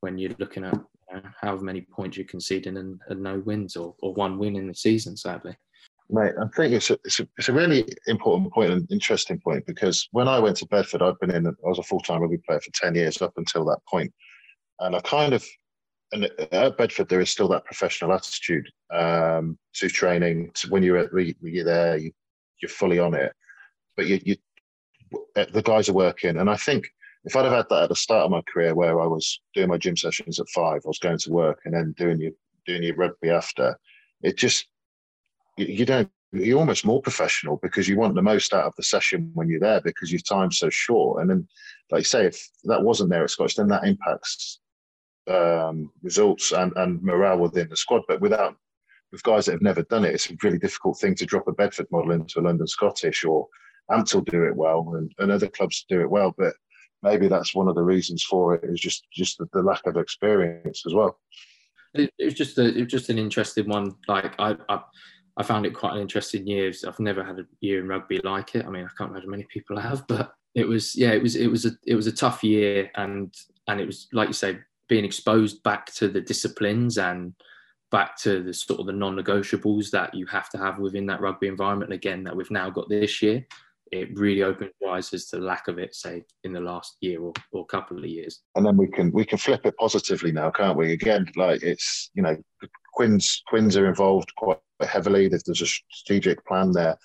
when 0.00 0.16
you're 0.16 0.34
looking 0.38 0.64
at 0.64 0.74
you 0.74 1.16
know, 1.16 1.22
how 1.38 1.56
many 1.56 1.82
points 1.82 2.16
you're 2.16 2.26
conceding 2.26 2.78
and, 2.78 3.00
and 3.08 3.22
no 3.22 3.40
wins 3.40 3.76
or, 3.76 3.94
or 4.00 4.14
one 4.14 4.38
win 4.38 4.56
in 4.56 4.66
the 4.66 4.74
season, 4.74 5.16
sadly. 5.16 5.54
Mate, 6.08 6.32
I 6.40 6.46
think 6.56 6.72
it's 6.72 6.90
a, 6.90 6.98
it's, 7.04 7.20
a, 7.20 7.28
it's 7.38 7.48
a 7.48 7.52
really 7.52 7.84
important 8.06 8.52
point 8.52 8.72
and 8.72 8.90
interesting 8.90 9.38
point 9.38 9.64
because 9.66 10.08
when 10.10 10.26
I 10.26 10.40
went 10.40 10.56
to 10.56 10.66
Bedford, 10.66 11.02
I'd 11.02 11.18
been 11.20 11.30
in, 11.30 11.46
I 11.46 11.52
was 11.62 11.78
a 11.78 11.84
full 11.84 12.00
time 12.00 12.22
rugby 12.22 12.38
player 12.38 12.60
for 12.60 12.72
10 12.72 12.94
years 12.94 13.20
up 13.22 13.34
until 13.36 13.64
that 13.66 13.80
point. 13.88 14.12
And 14.80 14.96
I 14.96 15.00
kind 15.00 15.34
of 15.34 15.44
and 16.12 16.24
at 16.24 16.76
Bedford, 16.76 17.08
there 17.08 17.20
is 17.20 17.30
still 17.30 17.48
that 17.48 17.64
professional 17.64 18.12
attitude 18.12 18.68
um, 18.92 19.58
to 19.74 19.88
training. 19.88 20.50
To 20.54 20.68
when 20.68 20.82
you're 20.82 20.98
at, 20.98 21.10
you're 21.12 21.64
there, 21.64 21.96
you, 21.96 22.12
you're 22.60 22.68
fully 22.68 22.98
on 22.98 23.14
it. 23.14 23.32
But 23.96 24.06
you, 24.06 24.20
you, 24.24 24.36
the 25.34 25.62
guys 25.62 25.88
are 25.88 25.94
working, 25.94 26.38
and 26.38 26.50
I 26.50 26.56
think 26.56 26.88
if 27.24 27.36
I'd 27.36 27.44
have 27.44 27.52
had 27.52 27.66
that 27.70 27.84
at 27.84 27.88
the 27.90 27.96
start 27.96 28.24
of 28.24 28.30
my 28.30 28.42
career, 28.42 28.74
where 28.74 29.00
I 29.00 29.06
was 29.06 29.40
doing 29.54 29.68
my 29.68 29.78
gym 29.78 29.96
sessions 29.96 30.40
at 30.40 30.48
five, 30.48 30.80
I 30.84 30.88
was 30.88 30.98
going 30.98 31.18
to 31.18 31.30
work, 31.30 31.60
and 31.64 31.74
then 31.74 31.94
doing 31.96 32.20
your 32.20 32.32
doing 32.66 32.82
your 32.82 32.96
rugby 32.96 33.30
after, 33.30 33.78
it 34.22 34.36
just 34.36 34.66
you, 35.56 35.66
you 35.66 35.84
don't. 35.84 36.10
You're 36.32 36.60
almost 36.60 36.84
more 36.84 37.02
professional 37.02 37.58
because 37.60 37.88
you 37.88 37.96
want 37.96 38.14
the 38.14 38.22
most 38.22 38.54
out 38.54 38.64
of 38.64 38.76
the 38.76 38.84
session 38.84 39.32
when 39.34 39.48
you're 39.48 39.58
there 39.58 39.80
because 39.80 40.12
your 40.12 40.20
time's 40.20 40.60
so 40.60 40.70
short. 40.70 41.20
And 41.20 41.28
then, 41.28 41.48
like 41.90 42.00
you 42.00 42.04
say, 42.04 42.26
if 42.26 42.48
that 42.64 42.84
wasn't 42.84 43.10
there 43.10 43.24
at 43.24 43.30
Scottish, 43.30 43.56
then 43.56 43.66
that 43.66 43.84
impacts 43.84 44.60
um, 45.30 45.90
results 46.02 46.52
and, 46.52 46.72
and 46.76 47.02
morale 47.02 47.38
within 47.38 47.68
the 47.68 47.76
squad. 47.76 48.02
But 48.08 48.20
without 48.20 48.56
with 49.12 49.22
guys 49.22 49.46
that 49.46 49.52
have 49.52 49.62
never 49.62 49.82
done 49.82 50.04
it, 50.04 50.14
it's 50.14 50.30
a 50.30 50.36
really 50.42 50.58
difficult 50.58 50.98
thing 50.98 51.14
to 51.16 51.26
drop 51.26 51.48
a 51.48 51.52
Bedford 51.52 51.86
model 51.90 52.12
into 52.12 52.40
a 52.40 52.42
London 52.42 52.66
Scottish 52.66 53.24
or 53.24 53.46
Ampthill 53.90 54.24
do 54.24 54.44
it 54.44 54.54
well 54.54 54.94
and, 54.96 55.12
and 55.18 55.32
other 55.32 55.48
clubs 55.48 55.84
do 55.88 56.00
it 56.00 56.10
well. 56.10 56.34
But 56.36 56.54
maybe 57.02 57.28
that's 57.28 57.54
one 57.54 57.68
of 57.68 57.74
the 57.74 57.82
reasons 57.82 58.22
for 58.22 58.54
it 58.54 58.64
is 58.64 58.80
just 58.80 59.06
just 59.12 59.38
the, 59.38 59.48
the 59.52 59.62
lack 59.62 59.86
of 59.86 59.96
experience 59.96 60.84
as 60.86 60.94
well. 60.94 61.18
It, 61.94 62.12
it, 62.18 62.26
was 62.26 62.34
just 62.34 62.58
a, 62.58 62.66
it 62.66 62.84
was 62.84 62.92
just 62.92 63.08
an 63.08 63.18
interesting 63.18 63.68
one. 63.68 63.96
Like 64.06 64.32
I, 64.38 64.56
I, 64.68 64.80
I 65.36 65.42
found 65.42 65.66
it 65.66 65.74
quite 65.74 65.94
an 65.94 66.00
interesting 66.00 66.46
year. 66.46 66.72
I've 66.86 67.00
never 67.00 67.24
had 67.24 67.40
a 67.40 67.46
year 67.60 67.80
in 67.80 67.88
rugby 67.88 68.20
like 68.22 68.54
it. 68.54 68.64
I 68.64 68.70
mean, 68.70 68.84
I 68.84 68.90
can't 68.96 69.10
imagine 69.10 69.30
many 69.30 69.46
people 69.48 69.76
have, 69.80 70.06
but 70.06 70.32
it 70.54 70.66
was 70.66 70.94
yeah, 70.96 71.10
it 71.10 71.22
was 71.22 71.36
it 71.36 71.48
was 71.48 71.66
a 71.66 71.70
it 71.86 71.94
was 71.94 72.06
a 72.06 72.12
tough 72.12 72.44
year, 72.44 72.90
and 72.96 73.34
and 73.66 73.80
it 73.80 73.86
was 73.86 74.08
like 74.12 74.28
you 74.28 74.34
say, 74.34 74.58
being 74.90 75.04
exposed 75.06 75.62
back 75.62 75.86
to 75.94 76.08
the 76.08 76.20
disciplines 76.20 76.98
and 76.98 77.32
back 77.90 78.18
to 78.18 78.42
the 78.42 78.52
sort 78.52 78.80
of 78.80 78.86
the 78.86 78.92
non-negotiables 78.92 79.90
that 79.90 80.14
you 80.14 80.26
have 80.26 80.50
to 80.50 80.58
have 80.58 80.78
within 80.78 81.06
that 81.06 81.20
rugby 81.20 81.48
environment 81.48 81.92
again 81.92 82.22
that 82.24 82.36
we've 82.36 82.50
now 82.50 82.68
got 82.68 82.88
this 82.90 83.22
year 83.22 83.46
it 83.92 84.16
really 84.16 84.42
opens 84.42 84.70
your 84.80 84.90
eyes 84.90 85.12
as 85.12 85.26
to 85.26 85.36
the 85.36 85.42
lack 85.42 85.68
of 85.68 85.78
it 85.78 85.94
say 85.94 86.24
in 86.44 86.52
the 86.52 86.60
last 86.60 86.96
year 87.00 87.20
or, 87.20 87.32
or 87.52 87.66
couple 87.66 87.98
of 87.98 88.04
years. 88.04 88.40
And 88.54 88.64
then 88.64 88.76
we 88.76 88.86
can 88.86 89.10
we 89.10 89.24
can 89.24 89.38
flip 89.38 89.66
it 89.66 89.76
positively 89.78 90.32
now 90.32 90.50
can't 90.50 90.76
we? 90.76 90.92
Again 90.92 91.26
like 91.36 91.62
it's 91.62 92.10
you 92.14 92.22
know 92.22 92.36
quins 92.94 93.42
quins 93.48 93.76
are 93.76 93.88
involved 93.88 94.32
quite 94.36 94.58
heavily. 94.80 95.28
There's, 95.28 95.42
there's 95.42 95.62
a 95.62 95.66
strategic 95.66 96.44
plan 96.46 96.72
there. 96.72 96.96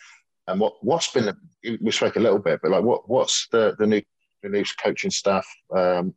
And 0.47 0.59
what 0.59 0.73
what's 0.81 1.11
been 1.11 1.35
we 1.81 1.91
spoke 1.91 2.17
a 2.17 2.19
little 2.19 2.39
bit 2.39 2.59
but 2.61 2.71
like 2.71 2.83
what 2.83 3.09
what's 3.09 3.47
the 3.51 3.75
the 3.79 3.87
new 3.87 4.01
the 4.43 4.49
new 4.49 4.63
coaching 4.81 5.11
staff 5.11 5.47
um, 5.75 6.13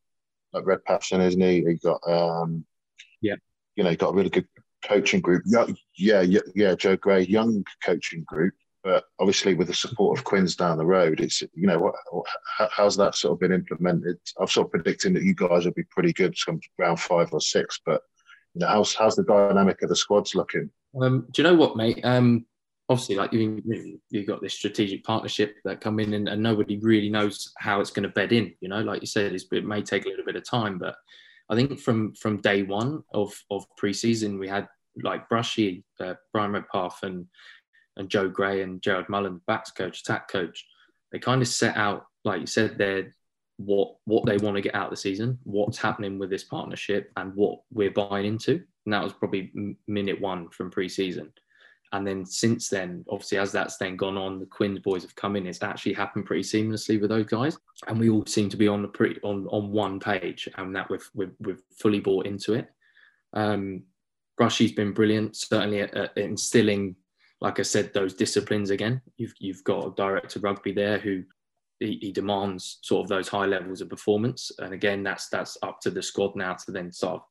like 0.52 0.66
Redpath's 0.66 1.12
in, 1.12 1.20
isn't 1.20 1.40
he? 1.40 1.64
He 1.64 1.74
got 1.74 2.00
um, 2.06 2.64
yeah, 3.20 3.36
you 3.76 3.84
know, 3.84 3.90
he 3.90 3.96
got 3.96 4.10
a 4.10 4.14
really 4.14 4.30
good 4.30 4.46
coaching 4.84 5.20
group. 5.20 5.42
Yeah, 5.46 5.66
yeah, 5.96 6.40
yeah, 6.54 6.74
Joe 6.74 6.96
Gray, 6.96 7.22
young 7.22 7.64
coaching 7.84 8.24
group. 8.24 8.54
But 8.84 9.04
obviously, 9.18 9.54
with 9.54 9.66
the 9.66 9.74
support 9.74 10.18
of 10.18 10.24
Quins 10.24 10.54
down 10.56 10.78
the 10.78 10.86
road, 10.86 11.20
it's 11.20 11.42
you 11.42 11.66
know, 11.66 11.78
what, 11.78 11.94
how's 12.70 12.96
that 12.96 13.16
sort 13.16 13.32
of 13.32 13.40
been 13.40 13.52
implemented? 13.52 14.18
I'm 14.38 14.46
sort 14.46 14.66
of 14.66 14.70
predicting 14.70 15.12
that 15.14 15.24
you 15.24 15.34
guys 15.34 15.64
will 15.64 15.72
be 15.72 15.84
pretty 15.90 16.12
good, 16.12 16.36
some 16.38 16.60
round 16.78 17.00
five 17.00 17.32
or 17.32 17.40
six. 17.40 17.80
But 17.84 18.02
you 18.54 18.60
know, 18.60 18.68
how's 18.68 18.94
how's 18.94 19.16
the 19.16 19.24
dynamic 19.24 19.82
of 19.82 19.88
the 19.88 19.96
squads 19.96 20.34
looking? 20.34 20.70
Um, 21.00 21.26
do 21.32 21.42
you 21.42 21.48
know 21.48 21.54
what, 21.54 21.76
mate? 21.76 22.00
Um, 22.04 22.46
obviously 22.88 23.16
like 23.16 23.32
you 23.32 24.00
you've 24.10 24.26
got 24.26 24.40
this 24.40 24.54
strategic 24.54 25.04
partnership 25.04 25.56
that 25.64 25.80
come 25.80 26.00
in 26.00 26.14
and, 26.14 26.28
and 26.28 26.42
nobody 26.42 26.78
really 26.78 27.10
knows 27.10 27.52
how 27.58 27.80
it's 27.80 27.90
going 27.90 28.02
to 28.02 28.08
bed 28.08 28.32
in 28.32 28.52
you 28.60 28.68
know? 28.68 28.80
Like 28.80 29.00
you 29.00 29.06
said 29.06 29.32
it 29.32 29.66
may 29.66 29.82
take 29.82 30.06
a 30.06 30.08
little 30.08 30.24
bit 30.24 30.36
of 30.36 30.44
time 30.44 30.78
but 30.78 30.96
i 31.50 31.54
think 31.54 31.78
from 31.78 32.14
from 32.14 32.40
day 32.40 32.62
one 32.62 33.02
of 33.12 33.32
of 33.50 33.66
preseason 33.80 34.38
we 34.38 34.48
had 34.48 34.68
like 35.02 35.28
brushy 35.28 35.84
uh, 36.00 36.14
brian 36.32 36.52
redpath 36.52 37.02
and 37.02 37.26
and 37.96 38.08
joe 38.08 38.28
gray 38.28 38.62
and 38.62 38.82
gerard 38.82 39.08
mullen 39.08 39.40
backs 39.46 39.70
coach 39.70 40.00
attack 40.00 40.28
coach 40.28 40.66
they 41.12 41.18
kind 41.18 41.42
of 41.42 41.48
set 41.48 41.76
out 41.76 42.06
like 42.24 42.40
you 42.40 42.46
said 42.46 42.76
there 42.78 43.14
what 43.58 43.96
what 44.04 44.24
they 44.24 44.36
want 44.38 44.56
to 44.56 44.62
get 44.62 44.74
out 44.74 44.86
of 44.86 44.90
the 44.90 44.96
season 44.96 45.38
what's 45.44 45.78
happening 45.78 46.18
with 46.18 46.30
this 46.30 46.44
partnership 46.44 47.10
and 47.16 47.34
what 47.34 47.60
we're 47.72 47.90
buying 47.90 48.24
into. 48.24 48.62
And 48.86 48.92
that 48.94 49.02
was 49.02 49.12
probably 49.12 49.52
minute 49.86 50.20
one 50.20 50.48
from 50.50 50.70
preseason 50.70 51.30
and 51.92 52.06
then 52.06 52.26
since 52.26 52.68
then, 52.68 53.04
obviously, 53.08 53.38
as 53.38 53.52
that's 53.52 53.78
then 53.78 53.96
gone 53.96 54.16
on, 54.16 54.38
the 54.38 54.46
Quins 54.46 54.80
boys 54.80 55.02
have 55.02 55.14
come 55.16 55.36
in. 55.36 55.46
It's 55.46 55.62
actually 55.62 55.94
happened 55.94 56.26
pretty 56.26 56.42
seamlessly 56.42 57.00
with 57.00 57.10
those 57.10 57.26
guys, 57.26 57.56
and 57.86 57.98
we 57.98 58.10
all 58.10 58.26
seem 58.26 58.48
to 58.50 58.56
be 58.56 58.68
on 58.68 58.82
the 58.82 58.88
pretty 58.88 59.20
on 59.22 59.46
on 59.48 59.70
one 59.70 59.98
page, 59.98 60.48
and 60.56 60.74
that 60.76 60.90
we've 60.90 61.08
we've, 61.14 61.34
we've 61.40 61.62
fully 61.78 62.00
bought 62.00 62.26
into 62.26 62.54
it. 62.54 62.68
Um, 63.32 63.84
Brushy's 64.38 64.72
been 64.72 64.92
brilliant, 64.92 65.36
certainly 65.36 65.80
at, 65.80 65.94
at 65.94 66.16
instilling, 66.16 66.94
like 67.40 67.58
I 67.58 67.62
said, 67.62 67.92
those 67.92 68.14
disciplines 68.14 68.70
again. 68.70 69.00
You've 69.16 69.34
you've 69.38 69.64
got 69.64 69.86
a 69.86 69.94
director 69.94 70.40
rugby 70.40 70.72
there 70.72 70.98
who 70.98 71.24
he, 71.80 71.98
he, 72.00 72.12
demands 72.12 72.78
sort 72.82 73.04
of 73.04 73.08
those 73.08 73.28
high 73.28 73.46
levels 73.46 73.80
of 73.80 73.88
performance, 73.88 74.52
and 74.58 74.74
again, 74.74 75.02
that's 75.02 75.28
that's 75.28 75.56
up 75.62 75.80
to 75.82 75.90
the 75.90 76.02
squad 76.02 76.36
now 76.36 76.52
to 76.54 76.70
then 76.70 76.92
sort 76.92 77.14
of 77.14 77.22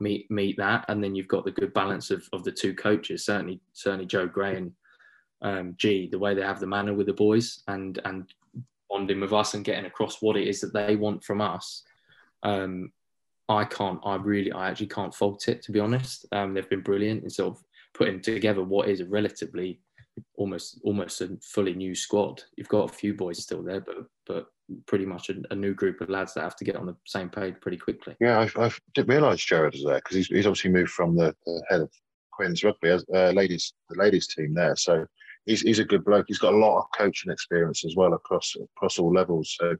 meet 0.00 0.30
meet 0.30 0.56
that, 0.58 0.84
and 0.88 1.02
then 1.02 1.14
you've 1.14 1.28
got 1.28 1.44
the 1.44 1.50
good 1.50 1.72
balance 1.72 2.10
of, 2.10 2.28
of 2.32 2.44
the 2.44 2.52
two 2.52 2.74
coaches. 2.74 3.24
Certainly, 3.24 3.60
certainly 3.72 4.06
Joe 4.06 4.26
Gray 4.26 4.56
and 4.56 4.72
um, 5.42 5.74
G, 5.76 6.08
the 6.10 6.18
way 6.18 6.34
they 6.34 6.42
have 6.42 6.60
the 6.60 6.66
manner 6.66 6.94
with 6.94 7.06
the 7.06 7.12
boys 7.12 7.62
and 7.68 8.00
and 8.04 8.32
bonding 8.88 9.20
with 9.20 9.32
us 9.32 9.54
and 9.54 9.64
getting 9.64 9.86
across 9.86 10.22
what 10.22 10.36
it 10.36 10.46
is 10.46 10.60
that 10.60 10.72
they 10.72 10.96
want 10.96 11.24
from 11.24 11.40
us. 11.40 11.82
Um, 12.42 12.92
I 13.48 13.64
can't. 13.64 14.00
I 14.04 14.16
really, 14.16 14.52
I 14.52 14.70
actually 14.70 14.88
can't 14.88 15.14
fault 15.14 15.48
it 15.48 15.62
to 15.62 15.72
be 15.72 15.80
honest. 15.80 16.26
Um, 16.32 16.54
they've 16.54 16.68
been 16.68 16.80
brilliant 16.82 17.24
in 17.24 17.30
sort 17.30 17.56
of 17.56 17.64
putting 17.94 18.20
together 18.20 18.62
what 18.62 18.88
is 18.88 19.00
a 19.00 19.06
relatively 19.06 19.80
almost 20.36 20.80
almost 20.82 21.20
a 21.20 21.36
fully 21.42 21.74
new 21.74 21.94
squad. 21.94 22.42
You've 22.56 22.68
got 22.68 22.90
a 22.90 22.94
few 22.94 23.14
boys 23.14 23.42
still 23.42 23.62
there, 23.62 23.80
but 23.80 24.06
but 24.26 24.46
pretty 24.86 25.06
much 25.06 25.30
a, 25.30 25.34
a, 25.50 25.54
new 25.54 25.74
group 25.74 26.00
of 26.00 26.08
lads 26.08 26.34
that 26.34 26.42
have 26.42 26.56
to 26.56 26.64
get 26.64 26.76
on 26.76 26.86
the 26.86 26.96
same 27.06 27.28
page 27.28 27.54
pretty 27.60 27.76
quickly. 27.76 28.16
Yeah, 28.20 28.38
I, 28.56 28.66
I 28.66 28.72
didn't 28.94 29.08
realise 29.08 29.44
Jared 29.44 29.74
was 29.74 29.84
there 29.84 29.96
because 29.96 30.16
he's, 30.16 30.26
he's 30.26 30.46
obviously 30.46 30.70
moved 30.70 30.90
from 30.90 31.16
the, 31.16 31.34
the 31.44 31.62
head 31.68 31.82
of 31.82 31.90
Quins 32.32 32.64
Rugby, 32.64 32.90
uh, 32.90 33.30
ladies 33.30 33.72
the 33.88 33.96
ladies 33.96 34.26
team 34.26 34.54
there. 34.54 34.76
So 34.76 35.06
he's, 35.46 35.62
he's 35.62 35.78
a 35.78 35.84
good 35.84 36.04
bloke. 36.04 36.26
He's 36.28 36.38
got 36.38 36.54
a 36.54 36.56
lot 36.56 36.78
of 36.78 36.86
coaching 36.96 37.32
experience 37.32 37.84
as 37.84 37.94
well 37.96 38.14
across 38.14 38.54
across 38.76 38.98
all 38.98 39.12
levels. 39.12 39.56
So 39.58 39.76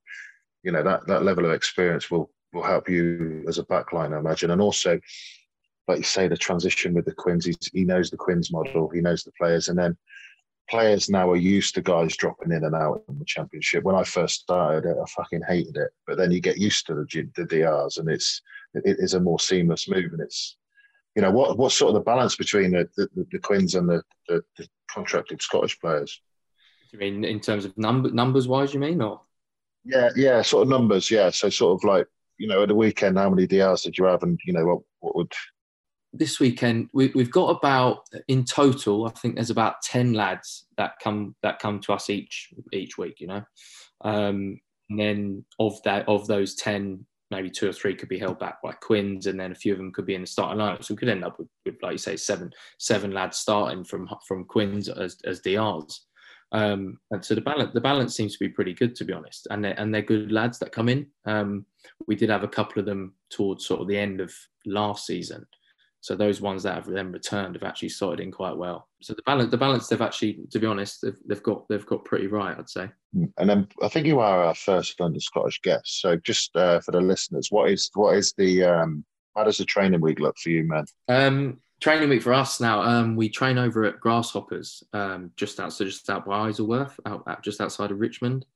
you 0.63 0.73
know 0.73 0.83
that 0.83 1.07
that 1.07 1.25
level 1.25 1.45
of 1.45 1.53
experience 1.53 2.11
will 2.11 2.31
will 2.53 2.63
help 2.63 2.89
you 2.89 3.45
as 3.49 3.59
a 3.59 3.65
backline, 3.65 4.15
I 4.15 4.19
imagine, 4.19 4.51
and 4.51 4.61
also. 4.61 5.01
Like 5.89 5.99
you 5.99 6.03
say, 6.03 6.27
the 6.27 6.37
transition 6.37 6.95
with 6.95 7.05
the 7.05 7.13
Quins, 7.13 7.47
he 7.73 7.85
knows 7.85 8.11
the 8.11 8.17
Quins 8.17 8.51
model, 8.51 8.89
he 8.89 9.01
knows 9.01 9.23
the 9.23 9.31
players, 9.39 9.69
and 9.69 9.79
then 9.79 9.97
players 10.69 11.09
now 11.09 11.31
are 11.31 11.37
used 11.37 11.75
to 11.75 11.83
guys 11.83 12.17
dropping 12.17 12.53
in 12.53 12.65
and 12.65 12.75
out 12.75 13.03
in 13.09 13.19
the 13.19 13.25
championship. 13.25 13.85
When 13.85 13.95
I 13.95 14.05
first 14.05 14.43
started 14.43 14.89
it, 14.89 14.97
I 15.01 15.05
fucking 15.11 15.43
hated 15.49 15.77
it. 15.77 15.91
But 16.07 16.19
then 16.19 16.31
you 16.31 16.41
get 16.41 16.59
used 16.59 16.87
to 16.87 16.95
the, 16.95 17.29
the 17.37 17.45
DRs, 17.45 17.99
and 17.99 18.09
it's 18.09 18.43
it 18.75 18.97
is 18.99 19.15
a 19.15 19.21
more 19.21 19.39
seamless 19.39 19.89
move, 19.89 20.13
and 20.13 20.21
it's 20.21 20.57
you 21.17 21.23
know, 21.23 21.31
what 21.31 21.57
what's 21.57 21.75
sort 21.75 21.89
of 21.89 21.95
the 21.95 22.01
balance 22.01 22.37
between 22.37 22.73
the 22.73 22.89
the, 22.97 23.27
the 23.31 23.39
Quins 23.39 23.75
and 23.75 23.89
the, 23.89 24.03
the, 24.29 24.43
the 24.59 24.69
contracted 24.91 25.41
Scottish 25.41 25.81
players? 25.81 26.21
You 26.93 26.99
mean 26.99 27.25
in 27.25 27.41
terms 27.41 27.65
of 27.65 27.77
number 27.79 28.11
numbers 28.11 28.47
wise? 28.47 28.75
You 28.75 28.81
mean 28.81 29.01
or? 29.01 29.23
Yeah, 29.85 30.11
yeah, 30.15 30.43
sort 30.43 30.65
of 30.65 30.69
numbers. 30.69 31.11
Yeah, 31.11 31.31
so 31.31 31.49
sort 31.49 31.81
of 31.81 31.85
like 31.89 32.07
you 32.39 32.47
know, 32.47 32.63
at 32.63 32.69
the 32.69 32.75
weekend, 32.75 33.17
how 33.17 33.31
many 33.31 33.47
DRs 33.47 33.83
did 33.83 33.97
you 33.97 34.05
have, 34.05 34.23
and 34.23 34.39
you 34.45 34.53
know, 34.53 34.67
what 34.67 34.79
what 35.01 35.17
would 35.17 35.33
this 36.19 36.41
weekend 36.41 36.89
we, 36.93 37.11
we've 37.15 37.31
got 37.31 37.57
about 37.57 37.99
in 38.29 38.45
total 38.45 39.07
i 39.07 39.11
think 39.11 39.35
there's 39.35 39.51
about 39.51 39.83
10 39.83 40.13
lads 40.13 40.67
that 40.77 40.93
come 41.03 41.35
that 41.43 41.59
come 41.59 41.81
to 41.81 41.93
us 41.93 42.11
each 42.11 42.53
each 42.73 42.99
week 42.99 43.21
you 43.21 43.27
know? 43.27 43.43
Um, 44.03 44.61
and 44.91 45.01
then 45.01 45.45
of 45.59 45.83
that 45.85 46.09
of 46.09 46.27
those 46.27 46.55
10 46.55 47.05
maybe 47.31 47.51
two 47.51 47.69
or 47.69 47.73
three 47.73 47.95
could 47.95 48.09
be 48.09 48.21
held 48.21 48.39
back 48.39 48.63
by 48.63 48.71
Quins 48.73 49.27
and 49.27 49.41
then 49.41 49.51
a 49.51 49.55
few 49.55 49.73
of 49.73 49.79
them 49.79 49.91
could 49.91 50.07
be 50.07 50.15
in 50.15 50.21
the 50.21 50.27
starting 50.29 50.61
lineup. 50.61 50.85
So 50.85 50.95
we 50.95 50.99
could 50.99 51.09
end 51.09 51.25
up 51.25 51.37
with, 51.41 51.49
with 51.65 51.75
like 51.83 51.93
you 51.93 51.99
say 51.99 52.15
seven 52.15 52.53
seven 52.79 53.11
lads 53.11 53.39
starting 53.39 53.83
from 53.83 54.09
from 54.29 54.45
Quins 54.45 54.89
as, 54.89 55.17
as 55.25 55.41
drs 55.41 56.07
um, 56.53 56.99
and 57.11 57.25
so 57.25 57.35
the 57.35 57.41
balance 57.41 57.73
the 57.75 57.81
balance 57.81 58.15
seems 58.15 58.33
to 58.35 58.39
be 58.39 58.49
pretty 58.49 58.73
good 58.73 58.95
to 58.97 59.05
be 59.05 59.13
honest. 59.13 59.47
And 59.51 59.65
they're, 59.65 59.79
and 59.79 59.93
they're 59.93 60.03
good 60.03 60.31
lads 60.31 60.59
that 60.61 60.73
come 60.73 60.89
in. 60.89 61.07
Um, 61.25 61.67
we 62.07 62.17
did 62.17 62.31
have 62.31 62.45
a 62.45 62.49
couple 62.49 62.81
of 62.81 62.87
them 62.87 63.15
towards 63.31 63.67
sort 63.67 63.81
of 63.81 63.89
the 63.89 63.99
end 63.99 64.21
of 64.21 64.33
last 64.65 65.07
season 65.07 65.45
so 66.07 66.15
those 66.15 66.41
ones 66.41 66.63
that 66.63 66.77
have 66.77 66.87
then 66.87 67.11
returned 67.11 67.57
have 67.57 67.65
actually 67.65 67.89
sorted 67.89 68.25
in 68.25 68.31
quite 68.31 68.57
well. 68.57 68.87
So 69.03 69.13
the 69.13 69.23
balance, 69.23 69.51
the 69.51 69.57
balance 69.57 69.89
they've 69.89 70.01
actually, 70.01 70.39
to 70.53 70.61
be 70.61 70.67
honest, 70.69 71.03
they've, 71.03 71.19
they've 71.27 71.43
got 71.43 71.67
they've 71.69 71.85
got 71.85 72.05
pretty 72.05 72.29
right, 72.29 72.57
I'd 72.57 72.71
say. 72.71 72.89
Mm, 73.17 73.33
and 73.39 73.51
then 73.51 73.69
I 73.83 73.89
think 73.89 74.07
you 74.07 74.21
are 74.21 74.45
our 74.45 74.55
first 74.55 75.01
London 75.01 75.19
Scottish 75.19 75.61
guest. 75.63 76.01
So 76.01 76.15
just 76.19 76.55
uh, 76.55 76.79
for 76.79 76.93
the 76.93 77.01
listeners, 77.01 77.49
what 77.51 77.73
is 77.73 77.91
what 77.95 78.17
is 78.17 78.33
the 78.39 78.63
um, 78.63 79.05
how 79.35 79.43
does 79.43 79.59
the 79.59 79.65
training 79.65 80.01
week 80.01 80.21
look 80.21 80.39
for 80.39 80.51
you, 80.51 80.63
man? 80.63 80.85
Um, 81.09 81.59
training 81.81 82.09
week 82.09 82.23
for 82.23 82.35
us 82.35 82.61
now. 82.61 82.83
Um, 82.83 83.17
we 83.17 83.29
train 83.29 83.59
over 83.59 83.83
at 83.83 83.99
Grasshoppers, 83.99 84.85
um, 84.93 85.33
just 85.35 85.59
outside 85.59 85.87
just 85.87 86.09
out 86.09 86.25
by 86.25 86.47
Isleworth, 86.49 87.01
out, 87.05 87.25
out 87.27 87.43
just 87.43 87.61
outside 87.61 87.91
of 87.91 87.99
Richmond. 87.99 88.47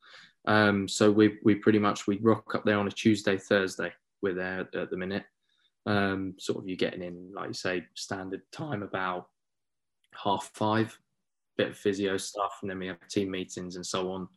Um, 0.47 0.87
so 0.87 1.11
we 1.11 1.39
we 1.43 1.57
pretty 1.57 1.81
much 1.81 2.07
we 2.07 2.19
rock 2.19 2.55
up 2.55 2.65
there 2.65 2.79
on 2.79 2.87
a 2.87 2.93
Tuesday, 2.93 3.39
Thursday. 3.39 3.93
We're 4.23 4.35
there 4.35 4.69
at 4.73 4.91
the 4.91 4.97
minute 4.97 5.25
um, 5.87 6.35
sort 6.39 6.59
of 6.59 6.69
you 6.69 6.77
getting 6.77 7.03
in, 7.03 7.33
like 7.35 7.49
you 7.49 7.55
say, 7.55 7.85
standard 7.95 8.43
time 8.53 8.83
about 8.83 9.29
half 10.15 10.51
five, 10.55 10.97
bit 11.57 11.69
of 11.69 11.77
physio 11.77 12.17
stuff, 12.17 12.59
and 12.63 12.71
then 12.71 12.79
we 12.79 12.87
have 12.87 12.97
team 13.09 13.31
meetings 13.31 13.77
and 13.77 13.87
so 13.87 14.11
on. 14.13 14.29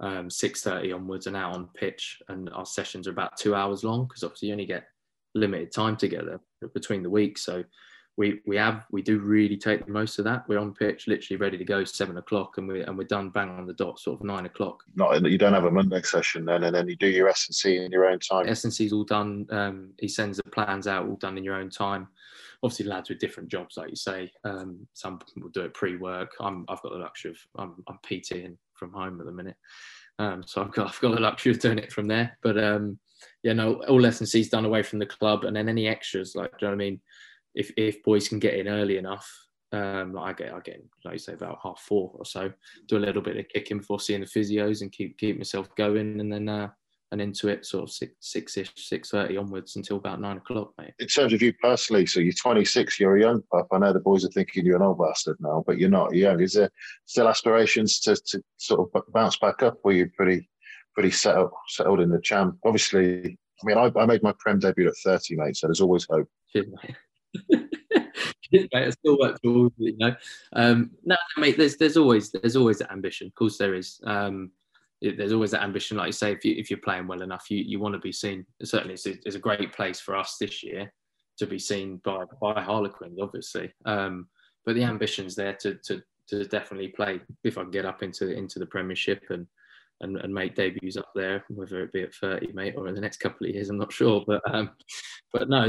Um, 0.00 0.30
six 0.30 0.62
thirty 0.62 0.92
onwards 0.92 1.26
and 1.26 1.36
out 1.36 1.54
on 1.54 1.68
pitch, 1.74 2.22
and 2.28 2.48
our 2.50 2.66
sessions 2.66 3.06
are 3.06 3.12
about 3.12 3.36
two 3.36 3.54
hours 3.54 3.84
long 3.84 4.06
because 4.06 4.24
obviously 4.24 4.48
you 4.48 4.54
only 4.54 4.66
get 4.66 4.84
limited 5.34 5.72
time 5.72 5.96
together 5.96 6.40
between 6.74 7.02
the 7.02 7.10
weeks. 7.10 7.44
So 7.44 7.64
we 8.20 8.38
we 8.44 8.54
have 8.54 8.84
we 8.90 9.00
do 9.00 9.18
really 9.18 9.56
take 9.56 9.86
the 9.86 9.90
most 9.90 10.18
of 10.18 10.26
that. 10.26 10.46
We're 10.46 10.58
on 10.58 10.74
pitch, 10.74 11.08
literally 11.08 11.38
ready 11.38 11.56
to 11.56 11.64
go 11.64 11.84
seven 11.84 12.18
o'clock, 12.18 12.58
and 12.58 12.68
we 12.68 12.82
and 12.82 12.98
we're 12.98 13.04
done 13.04 13.30
bang 13.30 13.48
on 13.48 13.66
the 13.66 13.72
dot, 13.72 13.98
sort 13.98 14.20
of 14.20 14.26
nine 14.26 14.44
o'clock. 14.44 14.82
Not 14.94 15.22
you 15.22 15.38
don't 15.38 15.54
have 15.54 15.64
a 15.64 15.70
Monday 15.70 16.02
session 16.02 16.44
then, 16.44 16.64
and 16.64 16.76
then 16.76 16.86
you 16.86 16.96
do 16.96 17.06
your 17.06 17.30
S 17.30 17.46
and 17.48 17.54
C 17.54 17.78
in 17.78 17.90
your 17.90 18.04
own 18.04 18.18
time. 18.18 18.46
S 18.46 18.64
and 18.64 18.74
C's 18.74 18.92
all 18.92 19.04
done. 19.04 19.46
Um, 19.48 19.94
he 19.98 20.06
sends 20.06 20.36
the 20.36 20.42
plans 20.50 20.86
out, 20.86 21.08
all 21.08 21.16
done 21.16 21.38
in 21.38 21.44
your 21.44 21.54
own 21.54 21.70
time. 21.70 22.08
Obviously, 22.62 22.84
lads 22.84 23.08
with 23.08 23.20
different 23.20 23.48
jobs, 23.48 23.78
like 23.78 23.88
you 23.88 23.96
say. 23.96 24.30
Um, 24.44 24.86
some 24.92 25.18
will 25.38 25.48
do 25.48 25.62
it 25.62 25.72
pre-work. 25.72 26.32
I'm 26.40 26.66
I've 26.68 26.82
got 26.82 26.92
the 26.92 26.98
luxury 26.98 27.30
of 27.30 27.38
I'm 27.56 27.82
I'm 27.88 27.98
PTing 28.06 28.58
from 28.74 28.92
home 28.92 29.18
at 29.20 29.24
the 29.24 29.32
minute, 29.32 29.56
um, 30.18 30.42
so 30.46 30.60
I've 30.60 30.72
got 30.72 30.88
I've 30.88 31.00
got 31.00 31.14
the 31.14 31.22
luxury 31.22 31.52
of 31.52 31.58
doing 31.58 31.78
it 31.78 31.90
from 31.90 32.06
there. 32.06 32.36
But 32.42 32.62
um, 32.62 32.98
yeah, 33.42 33.54
no, 33.54 33.82
all 33.84 34.04
S 34.04 34.20
and 34.20 34.28
C's 34.28 34.50
done 34.50 34.66
away 34.66 34.82
from 34.82 34.98
the 34.98 35.06
club, 35.06 35.44
and 35.44 35.56
then 35.56 35.70
any 35.70 35.88
extras, 35.88 36.34
like 36.34 36.50
do 36.58 36.66
you 36.66 36.70
know 36.70 36.76
what 36.76 36.82
I 36.82 36.84
mean? 36.84 37.00
If 37.54 37.72
if 37.76 38.02
boys 38.02 38.28
can 38.28 38.38
get 38.38 38.54
in 38.54 38.68
early 38.68 38.98
enough, 38.98 39.28
um, 39.72 40.12
like 40.12 40.40
I 40.40 40.44
get 40.44 40.54
I 40.54 40.60
get 40.60 40.74
in, 40.76 40.82
like 41.04 41.14
you 41.14 41.18
say 41.18 41.32
about 41.34 41.58
half 41.62 41.80
four 41.80 42.12
or 42.14 42.24
so, 42.24 42.52
do 42.88 42.96
a 42.96 42.98
little 42.98 43.22
bit 43.22 43.36
of 43.36 43.48
kicking 43.48 43.78
before 43.78 44.00
seeing 44.00 44.20
the 44.20 44.26
physios 44.26 44.82
and 44.82 44.92
keep 44.92 45.18
keep 45.18 45.36
myself 45.36 45.74
going, 45.76 46.20
and 46.20 46.32
then 46.32 46.48
uh, 46.48 46.68
and 47.12 47.20
into 47.20 47.48
it 47.48 47.66
sort 47.66 47.84
of 47.84 47.90
six 47.90 48.12
six 48.20 48.56
ish 48.56 48.72
six 48.76 49.10
thirty 49.10 49.36
onwards 49.36 49.76
until 49.76 49.96
about 49.96 50.20
nine 50.20 50.38
o'clock, 50.38 50.72
mate. 50.78 50.92
In 50.98 51.06
terms 51.06 51.32
of 51.32 51.42
you 51.42 51.52
personally, 51.62 52.06
so 52.06 52.20
you're 52.20 52.32
26, 52.32 53.00
you're 53.00 53.16
a 53.16 53.20
young 53.20 53.42
pup. 53.52 53.68
I 53.72 53.78
know 53.78 53.92
the 53.92 54.00
boys 54.00 54.24
are 54.24 54.30
thinking 54.30 54.64
you're 54.64 54.76
an 54.76 54.82
old 54.82 54.98
bastard 54.98 55.36
now, 55.40 55.64
but 55.66 55.78
you're 55.78 55.90
not 55.90 56.14
young. 56.14 56.40
Is 56.40 56.54
there 56.54 56.70
still 57.06 57.28
aspirations 57.28 58.00
to, 58.00 58.16
to 58.16 58.42
sort 58.58 58.90
of 58.94 59.12
bounce 59.12 59.38
back 59.38 59.62
up? 59.62 59.78
Were 59.84 59.92
you 59.92 60.10
pretty 60.16 60.48
pretty 60.94 61.10
settled 61.10 61.50
settled 61.68 62.00
in 62.00 62.10
the 62.10 62.20
champ? 62.20 62.56
Obviously, 62.64 63.38
I 63.62 63.66
mean, 63.66 63.78
I, 63.78 63.90
I 63.98 64.06
made 64.06 64.22
my 64.22 64.34
prem 64.38 64.58
debut 64.58 64.88
at 64.88 64.94
30, 65.04 65.36
mate. 65.36 65.56
So 65.56 65.66
there's 65.66 65.80
always 65.80 66.06
hope. 66.08 66.28
Cheers, 66.52 66.66
mate. 68.52 68.68
I 68.74 68.90
still 68.90 69.18
work 69.18 69.40
towards 69.42 69.74
it, 69.78 69.92
you 69.92 69.96
know. 69.98 70.14
Um, 70.54 70.90
no, 71.04 71.16
mate. 71.36 71.56
There's 71.56 71.76
there's 71.76 71.96
always 71.96 72.30
there's 72.30 72.56
always 72.56 72.78
that 72.78 72.92
ambition. 72.92 73.26
Of 73.28 73.34
course, 73.34 73.58
there 73.58 73.74
is. 73.74 74.00
Um, 74.04 74.50
there's 75.02 75.32
always 75.32 75.52
that 75.52 75.62
ambition. 75.62 75.96
Like 75.96 76.08
you 76.08 76.12
say, 76.12 76.32
if 76.32 76.44
you 76.44 76.54
if 76.56 76.70
you're 76.70 76.80
playing 76.80 77.06
well 77.06 77.22
enough, 77.22 77.50
you, 77.50 77.58
you 77.58 77.80
want 77.80 77.94
to 77.94 78.00
be 78.00 78.12
seen. 78.12 78.44
Certainly, 78.62 78.94
it's 78.94 79.06
a, 79.06 79.12
it's 79.24 79.36
a 79.36 79.40
great 79.40 79.72
place 79.72 80.00
for 80.00 80.16
us 80.16 80.36
this 80.38 80.62
year 80.62 80.92
to 81.38 81.46
be 81.46 81.58
seen 81.58 82.00
by 82.04 82.24
by 82.40 82.60
Harlequins, 82.60 83.18
obviously. 83.20 83.72
Um, 83.86 84.28
but 84.64 84.74
the 84.74 84.84
ambition's 84.84 85.34
there 85.34 85.54
to 85.60 85.74
to 85.86 86.02
to 86.28 86.44
definitely 86.44 86.88
play. 86.88 87.20
If 87.44 87.56
I 87.56 87.62
can 87.62 87.70
get 87.70 87.86
up 87.86 88.02
into 88.02 88.30
into 88.30 88.58
the 88.58 88.66
Premiership 88.66 89.24
and 89.30 89.46
and, 90.02 90.16
and 90.18 90.32
make 90.32 90.54
debuts 90.54 90.96
up 90.96 91.10
there, 91.14 91.44
whether 91.48 91.82
it 91.82 91.92
be 91.92 92.02
at 92.02 92.14
30, 92.14 92.52
mate, 92.52 92.74
or 92.74 92.88
in 92.88 92.94
the 92.94 93.00
next 93.02 93.18
couple 93.18 93.46
of 93.46 93.54
years, 93.54 93.68
I'm 93.68 93.76
not 93.76 93.92
sure. 93.92 94.24
But 94.26 94.42
um, 94.52 94.70
but 95.32 95.48
no, 95.48 95.68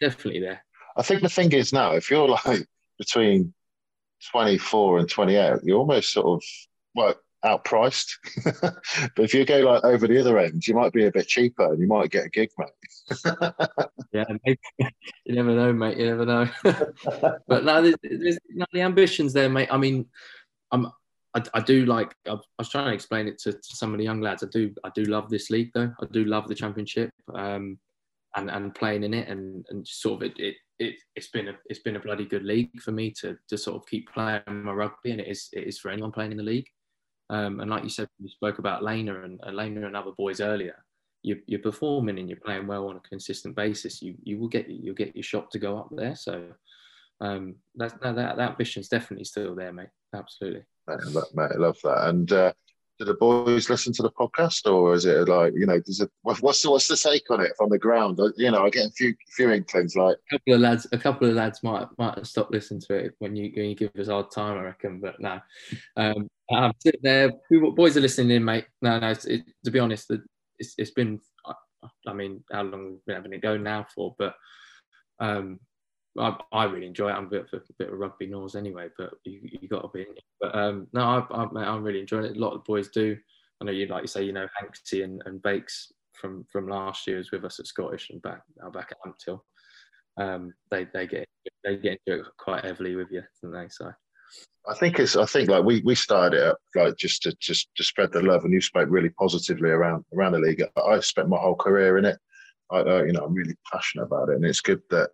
definitely 0.00 0.40
there. 0.40 0.64
I 0.96 1.02
think 1.02 1.22
the 1.22 1.28
thing 1.28 1.52
is 1.52 1.72
now, 1.72 1.92
if 1.92 2.10
you're 2.10 2.28
like 2.46 2.66
between 2.98 3.54
24 4.30 4.98
and 4.98 5.08
28, 5.08 5.60
you're 5.62 5.78
almost 5.78 6.12
sort 6.12 6.26
of 6.26 6.42
well 6.94 7.14
outpriced. 7.44 8.12
but 8.60 9.24
if 9.24 9.34
you 9.34 9.44
go 9.44 9.58
like 9.60 9.84
over 9.84 10.06
the 10.06 10.18
other 10.18 10.38
end, 10.38 10.66
you 10.66 10.74
might 10.74 10.92
be 10.92 11.06
a 11.06 11.12
bit 11.12 11.26
cheaper 11.26 11.72
and 11.72 11.80
you 11.80 11.86
might 11.86 12.10
get 12.10 12.26
a 12.26 12.28
gig, 12.28 12.50
mate. 12.58 12.68
yeah, 14.12 14.24
maybe. 14.44 14.58
you 15.24 15.34
never 15.34 15.54
know, 15.54 15.72
mate. 15.72 15.98
You 15.98 16.06
never 16.06 16.26
know. 16.26 16.48
but 17.48 17.64
now 17.64 17.80
there's, 17.80 17.96
there's 18.02 18.38
no, 18.50 18.66
the 18.72 18.82
ambitions 18.82 19.32
there, 19.32 19.48
mate. 19.48 19.68
I 19.70 19.76
mean, 19.76 20.06
I'm. 20.72 20.90
I, 21.32 21.42
I 21.54 21.60
do 21.60 21.84
like. 21.84 22.12
I, 22.28 22.36
was 22.58 22.68
trying 22.68 22.86
to 22.86 22.92
explain 22.92 23.28
it 23.28 23.38
to, 23.42 23.52
to, 23.52 23.58
some 23.62 23.92
of 23.92 23.98
the 23.98 24.04
young 24.04 24.20
lads. 24.20 24.42
I 24.42 24.48
do. 24.50 24.74
I 24.82 24.90
do 24.94 25.04
love 25.04 25.30
this 25.30 25.48
league, 25.48 25.70
though. 25.72 25.92
I 26.00 26.06
do 26.10 26.24
love 26.24 26.48
the 26.48 26.56
championship. 26.56 27.10
Um, 27.32 27.78
and, 28.36 28.50
and 28.50 28.74
playing 28.74 29.02
in 29.02 29.14
it 29.14 29.28
and, 29.28 29.64
and 29.70 29.86
sort 29.86 30.22
of 30.22 30.30
it, 30.30 30.38
it, 30.38 30.56
it 30.78 30.94
has 31.16 31.28
been 31.28 31.48
a 31.48 31.54
it's 31.66 31.80
been 31.80 31.96
a 31.96 32.00
bloody 32.00 32.24
good 32.24 32.44
league 32.44 32.80
for 32.80 32.92
me 32.92 33.10
to 33.10 33.36
to 33.48 33.58
sort 33.58 33.76
of 33.76 33.86
keep 33.88 34.10
playing 34.12 34.42
my 34.46 34.72
rugby 34.72 35.10
and 35.10 35.20
it 35.20 35.28
is 35.28 35.48
it 35.52 35.66
is 35.66 35.78
for 35.78 35.90
anyone 35.90 36.12
playing 36.12 36.30
in 36.30 36.36
the 36.36 36.42
league. 36.42 36.68
Um, 37.28 37.60
and 37.60 37.70
like 37.70 37.84
you 37.84 37.90
said, 37.90 38.08
you 38.18 38.28
spoke 38.28 38.58
about 38.58 38.82
Lena 38.82 39.22
and 39.22 39.40
Lena 39.52 39.86
and 39.86 39.96
other 39.96 40.10
boys 40.16 40.40
earlier. 40.40 40.84
You, 41.22 41.38
you're 41.46 41.60
performing 41.60 42.18
and 42.18 42.28
you're 42.28 42.40
playing 42.44 42.66
well 42.66 42.88
on 42.88 42.96
a 42.96 43.08
consistent 43.08 43.54
basis. 43.54 44.02
You 44.02 44.14
you 44.22 44.38
will 44.38 44.48
get 44.48 44.68
you'll 44.68 44.94
get 44.94 45.14
your 45.14 45.22
shot 45.22 45.50
to 45.52 45.58
go 45.58 45.78
up 45.78 45.88
there. 45.92 46.16
So 46.16 46.46
um, 47.20 47.56
that 47.76 48.00
that 48.00 48.16
that 48.16 48.38
ambition's 48.38 48.88
definitely 48.88 49.24
still 49.24 49.54
there, 49.54 49.72
mate. 49.72 49.90
Absolutely. 50.14 50.64
Mate, 50.88 51.52
I 51.54 51.56
love 51.56 51.78
that. 51.84 52.08
And 52.08 52.32
uh, 52.32 52.52
do 53.00 53.06
the 53.06 53.14
boys 53.14 53.70
listen 53.70 53.92
to 53.94 54.02
the 54.02 54.10
podcast, 54.10 54.70
or 54.70 54.94
is 54.94 55.06
it 55.06 55.26
like 55.26 55.54
you 55.56 55.66
know? 55.66 55.80
Does 55.80 56.00
it 56.00 56.10
what's 56.22 56.62
the, 56.62 56.70
what's 56.70 56.86
the 56.86 56.96
take 56.96 57.30
on 57.30 57.40
it 57.40 57.52
from 57.56 57.70
the 57.70 57.78
ground? 57.78 58.20
You 58.36 58.50
know, 58.50 58.64
I 58.66 58.70
get 58.70 58.88
a 58.88 58.90
few 58.90 59.14
few 59.28 59.50
inklings 59.50 59.96
like 59.96 60.16
a 60.30 60.38
couple 60.38 60.54
of 60.54 60.60
lads. 60.60 60.86
A 60.92 60.98
couple 60.98 61.28
of 61.28 61.34
lads 61.34 61.62
might 61.62 61.86
might 61.98 62.18
have 62.18 62.28
stopped 62.28 62.52
listening 62.52 62.82
to 62.82 62.94
it 62.94 63.14
when 63.18 63.34
you 63.34 63.52
when 63.56 63.70
you 63.70 63.74
give 63.74 63.96
us 63.98 64.08
hard 64.08 64.30
time, 64.30 64.58
I 64.58 64.62
reckon. 64.62 65.00
But 65.00 65.18
no, 65.18 65.40
um, 65.96 66.28
I'm 66.50 66.74
sitting 66.80 67.00
there. 67.02 67.32
Boys 67.74 67.96
are 67.96 68.00
listening 68.00 68.36
in, 68.36 68.44
mate. 68.44 68.66
No, 68.82 69.00
no. 69.00 69.10
It, 69.10 69.44
to 69.64 69.70
be 69.70 69.78
honest, 69.78 70.08
that 70.08 70.20
it's 70.58 70.74
it's 70.76 70.90
been. 70.90 71.20
I 72.06 72.12
mean, 72.12 72.44
how 72.52 72.62
long 72.62 72.90
we've 72.90 73.04
been 73.06 73.16
having 73.16 73.32
it 73.32 73.40
go 73.40 73.56
now 73.56 73.86
for? 73.94 74.14
But 74.18 74.34
um, 75.18 75.58
I, 76.18 76.36
I 76.52 76.64
really 76.64 76.86
enjoy 76.86 77.10
it. 77.10 77.14
I'm 77.14 77.26
a 77.26 77.30
bit 77.30 77.46
of 77.52 77.60
a, 77.60 77.72
bit 77.78 77.88
of 77.88 77.94
a 77.94 77.96
rugby 77.96 78.26
nose 78.26 78.56
anyway, 78.56 78.88
but 78.98 79.10
you 79.24 79.40
you 79.42 79.68
got 79.68 79.82
to 79.82 79.88
be. 79.94 80.06
But 80.40 80.54
um, 80.54 80.88
no, 80.92 81.02
I, 81.02 81.34
I 81.34 81.64
I'm 81.64 81.82
really 81.82 82.00
enjoying 82.00 82.26
it. 82.26 82.36
A 82.36 82.40
lot 82.40 82.52
of 82.52 82.60
the 82.60 82.64
boys 82.66 82.88
do. 82.88 83.16
I 83.60 83.64
know 83.64 83.72
you 83.72 83.86
like 83.86 84.02
you 84.02 84.08
say, 84.08 84.24
you 84.24 84.32
know, 84.32 84.46
Hanksy 84.60 85.04
and, 85.04 85.22
and 85.26 85.42
Bakes 85.42 85.92
from 86.14 86.44
from 86.50 86.68
last 86.68 87.06
year 87.06 87.18
is 87.18 87.30
with 87.30 87.44
us 87.44 87.60
at 87.60 87.66
Scottish 87.66 88.10
and 88.10 88.20
back 88.22 88.42
now 88.60 88.70
back 88.70 88.92
at 88.92 88.98
Ampthill. 89.06 89.40
Um, 90.16 90.52
they 90.70 90.86
they 90.92 91.06
get 91.06 91.28
they 91.64 91.76
get 91.76 92.00
into 92.06 92.20
it 92.20 92.26
quite 92.38 92.64
heavily 92.64 92.96
with 92.96 93.08
you, 93.10 93.22
don't 93.42 93.52
they? 93.52 93.68
So. 93.70 93.92
I 94.68 94.74
think 94.74 94.98
it's. 94.98 95.16
I 95.16 95.24
think 95.24 95.48
like 95.48 95.64
we 95.64 95.80
we 95.84 95.94
started 95.94 96.36
it 96.36 96.46
up 96.48 96.58
like 96.74 96.96
just 96.96 97.22
to 97.22 97.34
just 97.40 97.68
to 97.76 97.82
spread 97.82 98.12
the 98.12 98.22
love, 98.22 98.44
and 98.44 98.52
you 98.52 98.60
spoke 98.60 98.88
really 98.90 99.08
positively 99.10 99.70
around 99.70 100.04
around 100.14 100.32
the 100.32 100.38
league. 100.38 100.62
I've 100.76 101.04
spent 101.04 101.28
my 101.28 101.38
whole 101.38 101.54
career 101.54 101.96
in 101.98 102.04
it. 102.04 102.18
I, 102.70 102.80
uh, 102.80 103.02
you 103.04 103.12
know, 103.12 103.24
I'm 103.24 103.34
really 103.34 103.56
passionate 103.72 104.04
about 104.04 104.28
it, 104.28 104.36
and 104.36 104.44
it's 104.44 104.60
good 104.60 104.82
that 104.90 105.10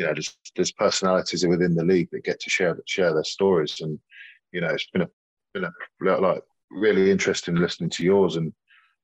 you 0.00 0.06
know, 0.06 0.14
there's, 0.14 0.34
there's 0.56 0.72
personalities 0.72 1.46
within 1.46 1.74
the 1.74 1.84
league 1.84 2.08
that 2.10 2.24
get 2.24 2.40
to 2.40 2.48
share 2.48 2.74
share 2.86 3.12
their 3.12 3.22
stories, 3.22 3.82
and 3.82 3.98
you 4.50 4.62
know, 4.62 4.68
it's 4.68 4.88
been 4.94 5.02
a 5.02 5.08
been 5.52 5.64
a 5.64 6.20
like 6.20 6.42
really 6.70 7.10
interesting 7.10 7.56
listening 7.56 7.90
to 7.90 8.02
yours, 8.02 8.36
and 8.36 8.50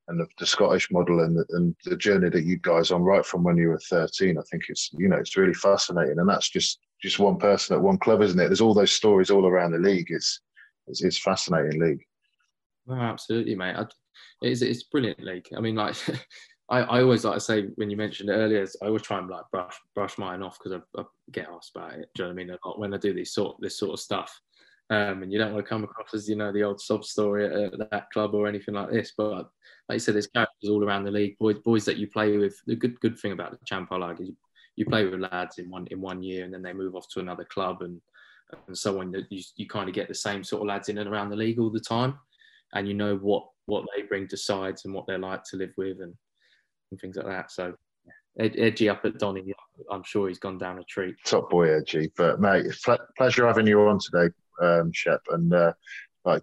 and 0.09 0.19
the, 0.19 0.27
the 0.39 0.47
Scottish 0.47 0.91
model 0.91 1.21
and 1.21 1.37
the, 1.37 1.45
and 1.51 1.77
the 1.85 1.99
journey 1.99 2.31
that 2.31 2.45
you 2.45 2.57
guys 2.57 2.91
on 2.91 3.03
right 3.03 3.27
from 3.27 3.43
when 3.43 3.59
you 3.59 3.69
were 3.69 3.81
13. 3.91 4.39
I 4.39 4.43
think 4.51 4.63
it's 4.71 4.89
you 4.95 5.09
know 5.09 5.19
it's 5.19 5.37
really 5.37 5.53
fascinating, 5.53 6.19
and 6.19 6.27
that's 6.27 6.49
just 6.49 6.79
just 7.03 7.19
one 7.19 7.37
person 7.37 7.77
at 7.77 7.83
one 7.83 7.99
club, 7.99 8.23
isn't 8.23 8.41
it? 8.41 8.47
There's 8.47 8.63
all 8.63 8.73
those 8.73 8.93
stories 8.93 9.29
all 9.29 9.47
around 9.47 9.73
the 9.73 9.79
league. 9.79 10.07
It's 10.09 10.41
it's, 10.87 11.05
it's 11.05 11.19
fascinating 11.19 11.79
league. 11.79 12.07
No, 12.87 12.95
absolutely, 12.95 13.55
mate. 13.55 13.77
I, 13.77 13.85
it's 14.41 14.63
it's 14.63 14.85
brilliant 14.85 15.23
league. 15.23 15.49
I 15.55 15.61
mean, 15.61 15.75
like. 15.75 15.97
I, 16.69 16.81
I 16.81 17.03
always 17.03 17.25
like 17.25 17.35
to 17.35 17.41
say 17.41 17.69
when 17.77 17.91
you 17.91 17.97
mentioned 17.97 18.29
it 18.29 18.35
earlier, 18.35 18.67
I 18.83 18.87
always 18.87 19.03
try 19.03 19.19
and 19.19 19.29
like 19.29 19.45
brush 19.53 19.77
brush 19.95 20.19
mine 20.19 20.43
off 20.43 20.59
because 20.59 20.81
I, 20.81 21.01
I, 21.01 21.05
get 21.31 21.49
asked 21.49 21.73
about 21.77 21.95
it. 21.95 22.09
Do 22.15 22.23
you 22.23 22.29
know 22.29 22.35
what 22.35 22.41
I 22.41 22.45
mean? 22.45 22.59
When 22.77 22.95
I 22.95 22.99
do 22.99 23.15
these 23.15 23.33
sort 23.33 23.57
this 23.61 23.79
sort 23.79 23.93
of 23.93 24.01
stuff, 24.01 24.41
um, 24.91 25.23
and 25.23 25.33
you 25.33 25.39
don't 25.39 25.53
want 25.53 25.65
to 25.65 25.69
come 25.69 25.85
across 25.85 26.15
as 26.15 26.29
you 26.29 26.35
know 26.35 26.53
the 26.53 26.65
old 26.65 26.81
sob 26.81 27.05
story 27.05 27.47
at, 27.47 27.91
that 27.91 28.11
club 28.11 28.35
or 28.35 28.49
anything 28.49 28.75
like 28.75 28.91
this. 28.91 29.13
But 29.17 29.49
like 29.89 29.97
you 29.97 29.99
said, 30.01 30.15
there's 30.15 30.27
characters 30.27 30.71
all 30.71 30.85
around 30.85 31.05
the 31.05 31.11
league, 31.13 31.39
boys 31.39 31.59
boys 31.59 31.85
that 31.85 31.99
you 31.99 32.09
play 32.09 32.37
with. 32.37 32.57
The 32.67 32.75
good 32.75 32.99
good 33.01 33.19
thing 33.19 33.33
about 33.33 33.53
the 33.53 33.59
Champ 33.65 33.91
like 33.93 34.21
is 34.21 34.29
you, 34.29 34.37
you 34.75 34.87
play 34.87 35.05
with 35.05 35.21
lads 35.21 35.59
in 35.59 35.71
one 35.71 35.87
in 35.93 36.01
one 36.01 36.23
year 36.23 36.45
and 36.45 36.53
then 36.53 36.63
they 36.63 36.73
move 36.73 36.97
off 36.97 37.09
to 37.11 37.21
another 37.21 37.45
club 37.45 37.83
and 37.83 38.01
and 38.67 38.77
so 38.77 39.01
on. 39.01 39.15
You 39.31 39.43
you 39.55 39.69
kind 39.69 39.89
of 39.89 39.95
get 39.95 40.09
the 40.09 40.15
same 40.15 40.43
sort 40.43 40.63
of 40.63 40.69
lads 40.69 40.89
in 40.89 40.99
and 40.99 41.09
around 41.09 41.31
the 41.31 41.37
league 41.37 41.61
all 41.61 41.71
the 41.71 41.79
time, 41.79 42.19
and 42.75 42.89
you 42.89 42.95
know 42.95 43.17
what 43.17 43.47
what 43.67 43.85
they 43.95 44.03
bring 44.03 44.27
to 44.29 44.37
sides 44.37 44.85
and 44.85 44.95
what 44.95 45.07
they're 45.07 45.19
like 45.19 45.45
to 45.45 45.57
live 45.57 45.73
with 45.77 46.01
and 46.01 46.15
and 46.91 47.01
things 47.01 47.17
like 47.17 47.27
that. 47.27 47.51
So 47.51 47.75
Ed, 48.39 48.55
edgy 48.59 48.89
up 48.89 49.05
at 49.05 49.19
Donny, 49.19 49.55
I'm 49.91 50.03
sure 50.05 50.29
he's 50.29 50.39
gone 50.39 50.59
down 50.59 50.79
a 50.79 50.85
treat. 50.85 51.17
Top 51.25 51.49
boy, 51.49 51.75
Edgy. 51.75 52.11
But 52.17 52.41
mate, 52.41 52.67
pleasure 53.17 53.47
having 53.47 53.67
you 53.67 53.81
on 53.81 53.99
today, 53.99 54.33
um, 54.61 54.93
Shep, 54.93 55.23
and 55.31 55.53
uh, 55.53 55.73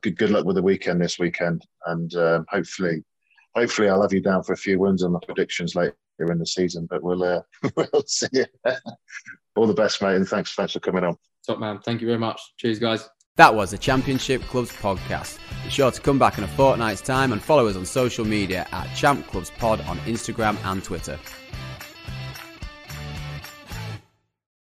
good 0.02 0.18
good 0.18 0.32
luck 0.32 0.46
with 0.46 0.56
the 0.56 0.64
weekend 0.64 1.02
this 1.02 1.20
weekend, 1.20 1.64
and 1.86 2.14
um, 2.16 2.46
hopefully, 2.50 3.04
hopefully 3.56 3.90
I'll 3.90 4.02
have 4.02 4.14
you 4.14 4.22
down 4.22 4.44
for 4.44 4.54
a 4.54 4.58
few 4.58 4.80
wins 4.80 5.04
on 5.04 5.14
the 5.14 5.20
predictions 5.20 5.76
later 5.76 5.96
in 6.20 6.40
the 6.40 6.48
season. 6.48 6.88
But 6.90 7.04
we'll 7.04 7.24
uh, 7.24 7.42
we'll 7.76 8.04
see. 8.08 8.28
You. 8.32 8.46
All 9.56 9.68
the 9.68 9.74
best, 9.74 10.02
mate, 10.02 10.16
and 10.16 10.28
thanks 10.28 10.56
thanks 10.56 10.74
for 10.74 10.80
coming 10.80 11.04
on. 11.04 11.16
Top 11.46 11.60
man, 11.60 11.80
thank 11.86 12.02
you 12.02 12.08
very 12.08 12.20
much. 12.20 12.42
Cheers, 12.58 12.80
guys. 12.80 13.08
That 13.36 13.56
was 13.56 13.72
the 13.72 13.80
Championship 13.80 14.44
Clubs 14.44 14.72
podcast. 14.72 15.40
Be 15.64 15.72
sure 15.72 15.90
to 15.90 16.00
come 16.00 16.20
back 16.20 16.38
in 16.38 16.44
a 16.44 16.48
fortnight's 16.50 17.02
time 17.02 17.32
and 17.32 17.42
follow 17.42 17.66
us 17.66 17.76
on 17.76 17.84
social 17.84 18.26
media 18.26 18.68
at 18.72 18.86
Champ 18.96 19.26
Clubs 19.26 19.50
Pod 19.58 19.82
on 19.82 19.98
Instagram 20.02 20.56
and 20.64 20.84
Twitter. 20.84 21.20